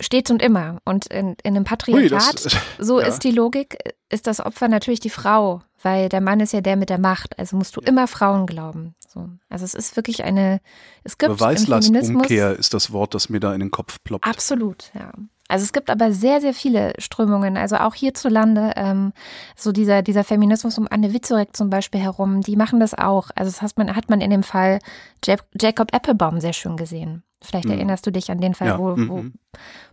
Stets 0.00 0.30
und 0.30 0.42
immer. 0.42 0.78
Und 0.84 1.06
in, 1.06 1.36
in 1.42 1.56
einem 1.56 1.64
Patriarchat, 1.64 2.02
Ui, 2.02 2.08
das, 2.10 2.56
so 2.78 3.00
ja. 3.00 3.06
ist 3.06 3.24
die 3.24 3.30
Logik, 3.30 3.76
ist 4.08 4.26
das 4.26 4.40
Opfer 4.40 4.68
natürlich 4.68 5.00
die 5.00 5.10
Frau, 5.10 5.62
weil 5.82 6.08
der 6.08 6.20
Mann 6.20 6.40
ist 6.40 6.52
ja 6.52 6.60
der 6.60 6.76
mit 6.76 6.90
der 6.90 6.98
Macht. 6.98 7.38
Also 7.38 7.56
musst 7.56 7.76
du 7.76 7.80
immer 7.80 8.06
Frauen 8.06 8.46
glauben. 8.46 8.94
So. 9.08 9.28
Also 9.48 9.64
es 9.64 9.74
ist 9.74 9.96
wirklich 9.96 10.24
eine, 10.24 10.60
es 11.04 11.18
gibt 11.18 11.32
Beweislastumkehr 11.32 12.58
ist 12.58 12.74
das 12.74 12.92
Wort, 12.92 13.14
das 13.14 13.28
mir 13.28 13.40
da 13.40 13.52
in 13.54 13.60
den 13.60 13.70
Kopf 13.70 13.98
ploppt. 14.02 14.26
Absolut, 14.26 14.90
ja. 14.94 15.12
Also 15.48 15.64
es 15.64 15.72
gibt 15.72 15.90
aber 15.90 16.12
sehr, 16.12 16.40
sehr 16.40 16.54
viele 16.54 16.92
Strömungen, 16.98 17.56
also 17.56 17.76
auch 17.76 17.94
hierzulande, 17.94 18.72
ähm, 18.76 19.12
so 19.56 19.72
dieser, 19.72 20.02
dieser 20.02 20.22
Feminismus 20.22 20.78
um 20.78 20.86
Anne 20.88 21.12
Witzorek 21.12 21.56
zum 21.56 21.70
Beispiel 21.70 22.00
herum, 22.00 22.40
die 22.40 22.54
machen 22.54 22.78
das 22.78 22.94
auch. 22.94 23.30
Also 23.34 23.50
das 23.50 23.60
hat 23.60 23.76
man, 23.76 23.96
hat 23.96 24.08
man 24.08 24.20
in 24.20 24.30
dem 24.30 24.44
Fall 24.44 24.78
Jacob 25.24 25.92
Applebaum 25.92 26.40
sehr 26.40 26.52
schön 26.52 26.76
gesehen. 26.76 27.24
Vielleicht 27.42 27.64
mhm. 27.64 27.72
erinnerst 27.72 28.06
du 28.06 28.12
dich 28.12 28.30
an 28.30 28.40
den 28.40 28.54
Fall, 28.54 28.68
ja. 28.68 28.78
wo, 28.78 28.96
wo 28.96 29.22
mhm. 29.22 29.34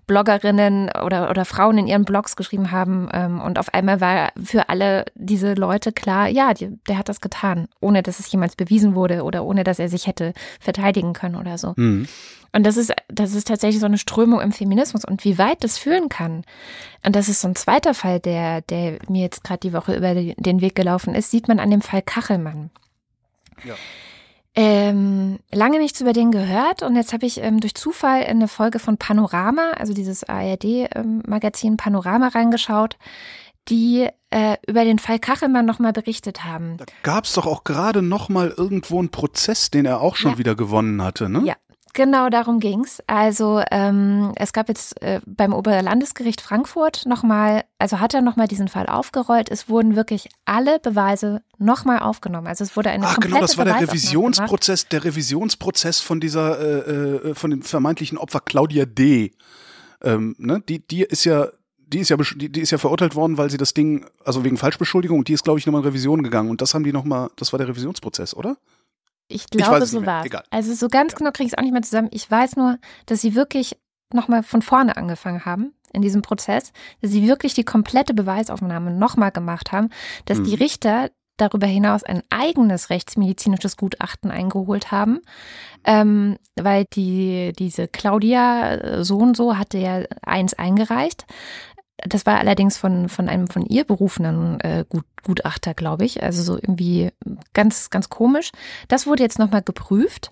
Bloggerinnen 0.08 0.90
oder, 1.04 1.30
oder 1.30 1.46
Frauen 1.46 1.78
in 1.78 1.88
ihren 1.88 2.06
Blogs 2.06 2.36
geschrieben 2.36 2.72
haben 2.72 3.10
ähm, 3.14 3.42
und 3.42 3.60
auf 3.60 3.74
einmal 3.74 4.02
war 4.02 4.32
für 4.42 4.70
alle 4.70 5.06
diese 5.16 5.54
Leute 5.54 5.92
klar, 5.92 6.28
ja, 6.28 6.54
die, 6.54 6.80
der 6.88 6.98
hat 6.98 7.10
das 7.10 7.22
getan, 7.22 7.68
ohne 7.82 8.02
dass 8.04 8.20
es 8.20 8.32
jemals 8.32 8.56
bewiesen 8.56 8.96
wurde 8.96 9.24
oder 9.24 9.44
ohne 9.44 9.64
dass 9.64 9.80
er 9.80 9.90
sich 9.90 10.08
hätte 10.08 10.34
verteidigen 10.60 11.14
können 11.14 11.36
oder 11.36 11.58
so. 11.58 11.74
Mhm. 11.76 12.08
Und 12.54 12.66
das 12.66 12.78
ist, 12.78 12.94
das 13.10 13.36
ist 13.36 13.50
tatsächlich 13.50 13.82
so 13.82 13.86
eine 13.86 13.98
Strömung 13.98 14.40
im 14.40 14.54
Feminismus 14.54 15.04
und 15.04 15.26
wie 15.26 15.38
weit 15.38 15.64
das 15.64 15.78
führen 15.78 16.08
kann. 16.08 16.44
Und 17.06 17.16
das 17.16 17.28
ist 17.28 17.42
so 17.42 17.48
ein 17.50 17.56
zweiter 17.56 17.94
Fall, 17.94 18.20
der, 18.20 18.62
der 18.62 19.00
mir 19.10 19.22
jetzt 19.22 19.44
gerade 19.44 19.60
die 19.60 19.74
Woche 19.74 19.96
über 19.96 20.16
den 20.16 20.62
Weg 20.62 20.74
gelaufen 20.74 21.14
ist, 21.14 21.30
sieht 21.30 21.48
man 21.50 21.60
an 21.60 21.70
dem 21.70 21.82
Fall 21.82 22.02
Kachelmann. 22.02 22.72
Ja. 23.64 23.76
Ähm, 24.60 25.38
lange 25.52 25.78
nichts 25.78 26.02
über 26.02 26.14
den 26.14 26.32
gehört 26.32 26.82
und 26.82 26.96
jetzt 26.96 27.14
habe 27.14 27.28
ich 27.28 27.44
ähm, 27.44 27.60
durch 27.60 27.76
Zufall 27.76 28.24
in 28.24 28.38
eine 28.38 28.48
Folge 28.48 28.80
von 28.80 28.98
Panorama, 28.98 29.70
also 29.78 29.94
dieses 29.94 30.24
ARD-Magazin 30.24 31.74
ähm, 31.74 31.78
Panorama 31.78 32.30
reingeschaut, 32.30 32.98
die 33.70 34.10
äh, 34.32 34.58
über 34.66 34.84
den 34.84 34.98
Fall 34.98 35.20
Kachelmann 35.20 35.68
nochmal 35.68 35.94
berichtet 35.94 36.44
haben. 36.44 36.78
Da 36.78 36.86
gab 37.04 37.26
es 37.26 37.34
doch 37.34 37.46
auch 37.46 37.66
gerade 37.66 38.02
nochmal 38.02 38.52
irgendwo 38.58 38.98
einen 38.98 39.10
Prozess, 39.10 39.70
den 39.70 39.86
er 39.86 40.02
auch 40.02 40.16
schon 40.16 40.32
ja. 40.32 40.38
wieder 40.40 40.56
gewonnen 40.56 41.04
hatte, 41.04 41.30
ne? 41.30 41.44
Ja, 41.46 41.54
Genau 41.98 42.30
darum 42.30 42.60
ging's. 42.60 43.02
Also 43.08 43.60
ähm, 43.72 44.32
es 44.36 44.54
gab 44.54 44.70
jetzt 44.70 45.02
äh, 45.02 45.20
beim 45.26 45.52
Oberlandesgericht 45.52 46.42
Frankfurt 46.42 47.08
nochmal, 47.08 47.64
also 47.80 48.00
hat 48.00 48.14
er 48.14 48.22
nochmal 48.22 48.48
diesen 48.48 48.68
Fall 48.68 48.86
aufgerollt. 48.86 49.50
Es 49.50 49.68
wurden 49.68 49.96
wirklich 49.96 50.30
alle 50.46 50.78
Beweise 50.80 51.42
nochmal 51.58 51.98
aufgenommen. 51.98 52.46
Also 52.46 52.64
es 52.64 52.78
wurde 52.78 52.92
eine 52.92 53.08
Ach 53.08 53.20
genau, 53.20 53.40
das 53.40 53.58
war 53.58 53.66
der 53.66 53.82
Revisionsprozess, 53.82 54.90
der 54.90 55.06
Revisionsprozess 55.06 56.00
von 56.00 56.20
dieser, 56.20 56.60
äh, 56.60 57.30
äh, 57.30 57.34
von 57.34 57.50
dem 57.50 57.64
vermeintlichen 57.64 58.20
Opfer 58.20 58.42
Claudia 58.42 58.86
D. 58.86 59.32
Ähm, 60.04 60.36
ne? 60.38 60.62
die, 60.70 60.86
die 60.88 61.02
ist 61.02 61.26
ja 61.26 61.48
die 61.88 62.00
ist 62.00 62.10
ja 62.10 62.18
die, 62.18 62.52
die 62.52 62.62
ist 62.62 62.70
ja 62.70 62.78
verurteilt 62.78 63.16
worden, 63.16 63.40
weil 63.40 63.50
sie 63.50 63.58
das 63.58 63.74
Ding, 63.74 64.06
also 64.24 64.44
wegen 64.44 64.58
Falschbeschuldigung, 64.58 65.18
und 65.18 65.30
die 65.30 65.34
ist, 65.34 65.44
glaube 65.44 65.58
ich, 65.58 65.66
nochmal 65.66 65.82
in 65.82 65.88
Revision 65.88 66.22
gegangen. 66.22 66.52
Und 66.52 66.62
das 66.62 66.76
haben 66.76 66.84
die 66.84 66.94
nochmal, 66.94 67.32
das 67.38 67.54
war 67.54 67.58
der 67.58 67.70
Revisionsprozess, 67.70 68.36
oder? 68.36 68.58
Ich 69.28 69.48
glaube, 69.48 69.84
ich 69.84 69.90
so 69.90 70.06
war 70.06 70.26
es. 70.26 70.32
Also 70.52 70.74
so 70.74 70.88
ganz 70.88 71.14
ja. 71.14 71.18
genau 71.18 71.32
kriege 71.32 71.48
ich 71.48 71.54
es 71.54 71.58
auch 71.58 71.64
nicht 71.64 71.74
mehr 71.74 71.82
zusammen. 71.82 72.10
Ich 72.12 72.30
weiß 72.30 72.56
nur, 72.56 72.78
dass 73.06 73.22
sie 73.22 73.36
wirklich 73.36 73.78
nochmal 74.14 74.44
von 74.44 74.62
vorne 74.62 74.96
angefangen 74.96 75.46
haben 75.46 75.74
in 75.94 76.02
diesem 76.02 76.22
Prozess, 76.22 76.72
dass 77.02 77.12
sie 77.12 77.28
wirklich 77.28 77.54
die 77.54 77.64
komplette 77.64 78.14
Beweisaufnahme 78.14 78.92
nochmal 78.92 79.32
gemacht 79.32 79.72
haben, 79.72 79.90
dass 80.26 80.40
mhm. 80.40 80.44
die 80.46 80.56
Richter 80.56 81.10
darüber 81.38 81.68
hinaus 81.68 82.04
ein 82.04 82.24
eigenes 82.30 82.90
rechtsmedizinisches 82.90 83.78
Gutachten 83.78 84.32
eingeholt 84.32 84.92
haben, 84.92 85.22
ähm, 85.86 86.38
weil 86.56 86.86
die 86.94 87.54
diese 87.58 87.88
Claudia 87.88 88.74
äh, 88.74 89.04
so 89.04 89.18
und 89.18 89.38
so 89.38 89.58
hatte 89.58 89.78
ja 89.78 90.04
eins 90.24 90.56
eingereicht, 90.56 91.26
das 92.06 92.26
war 92.26 92.38
allerdings 92.38 92.78
von, 92.78 93.10
von 93.10 93.28
einem 93.28 93.48
von 93.48 93.66
ihr 93.66 93.84
berufenen 93.84 94.60
äh, 94.60 94.86
Gut, 94.88 95.06
Gutachter, 95.24 95.74
glaube 95.74 96.06
ich. 96.06 96.22
Also 96.24 96.44
so 96.44 96.56
irgendwie 96.56 97.10
ganz, 97.54 97.90
ganz 97.90 98.10
komisch. 98.10 98.52
Das 98.88 99.08
wurde 99.08 99.24
jetzt 99.24 99.40
nochmal 99.40 99.64
geprüft. 99.64 100.32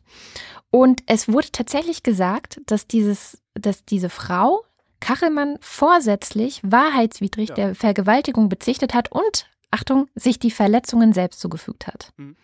Und 0.69 1.01
es 1.07 1.27
wurde 1.27 1.51
tatsächlich 1.51 2.03
gesagt, 2.03 2.61
dass 2.65 2.87
dieses, 2.87 3.41
dass 3.53 3.85
diese 3.85 4.09
Frau 4.09 4.63
Kachelmann 4.99 5.57
vorsätzlich 5.61 6.61
wahrheitswidrig 6.63 7.49
ja. 7.49 7.55
der 7.55 7.75
Vergewaltigung 7.75 8.49
bezichtet 8.49 8.93
hat 8.93 9.11
und, 9.11 9.47
Achtung, 9.71 10.07
sich 10.15 10.39
die 10.39 10.51
Verletzungen 10.51 11.13
selbst 11.13 11.39
zugefügt 11.39 11.87
hat. 11.87 12.11
Mhm. 12.17 12.35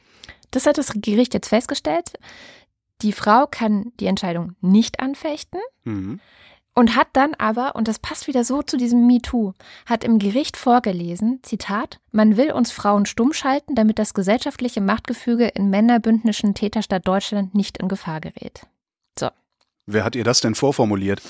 Das 0.51 0.65
hat 0.65 0.77
das 0.77 0.91
Gericht 0.95 1.33
jetzt 1.33 1.49
festgestellt. 1.49 2.13
Die 3.01 3.13
Frau 3.13 3.47
kann 3.47 3.91
die 3.99 4.05
Entscheidung 4.05 4.55
nicht 4.61 4.99
anfechten. 4.99 5.59
Mhm. 5.85 6.19
Und 6.73 6.95
hat 6.95 7.09
dann 7.13 7.33
aber, 7.35 7.75
und 7.75 7.87
das 7.87 7.99
passt 7.99 8.27
wieder 8.27 8.45
so 8.45 8.61
zu 8.61 8.77
diesem 8.77 9.05
MeToo, 9.05 9.53
hat 9.85 10.05
im 10.05 10.19
Gericht 10.19 10.55
vorgelesen, 10.55 11.39
Zitat, 11.43 11.99
man 12.11 12.37
will 12.37 12.51
uns 12.53 12.71
Frauen 12.71 13.05
stumm 13.05 13.33
schalten, 13.33 13.75
damit 13.75 13.99
das 13.99 14.13
gesellschaftliche 14.13 14.79
Machtgefüge 14.79 15.47
in 15.49 15.69
männerbündnischen 15.69 16.53
Täterstadt 16.53 17.05
Deutschland 17.05 17.53
nicht 17.55 17.77
in 17.77 17.89
Gefahr 17.89 18.21
gerät. 18.21 18.61
So. 19.19 19.29
Wer 19.93 20.03
hat 20.03 20.15
ihr 20.15 20.23
das 20.23 20.41
denn 20.41 20.55
vorformuliert? 20.55 21.21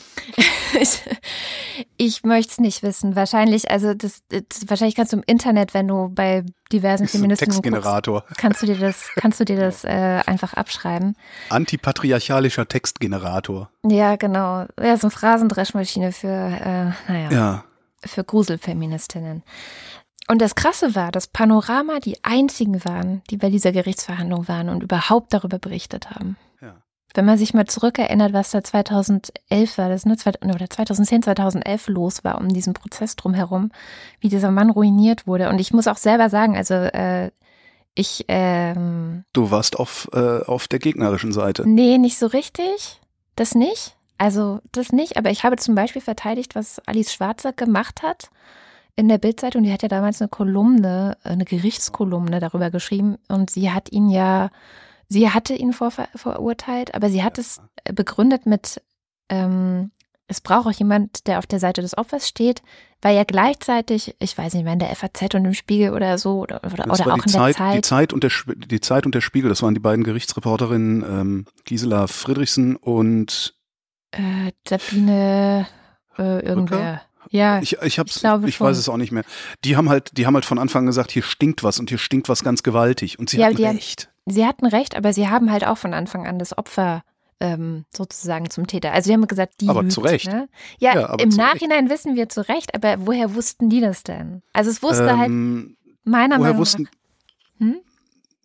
ich, 0.79 1.01
ich 1.97 2.23
möchte 2.23 2.51
es 2.53 2.59
nicht 2.59 2.83
wissen. 2.83 3.15
Wahrscheinlich, 3.15 3.71
also 3.71 3.93
das, 3.93 4.21
das, 4.29 4.43
wahrscheinlich 4.67 4.95
kannst 4.95 5.13
du 5.13 5.17
im 5.17 5.23
Internet, 5.25 5.73
wenn 5.73 5.87
du 5.87 6.09
bei 6.09 6.43
diversen 6.71 7.07
Feministen 7.07 7.47
Textgenerator. 7.47 8.21
Guckst, 8.21 8.37
kannst 8.37 8.61
du 8.61 8.65
dir 8.67 8.77
das, 8.77 9.09
kannst 9.15 9.39
du 9.39 9.45
dir 9.45 9.55
das 9.59 9.83
äh, 9.83 10.21
einfach 10.25 10.53
abschreiben. 10.53 11.15
Antipatriarchalischer 11.49 12.67
Textgenerator. 12.67 13.69
Ja, 13.83 14.15
genau. 14.15 14.65
Ja, 14.79 14.97
so 14.97 15.07
eine 15.07 15.11
Phrasendreschmaschine 15.11 16.11
für, 16.11 16.27
äh, 16.27 17.11
naja, 17.11 17.31
ja. 17.31 17.63
für 18.05 18.23
Gruselfeministinnen. 18.23 19.43
Und 20.27 20.41
das 20.41 20.55
Krasse 20.55 20.95
war, 20.95 21.11
dass 21.11 21.27
Panorama 21.27 21.99
die 21.99 22.23
einzigen 22.23 22.85
waren, 22.85 23.21
die 23.29 23.37
bei 23.37 23.49
dieser 23.49 23.71
Gerichtsverhandlung 23.71 24.47
waren 24.47 24.69
und 24.69 24.81
überhaupt 24.83 25.33
darüber 25.33 25.59
berichtet 25.59 26.11
haben. 26.11 26.37
Wenn 27.13 27.25
man 27.25 27.37
sich 27.37 27.53
mal 27.53 27.65
zurückerinnert, 27.65 28.33
was 28.33 28.51
da 28.51 28.63
2011 28.63 29.77
war, 29.77 29.89
das 29.89 30.05
ne, 30.05 30.15
oder 30.43 30.69
2010, 30.69 31.23
2011 31.23 31.87
los 31.87 32.23
war 32.23 32.39
um 32.39 32.49
diesen 32.49 32.73
Prozess 32.73 33.15
drumherum, 33.15 33.71
wie 34.19 34.29
dieser 34.29 34.51
Mann 34.51 34.69
ruiniert 34.69 35.27
wurde. 35.27 35.49
Und 35.49 35.59
ich 35.59 35.73
muss 35.73 35.87
auch 35.87 35.97
selber 35.97 36.29
sagen, 36.29 36.55
also 36.55 36.73
äh, 36.73 37.31
ich. 37.95 38.25
Ähm, 38.27 39.23
du 39.33 39.51
warst 39.51 39.77
auf, 39.77 40.07
äh, 40.13 40.43
auf 40.45 40.67
der 40.67 40.79
gegnerischen 40.79 41.31
Seite. 41.31 41.67
Nee, 41.67 41.97
nicht 41.97 42.17
so 42.17 42.27
richtig. 42.27 43.01
Das 43.35 43.55
nicht. 43.55 43.95
Also 44.17 44.59
das 44.71 44.91
nicht. 44.91 45.17
Aber 45.17 45.29
ich 45.29 45.43
habe 45.43 45.57
zum 45.57 45.75
Beispiel 45.75 46.01
verteidigt, 46.01 46.55
was 46.55 46.79
Alice 46.85 47.13
Schwarzer 47.13 47.53
gemacht 47.53 48.03
hat 48.03 48.29
in 48.95 49.09
der 49.09 49.17
Bildzeitung. 49.17 49.63
Die 49.63 49.73
hat 49.73 49.81
ja 49.81 49.89
damals 49.89 50.21
eine 50.21 50.29
Kolumne, 50.29 51.17
eine 51.23 51.45
Gerichtskolumne 51.45 52.39
darüber 52.39 52.69
geschrieben. 52.69 53.17
Und 53.27 53.49
sie 53.49 53.71
hat 53.71 53.91
ihn 53.91 54.09
ja 54.09 54.49
Sie 55.11 55.29
hatte 55.29 55.53
ihn 55.53 55.73
vor, 55.73 55.91
verurteilt, 55.91 56.95
aber 56.95 57.09
sie 57.09 57.21
hat 57.21 57.37
es 57.37 57.59
begründet 57.83 58.45
mit, 58.45 58.81
ähm, 59.27 59.91
es 60.27 60.39
braucht 60.39 60.67
auch 60.67 60.71
jemand, 60.71 61.27
der 61.27 61.39
auf 61.39 61.45
der 61.45 61.59
Seite 61.59 61.81
des 61.81 61.97
Opfers 61.97 62.29
steht, 62.29 62.61
weil 63.01 63.17
ja 63.17 63.25
gleichzeitig, 63.25 64.15
ich 64.19 64.37
weiß 64.37 64.53
nicht 64.53 64.63
mehr, 64.63 64.71
in 64.71 64.79
der 64.79 64.95
FAZ 64.95 65.35
und 65.35 65.43
im 65.43 65.53
Spiegel 65.53 65.91
oder 65.91 66.17
so, 66.17 66.39
oder, 66.39 66.63
oder, 66.63 66.85
oder 66.85 67.13
auch 67.13 67.25
in 67.25 67.27
Zeit, 67.27 67.55
der 67.55 67.65
Zeit. 67.65 67.75
Die 67.75 67.81
Zeit, 67.81 68.13
und 68.13 68.23
der, 68.23 68.31
die 68.55 68.79
Zeit 68.79 69.05
und 69.05 69.13
der 69.13 69.19
Spiegel, 69.19 69.49
das 69.49 69.61
waren 69.61 69.73
die 69.73 69.81
beiden 69.81 70.05
Gerichtsreporterinnen 70.05 71.03
ähm, 71.03 71.45
Gisela 71.65 72.07
Friedrichsen 72.07 72.77
und 72.77 73.53
äh, 74.11 74.53
Sabine 74.65 75.67
äh, 76.17 76.39
irgendwer. 76.39 76.77
Rücker? 76.77 77.01
Ja, 77.31 77.61
ich, 77.61 77.73
ich, 77.81 77.99
hab's, 77.99 78.15
ich, 78.15 78.21
glaube 78.21 78.47
ich 78.47 78.61
weiß 78.61 78.77
es 78.77 78.87
auch 78.87 78.95
nicht 78.95 79.11
mehr. 79.11 79.25
Die 79.65 79.75
haben 79.75 79.89
halt, 79.89 80.17
die 80.17 80.25
haben 80.25 80.35
halt 80.35 80.45
von 80.45 80.57
Anfang 80.57 80.85
gesagt, 80.85 81.11
hier 81.11 81.23
stinkt 81.23 81.63
was 81.63 81.79
und 81.79 81.89
hier 81.89 81.97
stinkt 81.97 82.29
was 82.29 82.45
ganz 82.45 82.63
gewaltig. 82.63 83.19
Und 83.19 83.29
sie 83.29 83.39
ja, 83.39 83.47
hatten 83.47 83.61
recht. 83.61 84.10
Sie 84.25 84.45
hatten 84.45 84.65
recht, 84.65 84.95
aber 84.95 85.13
sie 85.13 85.27
haben 85.29 85.51
halt 85.51 85.65
auch 85.65 85.77
von 85.77 85.93
Anfang 85.93 86.27
an 86.27 86.39
das 86.39 86.57
Opfer 86.57 87.03
ähm, 87.39 87.85
sozusagen 87.91 88.49
zum 88.49 88.67
Täter. 88.67 88.93
Also 88.93 89.07
sie 89.07 89.13
haben 89.13 89.27
gesagt, 89.27 89.55
die 89.61 89.67
Aber 89.67 89.81
lügt, 89.81 89.93
zu 89.93 90.01
Recht. 90.01 90.27
Ne? 90.27 90.47
Ja, 90.79 90.93
ja 90.93 91.15
im 91.15 91.29
Nachhinein 91.29 91.87
Recht. 91.87 91.91
wissen 91.91 92.15
wir 92.15 92.29
zu 92.29 92.47
Recht, 92.47 92.75
aber 92.75 93.07
woher 93.07 93.35
wussten 93.35 93.69
die 93.69 93.81
das 93.81 94.03
denn? 94.03 94.43
Also 94.53 94.69
es 94.69 94.83
wusste 94.83 95.17
halt 95.17 95.29
ähm, 95.29 95.75
halt 95.79 95.97
meiner 96.03 96.39
Meinung 96.39 96.59
wussten, 96.59 96.83
nach. 96.83 97.67
Hm? 97.67 97.81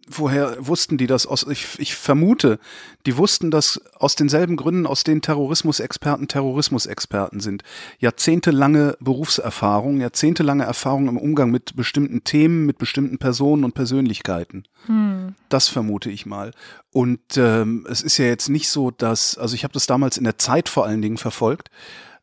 Woher 0.07 0.57
wussten 0.67 0.99
die 0.99 1.07
das 1.07 1.27
aus? 1.27 1.47
Ich, 1.49 1.79
ich 1.79 1.95
vermute, 1.95 2.59
die 3.07 3.17
wussten 3.17 3.51
das 3.51 3.81
aus 3.99 4.15
denselben 4.15 4.57
Gründen, 4.57 4.87
aus 4.87 5.05
denen 5.05 5.23
Terrorismusexperten 5.23 6.29
Terrorismusexperten 6.29 7.41
sind. 7.41 7.63
Jahrzehntelange 7.99 8.97
Berufserfahrung, 9.01 10.01
jahrzehntelange 10.01 10.65
Erfahrung 10.65 11.09
im 11.09 11.19
Umgang 11.19 11.51
mit 11.51 11.77
bestimmten 11.77 12.25
Themen, 12.25 12.67
mit 12.67 12.79
bestimmten 12.79 13.19
Personen 13.19 13.65
und 13.65 13.75
Persönlichkeiten. 13.75 14.65
Hm. 14.87 15.35
Das 15.49 15.69
vermute 15.69 16.11
ich 16.11 16.27
mal. 16.27 16.53
Und 16.93 17.21
ähm, 17.37 17.87
es 17.91 18.03
ist 18.03 18.19
ja 18.19 18.27
jetzt 18.27 18.49
nicht 18.49 18.69
so, 18.69 18.91
dass, 18.91 19.37
also 19.37 19.55
ich 19.55 19.65
habe 19.65 19.75
das 19.75 19.87
damals 19.87 20.17
in 20.17 20.25
der 20.25 20.39
Zeit 20.39 20.69
vor 20.69 20.87
allen 20.87 21.03
Dingen 21.03 21.19
verfolgt. 21.19 21.71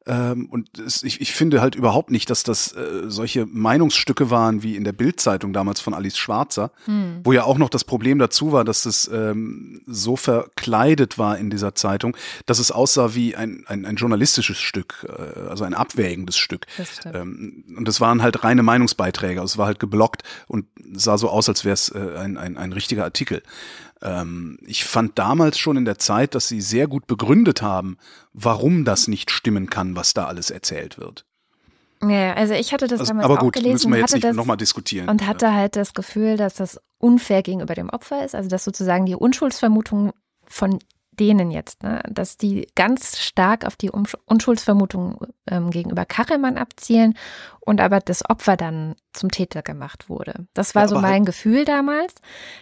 Ähm, 0.05 0.47
und 0.49 0.79
es, 0.79 1.03
ich, 1.03 1.21
ich 1.21 1.33
finde 1.33 1.61
halt 1.61 1.75
überhaupt 1.75 2.11
nicht, 2.11 2.29
dass 2.29 2.43
das 2.43 2.73
äh, 2.73 3.03
solche 3.07 3.45
Meinungsstücke 3.45 4.29
waren 4.29 4.61
wie 4.63 4.75
in 4.75 4.83
der 4.83 4.91
Bildzeitung 4.91 5.53
damals 5.53 5.79
von 5.79 5.93
Alice 5.93 6.17
Schwarzer, 6.17 6.71
hm. 6.85 7.21
wo 7.23 7.31
ja 7.31 7.43
auch 7.43 7.57
noch 7.57 7.69
das 7.69 7.83
Problem 7.83 8.19
dazu 8.19 8.51
war, 8.51 8.65
dass 8.65 8.85
es 8.85 9.09
ähm, 9.13 9.81
so 9.87 10.15
verkleidet 10.15 11.17
war 11.17 11.37
in 11.37 11.49
dieser 11.49 11.75
Zeitung, 11.75 12.17
dass 12.45 12.59
es 12.59 12.71
aussah 12.71 13.15
wie 13.15 13.35
ein, 13.35 13.63
ein, 13.67 13.85
ein 13.85 13.95
journalistisches 13.95 14.57
Stück, 14.57 15.05
äh, 15.07 15.49
also 15.49 15.63
ein 15.63 15.73
abwägendes 15.73 16.37
Stück. 16.37 16.65
Ähm, 17.13 17.63
und 17.77 17.87
es 17.87 18.01
waren 18.01 18.21
halt 18.21 18.43
reine 18.43 18.63
Meinungsbeiträge, 18.63 19.39
also 19.39 19.53
es 19.53 19.57
war 19.57 19.67
halt 19.67 19.79
geblockt 19.79 20.23
und 20.47 20.65
sah 20.93 21.17
so 21.17 21.29
aus, 21.29 21.47
als 21.47 21.63
wäre 21.63 21.73
es 21.73 21.89
äh, 21.89 22.17
ein, 22.17 22.37
ein, 22.37 22.57
ein 22.57 22.73
richtiger 22.73 23.03
Artikel. 23.03 23.41
Ähm, 24.03 24.57
ich 24.65 24.83
fand 24.83 25.17
damals 25.17 25.57
schon 25.57 25.77
in 25.77 25.85
der 25.85 25.97
Zeit, 25.97 26.35
dass 26.35 26.47
sie 26.49 26.61
sehr 26.61 26.87
gut 26.87 27.07
begründet 27.07 27.61
haben, 27.61 27.97
warum 28.33 28.83
das 28.85 29.07
nicht 29.07 29.31
stimmen 29.31 29.69
kann, 29.69 29.95
was 29.95 30.13
da 30.13 30.25
alles 30.25 30.51
erzählt 30.51 30.97
wird. 30.97 31.25
Ja, 32.01 32.33
also 32.33 32.53
ich 32.53 32.73
hatte 32.73 32.87
das 32.87 32.99
also, 32.99 33.11
damals 33.11 33.25
aber 33.25 33.37
gut, 33.37 33.47
auch 33.47 33.51
gelesen 33.53 33.89
müssen 33.89 33.93
wir 33.93 33.99
jetzt 33.99 34.13
nicht 34.13 34.33
nochmal 34.33 34.57
diskutieren. 34.57 35.07
Und 35.07 35.25
hatte 35.25 35.45
ja. 35.45 35.53
halt 35.53 35.77
das 35.77 35.93
Gefühl, 35.93 36.35
dass 36.35 36.55
das 36.55 36.79
unfair 36.97 37.43
gegenüber 37.43 37.75
dem 37.75 37.89
Opfer 37.89 38.25
ist, 38.25 38.35
also 38.35 38.49
dass 38.49 38.65
sozusagen 38.65 39.05
die 39.05 39.15
Unschuldsvermutung 39.15 40.11
von 40.45 40.79
denen 41.19 41.51
jetzt, 41.51 41.83
ne, 41.83 42.01
dass 42.09 42.37
die 42.37 42.67
ganz 42.75 43.19
stark 43.19 43.65
auf 43.65 43.75
die 43.75 43.91
Unschuldsvermutung 43.91 45.19
ähm, 45.47 45.69
gegenüber 45.69 46.05
Kachelmann 46.05 46.57
abzielen 46.57 47.15
und 47.65 47.79
aber 47.79 47.99
das 47.99 48.29
Opfer 48.29 48.57
dann 48.57 48.95
zum 49.13 49.31
Täter 49.31 49.61
gemacht 49.61 50.09
wurde. 50.09 50.47
Das 50.53 50.75
war 50.75 50.83
ja, 50.83 50.87
so 50.87 50.95
mein 50.95 51.11
halt, 51.11 51.25
Gefühl 51.27 51.65
damals. 51.65 52.15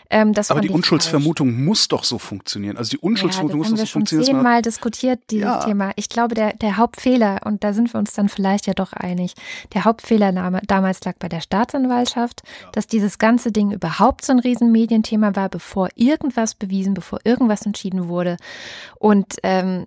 Ähm, 0.09 0.33
das 0.33 0.51
aber 0.51 0.61
die 0.61 0.69
Unschuldsvermutung 0.69 1.47
falsch. 1.49 1.65
muss 1.65 1.87
doch 1.87 2.03
so 2.03 2.19
funktionieren. 2.19 2.77
Also 2.77 2.91
die 2.91 2.97
Unschuldsvermutung 2.97 3.63
ja, 3.63 3.69
muss 3.69 3.79
doch 3.79 3.87
so 3.87 3.93
funktionieren. 3.93 4.27
Wir 4.27 4.33
haben 4.33 4.43
zehnmal 4.43 4.61
diskutiert, 4.61 5.19
dieses 5.31 5.45
ja. 5.45 5.59
Thema. 5.63 5.91
Ich 5.95 6.09
glaube, 6.09 6.35
der, 6.35 6.53
der 6.53 6.77
Hauptfehler, 6.77 7.39
und 7.45 7.63
da 7.63 7.73
sind 7.73 7.93
wir 7.93 7.99
uns 7.99 8.13
dann 8.13 8.29
vielleicht 8.29 8.67
ja 8.67 8.73
doch 8.73 8.93
einig, 8.93 9.33
der 9.73 9.85
Hauptfehler 9.85 10.31
damals 10.67 11.03
lag 11.03 11.15
bei 11.17 11.29
der 11.29 11.41
Staatsanwaltschaft, 11.41 12.41
dass 12.73 12.85
dieses 12.85 13.17
ganze 13.17 13.51
Ding 13.51 13.71
überhaupt 13.71 14.23
so 14.23 14.33
ein 14.33 14.39
Riesenmedienthema 14.39 15.35
war, 15.35 15.49
bevor 15.49 15.89
irgendwas 15.95 16.53
bewiesen, 16.53 16.93
bevor 16.93 17.19
irgendwas 17.23 17.65
entschieden 17.65 18.07
wurde. 18.07 18.37
Und 18.99 19.37
ähm, 19.43 19.85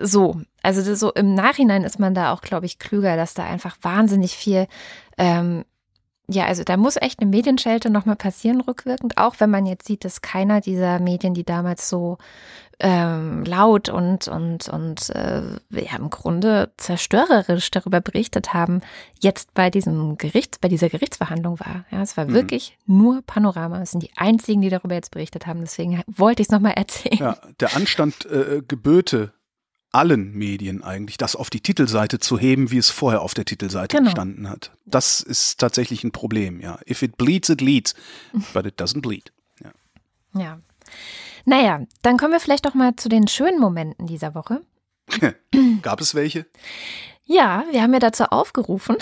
so, 0.00 0.40
also 0.62 0.94
so 0.94 1.12
im 1.12 1.34
Nachhinein 1.34 1.84
ist 1.84 1.98
man 1.98 2.14
da 2.14 2.32
auch, 2.32 2.40
glaube 2.40 2.66
ich, 2.66 2.78
klüger, 2.78 3.16
dass 3.16 3.34
da 3.34 3.44
einfach 3.44 3.76
wahnsinnig 3.82 4.36
viel 4.36 4.66
ähm, 5.18 5.64
ja, 6.32 6.46
also 6.46 6.62
da 6.62 6.76
muss 6.76 6.96
echt 6.96 7.20
eine 7.20 7.28
Medienschelte 7.28 7.90
nochmal 7.90 8.16
passieren, 8.16 8.60
rückwirkend, 8.60 9.18
auch 9.18 9.36
wenn 9.38 9.50
man 9.50 9.66
jetzt 9.66 9.86
sieht, 9.86 10.04
dass 10.04 10.22
keiner 10.22 10.60
dieser 10.60 11.00
Medien, 11.00 11.34
die 11.34 11.44
damals 11.44 11.88
so 11.88 12.18
ähm, 12.78 13.44
laut 13.44 13.88
und, 13.88 14.28
und, 14.28 14.68
und 14.68 15.10
äh, 15.10 15.42
ja, 15.70 15.96
im 15.98 16.08
Grunde 16.08 16.72
zerstörerisch 16.76 17.70
darüber 17.70 18.00
berichtet 18.00 18.54
haben, 18.54 18.80
jetzt 19.20 19.54
bei 19.54 19.70
diesem 19.70 20.16
Gerichts, 20.18 20.58
bei 20.58 20.68
dieser 20.68 20.88
Gerichtsverhandlung 20.88 21.58
war. 21.60 21.84
Ja, 21.90 22.00
es 22.00 22.16
war 22.16 22.26
mhm. 22.26 22.34
wirklich 22.34 22.78
nur 22.86 23.22
Panorama. 23.22 23.82
Es 23.82 23.90
sind 23.90 24.02
die 24.02 24.16
einzigen, 24.16 24.62
die 24.62 24.70
darüber 24.70 24.94
jetzt 24.94 25.10
berichtet 25.10 25.46
haben. 25.46 25.60
Deswegen 25.60 26.02
wollte 26.06 26.42
ich 26.42 26.48
es 26.48 26.52
nochmal 26.52 26.74
erzählen. 26.74 27.18
Ja, 27.18 27.36
der 27.58 27.76
Anstand 27.76 28.24
äh, 28.26 28.62
geböte 28.66 29.32
allen 29.92 30.32
Medien 30.32 30.82
eigentlich, 30.82 31.16
das 31.16 31.36
auf 31.36 31.50
die 31.50 31.60
Titelseite 31.60 32.18
zu 32.18 32.38
heben, 32.38 32.70
wie 32.70 32.78
es 32.78 32.90
vorher 32.90 33.22
auf 33.22 33.34
der 33.34 33.44
Titelseite 33.44 33.96
genau. 33.96 34.08
gestanden 34.08 34.48
hat. 34.48 34.72
Das 34.86 35.20
ist 35.20 35.58
tatsächlich 35.58 36.04
ein 36.04 36.12
Problem, 36.12 36.60
ja. 36.60 36.78
If 36.88 37.02
it 37.02 37.16
bleeds, 37.16 37.48
it 37.48 37.60
leads, 37.60 37.94
but 38.54 38.66
it 38.66 38.80
doesn't 38.80 39.00
bleed. 39.00 39.32
Ja. 39.62 39.70
ja. 40.40 40.60
Naja, 41.44 41.86
dann 42.02 42.16
kommen 42.18 42.32
wir 42.32 42.40
vielleicht 42.40 42.66
doch 42.66 42.74
mal 42.74 42.94
zu 42.96 43.08
den 43.08 43.26
schönen 43.26 43.58
Momenten 43.58 44.06
dieser 44.06 44.34
Woche. 44.34 44.60
Gab 45.82 46.00
es 46.00 46.14
welche? 46.14 46.46
Ja, 47.24 47.64
wir 47.70 47.82
haben 47.82 47.92
ja 47.92 48.00
dazu 48.00 48.24
aufgerufen, 48.24 48.96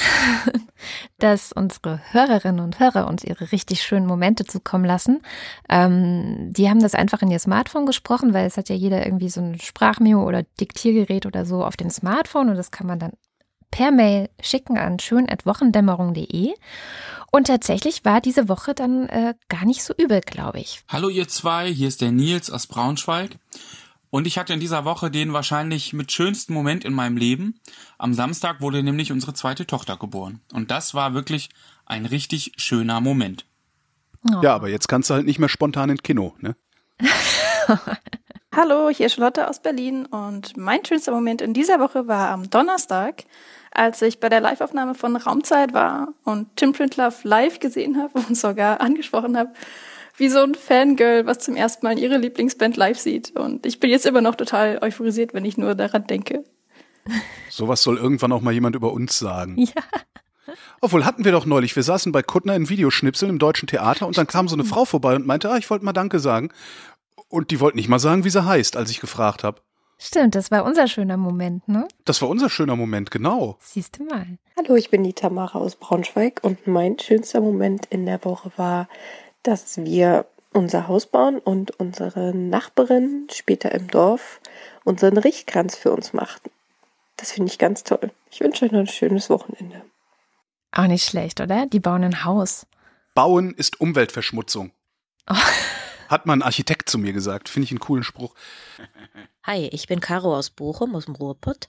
dass 1.19 1.53
unsere 1.53 2.01
Hörerinnen 2.11 2.61
und 2.61 2.79
Hörer 2.79 3.07
uns 3.07 3.25
ihre 3.25 3.53
richtig 3.53 3.83
schönen 3.83 4.07
Momente 4.07 4.45
zukommen 4.45 4.85
lassen. 4.85 5.23
Ähm, 5.69 6.53
die 6.53 6.69
haben 6.69 6.83
das 6.83 6.95
einfach 6.95 7.23
in 7.23 7.31
ihr 7.31 7.39
Smartphone 7.39 7.87
gesprochen, 7.87 8.35
weil 8.35 8.47
es 8.47 8.57
hat 8.57 8.69
ja 8.69 8.75
jeder 8.75 9.05
irgendwie 9.05 9.31
so 9.31 9.41
ein 9.41 9.59
Sprachmemo 9.59 10.27
oder 10.27 10.43
Diktiergerät 10.61 11.25
oder 11.25 11.47
so 11.47 11.65
auf 11.65 11.77
dem 11.77 11.91
Smartphone 11.91 12.51
und 12.51 12.57
das 12.57 12.71
kann 12.71 12.87
man 12.87 12.99
dann 12.99 13.13
per 13.71 13.91
Mail 13.91 14.31
schicken 14.41 14.79
an 14.79 14.99
schön.wochendämmerung.de. 14.99 16.55
Und 17.31 17.47
tatsächlich 17.47 18.05
war 18.05 18.21
diese 18.21 18.49
Woche 18.49 18.75
dann 18.75 19.09
äh, 19.09 19.35
gar 19.49 19.65
nicht 19.67 19.85
so 19.85 19.95
übel, 19.95 20.21
glaube 20.21 20.61
ich. 20.61 20.83
Hallo 20.89 21.09
ihr 21.09 21.29
zwei, 21.29 21.71
hier 21.71 21.89
ist 21.89 22.01
der 22.01 22.13
Nils 22.13 22.51
aus 22.51 22.67
Braunschweig. 22.67 23.39
Und 24.11 24.27
ich 24.27 24.39
hatte 24.39 24.55
in 24.55 24.61
dieser 24.61 24.85
Woche 24.85 25.11
den 25.11 25.33
wahrscheinlich 25.33 25.93
mit 25.93 26.13
schönsten 26.13 26.55
Moment 26.55 26.85
in 26.85 26.95
meinem 26.95 27.17
Leben. 27.17 27.61
Am 27.99 28.15
Samstag 28.15 28.61
wurde 28.61 28.83
nämlich 28.83 29.13
unsere 29.13 29.35
zweite 29.35 29.67
Tochter 29.67 29.97
geboren. 29.97 30.41
Und 30.53 30.71
das 30.71 30.95
war 30.95 31.15
wirklich 31.15 31.51
ein 31.85 32.07
richtig 32.07 32.53
schöner 32.57 33.01
Moment. 33.01 33.45
Oh. 34.27 34.41
Ja, 34.43 34.55
aber 34.55 34.69
jetzt 34.69 34.89
kannst 34.89 35.11
du 35.11 35.15
halt 35.15 35.27
nicht 35.27 35.39
mehr 35.39 35.49
spontan 35.49 35.91
ins 35.91 36.03
Kino, 36.03 36.35
ne? 36.41 36.57
Hallo, 38.55 38.89
hier 38.89 39.07
ist 39.07 39.15
Charlotte 39.15 39.49
aus 39.49 39.61
Berlin 39.61 40.07
und 40.07 40.57
mein 40.57 40.85
schönster 40.85 41.13
Moment 41.13 41.43
in 41.43 41.55
dieser 41.55 41.79
Woche 41.79 42.09
war 42.09 42.31
am 42.31 42.51
Donnerstag, 42.51 43.25
als 43.71 44.03
ich 44.03 44.19
bei 44.19 44.29
der 44.29 44.41
Liveaufnahme 44.41 44.97
von 44.97 45.15
Raumzeit 45.15 45.73
war 45.75 46.09
und 46.25 46.57
Tim 46.57 46.73
Printlove 46.73 47.15
live 47.23 47.61
gesehen 47.61 48.03
habe 48.03 48.19
und 48.19 48.37
sogar 48.37 48.81
angesprochen 48.81 49.37
habe 49.37 49.53
wie 50.19 50.29
so 50.29 50.41
ein 50.41 50.55
Fangirl, 50.55 51.27
was 51.27 51.39
zum 51.39 51.57
ersten 51.57 51.87
Mal 51.87 51.99
ihre 51.99 52.19
Lieblingsband 52.19 52.77
live 52.77 52.99
sieht. 52.99 53.37
Und 53.37 53.65
ich 53.65 53.81
bin 53.81 53.91
jetzt 53.91 54.07
immer 54.07 54.21
noch 54.21 54.35
total 54.35 54.79
euphorisiert, 54.83 55.33
wenn 55.35 55.45
ich 55.45 55.57
nur 55.57 55.75
daran 55.75 56.07
denke. 56.07 56.45
Sowas 57.49 57.83
soll 57.83 57.97
irgendwann 57.97 58.33
auch 58.33 58.43
mal 58.43 58.53
jemand 58.53 58.77
über 58.77 58.93
uns 58.93 59.19
sagen. 59.19 59.57
Ja. 59.59 59.83
Obwohl 60.81 61.05
hatten 61.05 61.25
wir 61.25 61.33
doch 61.33 61.47
neulich, 61.47 61.75
wir 61.77 61.83
saßen 61.83 62.13
bei 62.13 62.23
Kuttner 62.23 62.55
in 62.55 62.69
Videoschnipseln 62.69 63.31
im 63.31 63.39
Deutschen 63.39 63.67
Theater 63.67 64.07
und 64.07 64.17
dann 64.17 64.27
kam 64.27 64.49
so 64.49 64.57
eine 64.57 64.65
Frau 64.65 64.85
vorbei 64.85 65.15
und 65.15 65.27
meinte, 65.27 65.51
ah, 65.51 65.59
ich 65.59 65.69
wollte 65.71 65.85
mal 65.85 65.93
Danke 65.93 66.21
sagen. 66.21 66.51
Und 67.29 67.51
die 67.51 67.61
wollte 67.61 67.77
nicht 67.77 67.89
mal 67.89 67.99
sagen, 67.99 68.25
wie 68.25 68.31
sie 68.31 68.45
heißt, 68.45 68.77
als 68.77 68.91
ich 68.91 69.01
gefragt 69.01 69.45
habe. 69.45 69.61
Stimmt, 69.99 70.37
das 70.37 70.53
war 70.53 70.65
unser 70.65 70.87
schöner 70.87 71.17
Moment, 71.17 71.67
ne? 71.69 71.89
Das 72.05 72.23
war 72.23 72.29
unser 72.29 72.49
schöner 72.49 72.77
Moment, 72.77 73.11
genau. 73.11 73.59
Siehst 73.61 73.99
du 73.99 74.05
mal. 74.05 74.39
Hallo, 74.57 74.77
ich 74.77 74.91
bin 74.91 75.03
die 75.03 75.13
Tamara 75.13 75.59
aus 75.59 75.75
Braunschweig 75.75 76.39
und 76.43 76.69
mein 76.69 76.99
schönster 77.01 77.41
Moment 77.41 77.87
in 77.87 78.07
der 78.07 78.25
Woche 78.25 78.53
war, 78.57 78.89
dass 79.43 79.79
wir 79.79 80.27
unser 80.53 80.89
Haus 80.89 81.07
bauen 81.07 81.39
und 81.39 81.73
unsere 81.79 82.35
Nachbarin 82.35 83.29
später 83.33 83.73
im 83.73 83.89
Dorf 83.89 84.41
unseren 84.85 85.19
Riechkranz 85.19 85.77
für 85.77 85.93
uns 85.93 86.13
machten. 86.13 86.51
Das 87.17 87.33
finde 87.33 87.51
ich 87.51 87.59
ganz 87.59 87.85
toll. 87.85 88.11
Ich 88.31 88.41
wünsche 88.41 88.65
euch 88.65 88.73
noch 88.73 88.81
ein 88.81 88.87
schönes 88.87 89.29
Wochenende. 89.29 89.83
Auch 90.73 90.87
nicht 90.87 91.05
schlecht, 91.05 91.41
oder? 91.41 91.67
Die 91.67 91.81
bauen 91.81 92.05
ein 92.05 92.25
Haus. 92.25 92.67
Bauen 93.15 93.55
ist 93.55 93.81
Umweltverschmutzung. 93.81 94.71
Oh. 95.29 95.35
Hat 96.09 96.25
mal 96.25 96.33
ein 96.33 96.43
Architekt 96.43 96.89
zu 96.89 96.97
mir 96.97 97.13
gesagt. 97.13 97.51
Finde 97.51 97.65
ich 97.65 97.71
einen 97.71 97.81
coolen 97.81 98.03
Spruch. 98.03 98.35
Hi, 99.43 99.69
ich 99.73 99.87
bin 99.89 100.01
Caro 100.01 100.35
aus 100.35 100.49
Bochum, 100.49 100.95
aus 100.95 101.05
dem 101.05 101.15
Ruhrpott. 101.15 101.69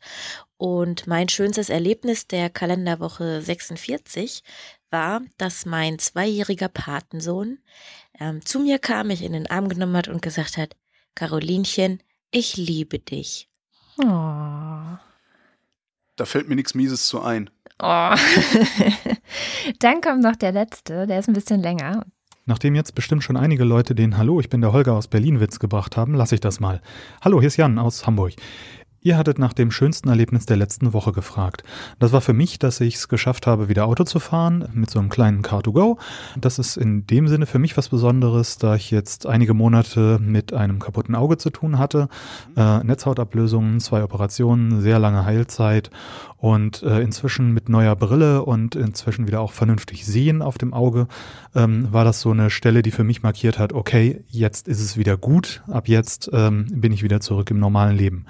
Und 0.58 1.08
mein 1.08 1.28
schönstes 1.28 1.70
Erlebnis 1.70 2.28
der 2.28 2.50
Kalenderwoche 2.50 3.42
46 3.42 4.44
war, 4.92 5.22
dass 5.38 5.66
mein 5.66 6.00
zweijähriger 6.00 6.68
Patensohn 6.68 7.60
ähm, 8.20 8.46
zu 8.46 8.60
mir 8.60 8.80
kam, 8.80 9.08
mich 9.08 9.24
in 9.24 9.34
den 9.34 9.48
Arm 9.48 9.70
genommen 9.70 9.96
hat 9.96 10.08
und 10.08 10.22
gesagt 10.22 10.58
hat, 10.58 10.76
Carolinchen, 11.16 12.02
ich 12.32 12.58
liebe 12.58 13.00
dich. 13.00 13.50
Oh. 13.98 14.98
Da 16.16 16.26
fällt 16.26 16.50
mir 16.50 16.56
nichts 16.56 16.76
Mieses 16.76 17.08
zu 17.08 17.22
ein. 17.22 17.50
Oh. 17.82 18.16
Dann 19.80 20.02
kommt 20.02 20.22
noch 20.22 20.36
der 20.36 20.52
letzte, 20.52 21.08
der 21.08 21.20
ist 21.20 21.28
ein 21.28 21.34
bisschen 21.34 21.62
länger. 21.62 22.06
Nachdem 22.46 22.74
jetzt 22.74 22.96
bestimmt 22.96 23.24
schon 23.24 23.38
einige 23.38 23.64
Leute 23.64 23.94
den 23.94 24.18
Hallo, 24.18 24.40
ich 24.40 24.50
bin 24.50 24.60
der 24.60 24.74
Holger 24.74 24.94
aus 24.94 25.08
Berlin 25.08 25.40
Witz 25.40 25.60
gebracht 25.60 25.96
haben, 25.96 26.16
lasse 26.16 26.36
ich 26.36 26.42
das 26.42 26.60
mal. 26.60 26.82
Hallo, 27.22 27.40
hier 27.40 27.48
ist 27.48 27.58
Jan 27.58 27.78
aus 27.78 28.08
Hamburg. 28.08 28.34
Ihr 29.02 29.18
hattet 29.18 29.40
nach 29.40 29.54
dem 29.54 29.72
schönsten 29.72 30.10
Erlebnis 30.10 30.46
der 30.46 30.58
letzten 30.58 30.92
Woche 30.92 31.14
gefragt. 31.14 31.64
Das 32.00 32.12
war 32.12 32.20
für 32.20 32.34
mich, 32.34 32.60
dass 32.60 32.82
ich 32.82 32.96
es 32.96 33.08
geschafft 33.08 33.48
habe, 33.48 33.70
wieder 33.70 33.86
Auto 33.86 34.04
zu 34.04 34.20
fahren 34.20 34.68
mit 34.74 34.90
so 34.90 35.00
einem 35.00 35.08
kleinen 35.08 35.42
Car2Go. 35.42 35.98
Das 36.36 36.60
ist 36.60 36.76
in 36.76 37.08
dem 37.08 37.30
Sinne 37.30 37.46
für 37.46 37.60
mich 37.60 37.78
was 37.78 37.88
Besonderes, 37.88 38.58
da 38.58 38.76
ich 38.76 38.92
jetzt 38.92 39.26
einige 39.26 39.54
Monate 39.54 40.20
mit 40.22 40.52
einem 40.52 40.80
kaputten 40.80 41.16
Auge 41.16 41.38
zu 41.38 41.50
tun 41.50 41.80
hatte. 41.80 42.10
Äh, 42.58 42.84
Netzhautablösungen, 42.84 43.80
zwei 43.80 44.04
Operationen, 44.04 44.82
sehr 44.82 45.00
lange 45.00 45.24
Heilzeit 45.24 45.92
und 46.40 46.84
äh, 46.84 47.02
inzwischen 47.02 47.54
mit 47.54 47.70
neuer 47.70 47.96
Brille 47.96 48.44
und 48.44 48.76
inzwischen 48.76 49.28
wieder 49.28 49.42
auch 49.42 49.52
vernünftig 49.52 50.06
sehen 50.06 50.42
auf 50.42 50.58
dem 50.58 50.74
Auge, 50.74 51.08
ähm, 51.54 51.92
war 51.92 52.06
das 52.06 52.22
so 52.22 52.32
eine 52.32 52.50
Stelle, 52.50 52.82
die 52.82 52.92
für 52.92 53.04
mich 53.04 53.22
markiert 53.24 53.60
hat, 53.60 53.74
okay, 53.74 54.24
jetzt 54.28 54.68
ist 54.68 54.80
es 54.80 54.98
wieder 54.98 55.18
gut, 55.18 55.62
ab 55.68 55.88
jetzt 55.88 56.30
ähm, 56.34 56.68
bin 56.72 56.94
ich 56.94 57.04
wieder 57.04 57.20
zurück 57.20 57.52
im 57.52 57.60
normalen 57.60 57.98
Leben. 57.98 58.26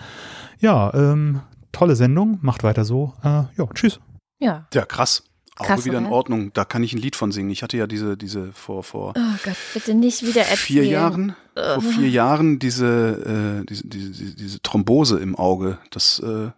Ja, 0.59 0.93
ähm, 0.93 1.41
tolle 1.71 1.95
Sendung, 1.95 2.39
macht 2.41 2.63
weiter 2.63 2.83
so. 2.83 3.13
Äh, 3.23 3.43
ja, 3.57 3.67
tschüss. 3.73 3.99
Ja. 4.39 4.67
Ja, 4.73 4.85
krass. 4.85 5.23
Auge 5.57 5.67
Krass, 5.67 5.85
wieder 5.85 5.97
in 5.97 6.05
oder? 6.05 6.15
Ordnung. 6.15 6.53
Da 6.53 6.63
kann 6.63 6.83
ich 6.83 6.93
ein 6.93 6.99
Lied 6.99 7.17
von 7.17 7.33
singen. 7.33 7.49
Ich 7.49 7.63
hatte 7.63 7.75
ja 7.75 7.85
diese, 7.85 8.15
diese 8.15 8.53
vor, 8.53 8.81
vor 8.83 9.13
Oh 9.17 9.35
Gott, 9.43 9.57
bitte 9.73 9.93
nicht 9.93 10.23
wieder 10.23 10.41
erzählen. 10.41 10.57
vier 10.57 10.85
Jahren, 10.85 11.35
vor 11.53 11.81
vier 11.81 12.09
Jahren 12.09 12.59
diese, 12.59 13.59
äh, 13.61 13.65
diese, 13.65 13.85
diese, 13.87 14.11
diese, 14.11 14.35
diese 14.35 14.61
Thrombose 14.61 15.19
im 15.19 15.35
Auge. 15.35 15.77
Das, 15.91 16.19
äh, 16.19 16.51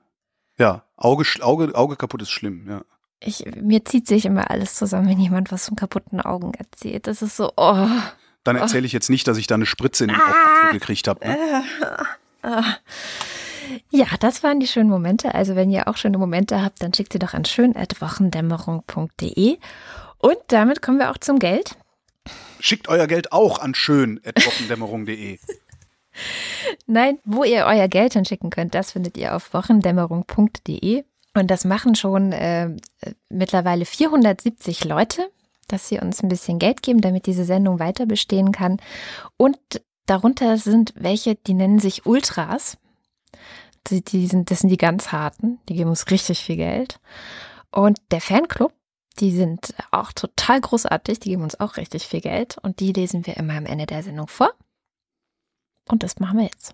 ja, 0.59 0.83
Auge, 1.01 1.23
Auge, 1.41 1.75
Auge 1.75 1.95
kaputt 1.95 2.21
ist 2.21 2.31
schlimm, 2.31 2.67
ja. 2.69 2.81
Ich, 3.19 3.45
mir 3.61 3.85
zieht 3.85 4.07
sich 4.07 4.25
immer 4.25 4.49
alles 4.49 4.73
zusammen, 4.75 5.09
wenn 5.09 5.19
jemand 5.19 5.51
was 5.51 5.67
von 5.67 5.75
kaputten 5.75 6.21
Augen 6.21 6.53
erzählt. 6.55 7.05
Das 7.05 7.21
ist 7.21 7.37
so, 7.37 7.51
oh. 7.55 7.87
Dann 8.43 8.55
erzähle 8.55 8.87
ich 8.87 8.93
jetzt 8.93 9.11
nicht, 9.11 9.27
dass 9.27 9.37
ich 9.37 9.45
da 9.45 9.53
eine 9.55 9.67
Spritze 9.67 10.05
in 10.05 10.09
den 10.09 10.19
Augapfel 10.19 10.79
gekriegt 10.79 11.07
habe. 11.07 11.27
Ne? 11.27 11.63
Ah. 12.41 12.77
Ja, 13.91 14.07
das 14.19 14.41
waren 14.41 14.59
die 14.59 14.65
schönen 14.65 14.89
Momente. 14.89 15.35
Also 15.35 15.55
wenn 15.55 15.69
ihr 15.69 15.87
auch 15.87 15.97
schöne 15.97 16.17
Momente 16.17 16.63
habt, 16.63 16.81
dann 16.81 16.91
schickt 16.93 17.13
sie 17.13 17.19
doch 17.19 17.35
an 17.35 17.45
schön.wochendämmerung.de. 17.45 19.59
Und 20.17 20.37
damit 20.47 20.81
kommen 20.81 20.97
wir 20.97 21.11
auch 21.11 21.19
zum 21.19 21.37
Geld. 21.37 21.77
Schickt 22.59 22.89
euer 22.89 23.05
Geld 23.07 23.31
auch 23.31 23.59
an 23.59 23.75
schön.wockendämmerung.de. 23.75 25.37
Nein, 26.85 27.19
wo 27.23 27.43
ihr 27.43 27.65
euer 27.65 27.87
Geld 27.87 28.13
hinschicken 28.13 28.49
könnt, 28.49 28.75
das 28.75 28.91
findet 28.91 29.17
ihr 29.17 29.35
auf 29.35 29.53
wochendämmerung.de. 29.53 31.03
Und 31.33 31.47
das 31.49 31.63
machen 31.63 31.95
schon 31.95 32.33
äh, 32.33 32.75
mittlerweile 33.29 33.85
470 33.85 34.83
Leute, 34.83 35.29
dass 35.67 35.87
sie 35.87 35.99
uns 35.99 36.21
ein 36.21 36.29
bisschen 36.29 36.59
Geld 36.59 36.81
geben, 36.81 37.01
damit 37.01 37.25
diese 37.25 37.45
Sendung 37.45 37.79
weiter 37.79 38.05
bestehen 38.05 38.51
kann. 38.51 38.77
Und 39.37 39.57
darunter 40.05 40.57
sind 40.57 40.93
welche, 40.97 41.35
die 41.35 41.53
nennen 41.53 41.79
sich 41.79 42.05
Ultras. 42.05 42.77
Die, 43.87 44.03
die 44.03 44.27
sind, 44.27 44.51
das 44.51 44.59
sind 44.59 44.69
die 44.69 44.77
ganz 44.77 45.11
harten, 45.11 45.59
die 45.67 45.75
geben 45.75 45.89
uns 45.89 46.11
richtig 46.11 46.39
viel 46.43 46.57
Geld. 46.57 46.99
Und 47.71 47.99
der 48.11 48.21
Fanclub, 48.21 48.73
die 49.19 49.31
sind 49.31 49.73
auch 49.91 50.11
total 50.11 50.61
großartig, 50.61 51.19
die 51.19 51.29
geben 51.29 51.43
uns 51.43 51.59
auch 51.59 51.77
richtig 51.77 52.05
viel 52.05 52.21
Geld. 52.21 52.57
Und 52.61 52.79
die 52.79 52.91
lesen 52.91 53.25
wir 53.25 53.37
immer 53.37 53.55
am 53.55 53.65
Ende 53.65 53.85
der 53.85 54.03
Sendung 54.03 54.27
vor. 54.27 54.51
Und 55.91 56.03
das 56.03 56.19
machen 56.19 56.37
wir 56.37 56.45
jetzt. 56.45 56.73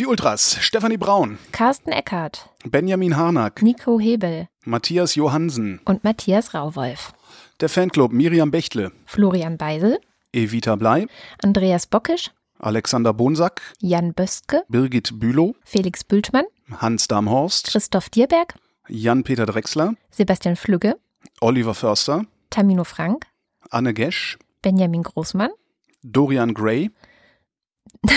Die 0.00 0.06
Ultras, 0.06 0.56
Stefanie 0.60 0.96
Braun, 0.96 1.38
Carsten 1.52 1.92
Eckert, 1.92 2.48
Benjamin 2.64 3.16
Harnack, 3.16 3.62
Nico 3.62 4.00
Hebel 4.00 4.48
Matthias 4.64 5.14
Johansen, 5.14 5.80
und 5.84 6.02
Matthias 6.02 6.54
Rauwolf. 6.54 7.12
der 7.60 7.68
Fanclub 7.68 8.10
Miriam 8.12 8.50
Bechtle, 8.50 8.90
Florian 9.04 9.56
Beisel, 9.56 10.00
Evita 10.32 10.74
Blei, 10.76 11.06
Andreas 11.42 11.86
Bockisch, 11.86 12.32
Alexander 12.58 13.12
Bonsack, 13.12 13.60
Jan 13.80 14.14
Böstke, 14.14 14.64
Birgit 14.68 15.20
Bülow, 15.20 15.54
Felix 15.62 16.02
Bültmann, 16.02 16.46
Hans 16.78 17.06
Damhorst, 17.06 17.68
Christoph 17.68 18.08
Dierberg, 18.08 18.54
Jan-Peter 18.88 19.46
Drechsler, 19.46 19.94
Sebastian 20.10 20.56
Flügge, 20.56 20.96
Oliver 21.40 21.74
Förster, 21.74 22.24
Tamino 22.50 22.82
Frank, 22.84 23.26
Anne 23.70 23.94
Gesch, 23.94 24.38
Benjamin 24.62 25.04
Großmann, 25.04 25.50
Dorian 26.02 26.54
Gray. 26.54 26.90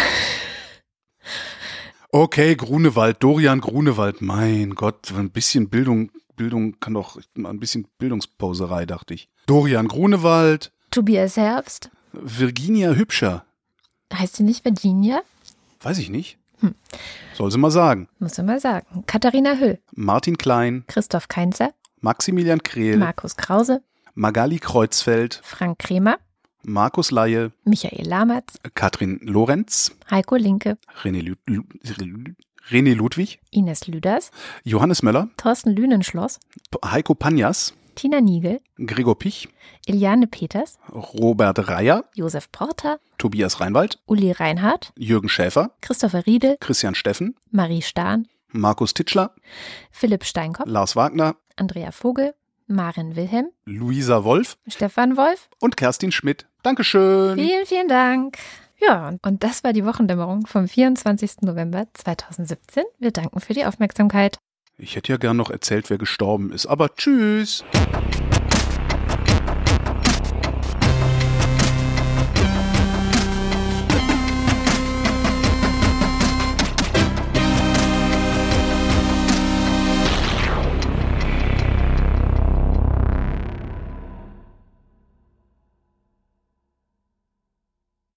Okay, 2.11 2.55
Grunewald, 2.55 3.21
Dorian 3.21 3.59
Grunewald, 3.59 4.21
mein 4.21 4.75
Gott, 4.75 5.11
ein 5.11 5.31
bisschen 5.31 5.69
Bildung, 5.69 6.11
Bildung 6.37 6.79
kann 6.79 6.93
doch, 6.93 7.19
ein 7.35 7.59
bisschen 7.59 7.87
Bildungsposerei, 7.97 8.85
dachte 8.85 9.13
ich. 9.13 9.27
Dorian 9.47 9.89
Grunewald, 9.89 10.71
Tobias 10.91 11.35
Herbst, 11.35 11.89
Virginia 12.13 12.91
Hübscher, 12.93 13.43
heißt 14.13 14.37
sie 14.37 14.43
nicht 14.43 14.63
Virginia? 14.63 15.23
weiß 15.81 15.97
ich 15.97 16.09
nicht. 16.09 16.37
Soll 17.33 17.51
sie 17.51 17.57
mal 17.57 17.69
sagen. 17.69 18.07
Muss 18.19 18.37
man 18.37 18.45
mal 18.45 18.59
sagen. 18.61 19.03
Katharina 19.07 19.55
Hüll, 19.55 19.79
Martin 19.91 20.37
Klein, 20.37 20.85
Christoph 20.87 21.27
Keinzer, 21.27 21.73
Maximilian 21.99 22.63
Krehl, 22.63 22.95
Markus 22.95 23.35
Krause, 23.35 23.81
Magali 24.13 24.59
Kreuzfeld, 24.59 25.41
Frank 25.43 25.79
Kremer, 25.79 26.17
Markus 26.65 27.11
Laie, 27.11 27.51
Michael 27.63 28.07
Lamertz, 28.07 28.59
Katrin 28.73 29.19
Lorenz, 29.21 29.95
Heiko 30.09 30.35
Linke, 30.35 30.77
René, 31.03 31.21
Lü 31.21 31.35
Lü 31.45 32.35
René 32.71 32.95
Ludwig, 32.95 33.39
Ines 33.51 33.87
Lüders, 33.87 34.31
Johannes 34.63 35.03
Möller, 35.03 35.29
Thorsten 35.37 35.71
Lünenschloss, 35.75 36.39
Heiko 36.83 37.13
Panjas, 37.13 37.73
Tina 37.93 38.19
Niegel, 38.21 38.59
Gregor 38.77 39.17
Pich, 39.19 39.47
Iliane 39.85 40.25
Peters, 40.27 40.79
Robert 40.91 41.69
Reyer, 41.69 42.03
Josef 42.15 42.51
Porter, 42.51 42.99
Tobias 43.19 43.61
Reinwald, 43.61 43.99
Uli 44.07 44.31
Reinhardt, 44.31 44.91
Jürgen 44.97 45.29
Schäfer, 45.29 45.71
Christopher 45.81 46.25
Riedel, 46.25 46.57
Christian 46.59 46.95
Steffen, 46.95 47.35
Marie 47.51 47.83
Stahn, 47.83 48.27
Markus 48.51 48.93
Titschler, 48.95 49.35
Philipp 49.91 50.23
Steinkopf, 50.25 50.67
Lars 50.67 50.95
Wagner, 50.95 51.35
Andrea 51.55 51.91
Vogel, 51.91 52.33
Maren 52.67 53.15
Wilhelm, 53.15 53.49
Luisa 53.65 54.23
Wolf 54.23 54.57
Stefan 54.67 55.17
Wolf. 55.17 55.49
und 55.59 55.77
Kerstin 55.77 56.11
Schmidt. 56.11 56.47
Dankeschön. 56.65 57.37
Vielen, 57.37 57.65
vielen 57.67 57.87
Dank. 57.87 58.39
Ja, 58.81 59.13
und 59.21 59.43
das 59.43 59.63
war 59.63 59.71
die 59.71 59.85
Wochendämmerung 59.85 60.47
vom 60.47 60.67
24. 60.67 61.41
November 61.41 61.85
2017. 61.93 62.83
Wir 62.97 63.11
danken 63.11 63.39
für 63.39 63.53
die 63.53 63.65
Aufmerksamkeit. 63.65 64.39
Ich 64.75 64.95
hätte 64.95 65.11
ja 65.11 65.17
gern 65.17 65.37
noch 65.37 65.51
erzählt, 65.51 65.91
wer 65.91 65.99
gestorben 65.99 66.51
ist, 66.51 66.65
aber 66.65 66.95
tschüss. 66.95 67.63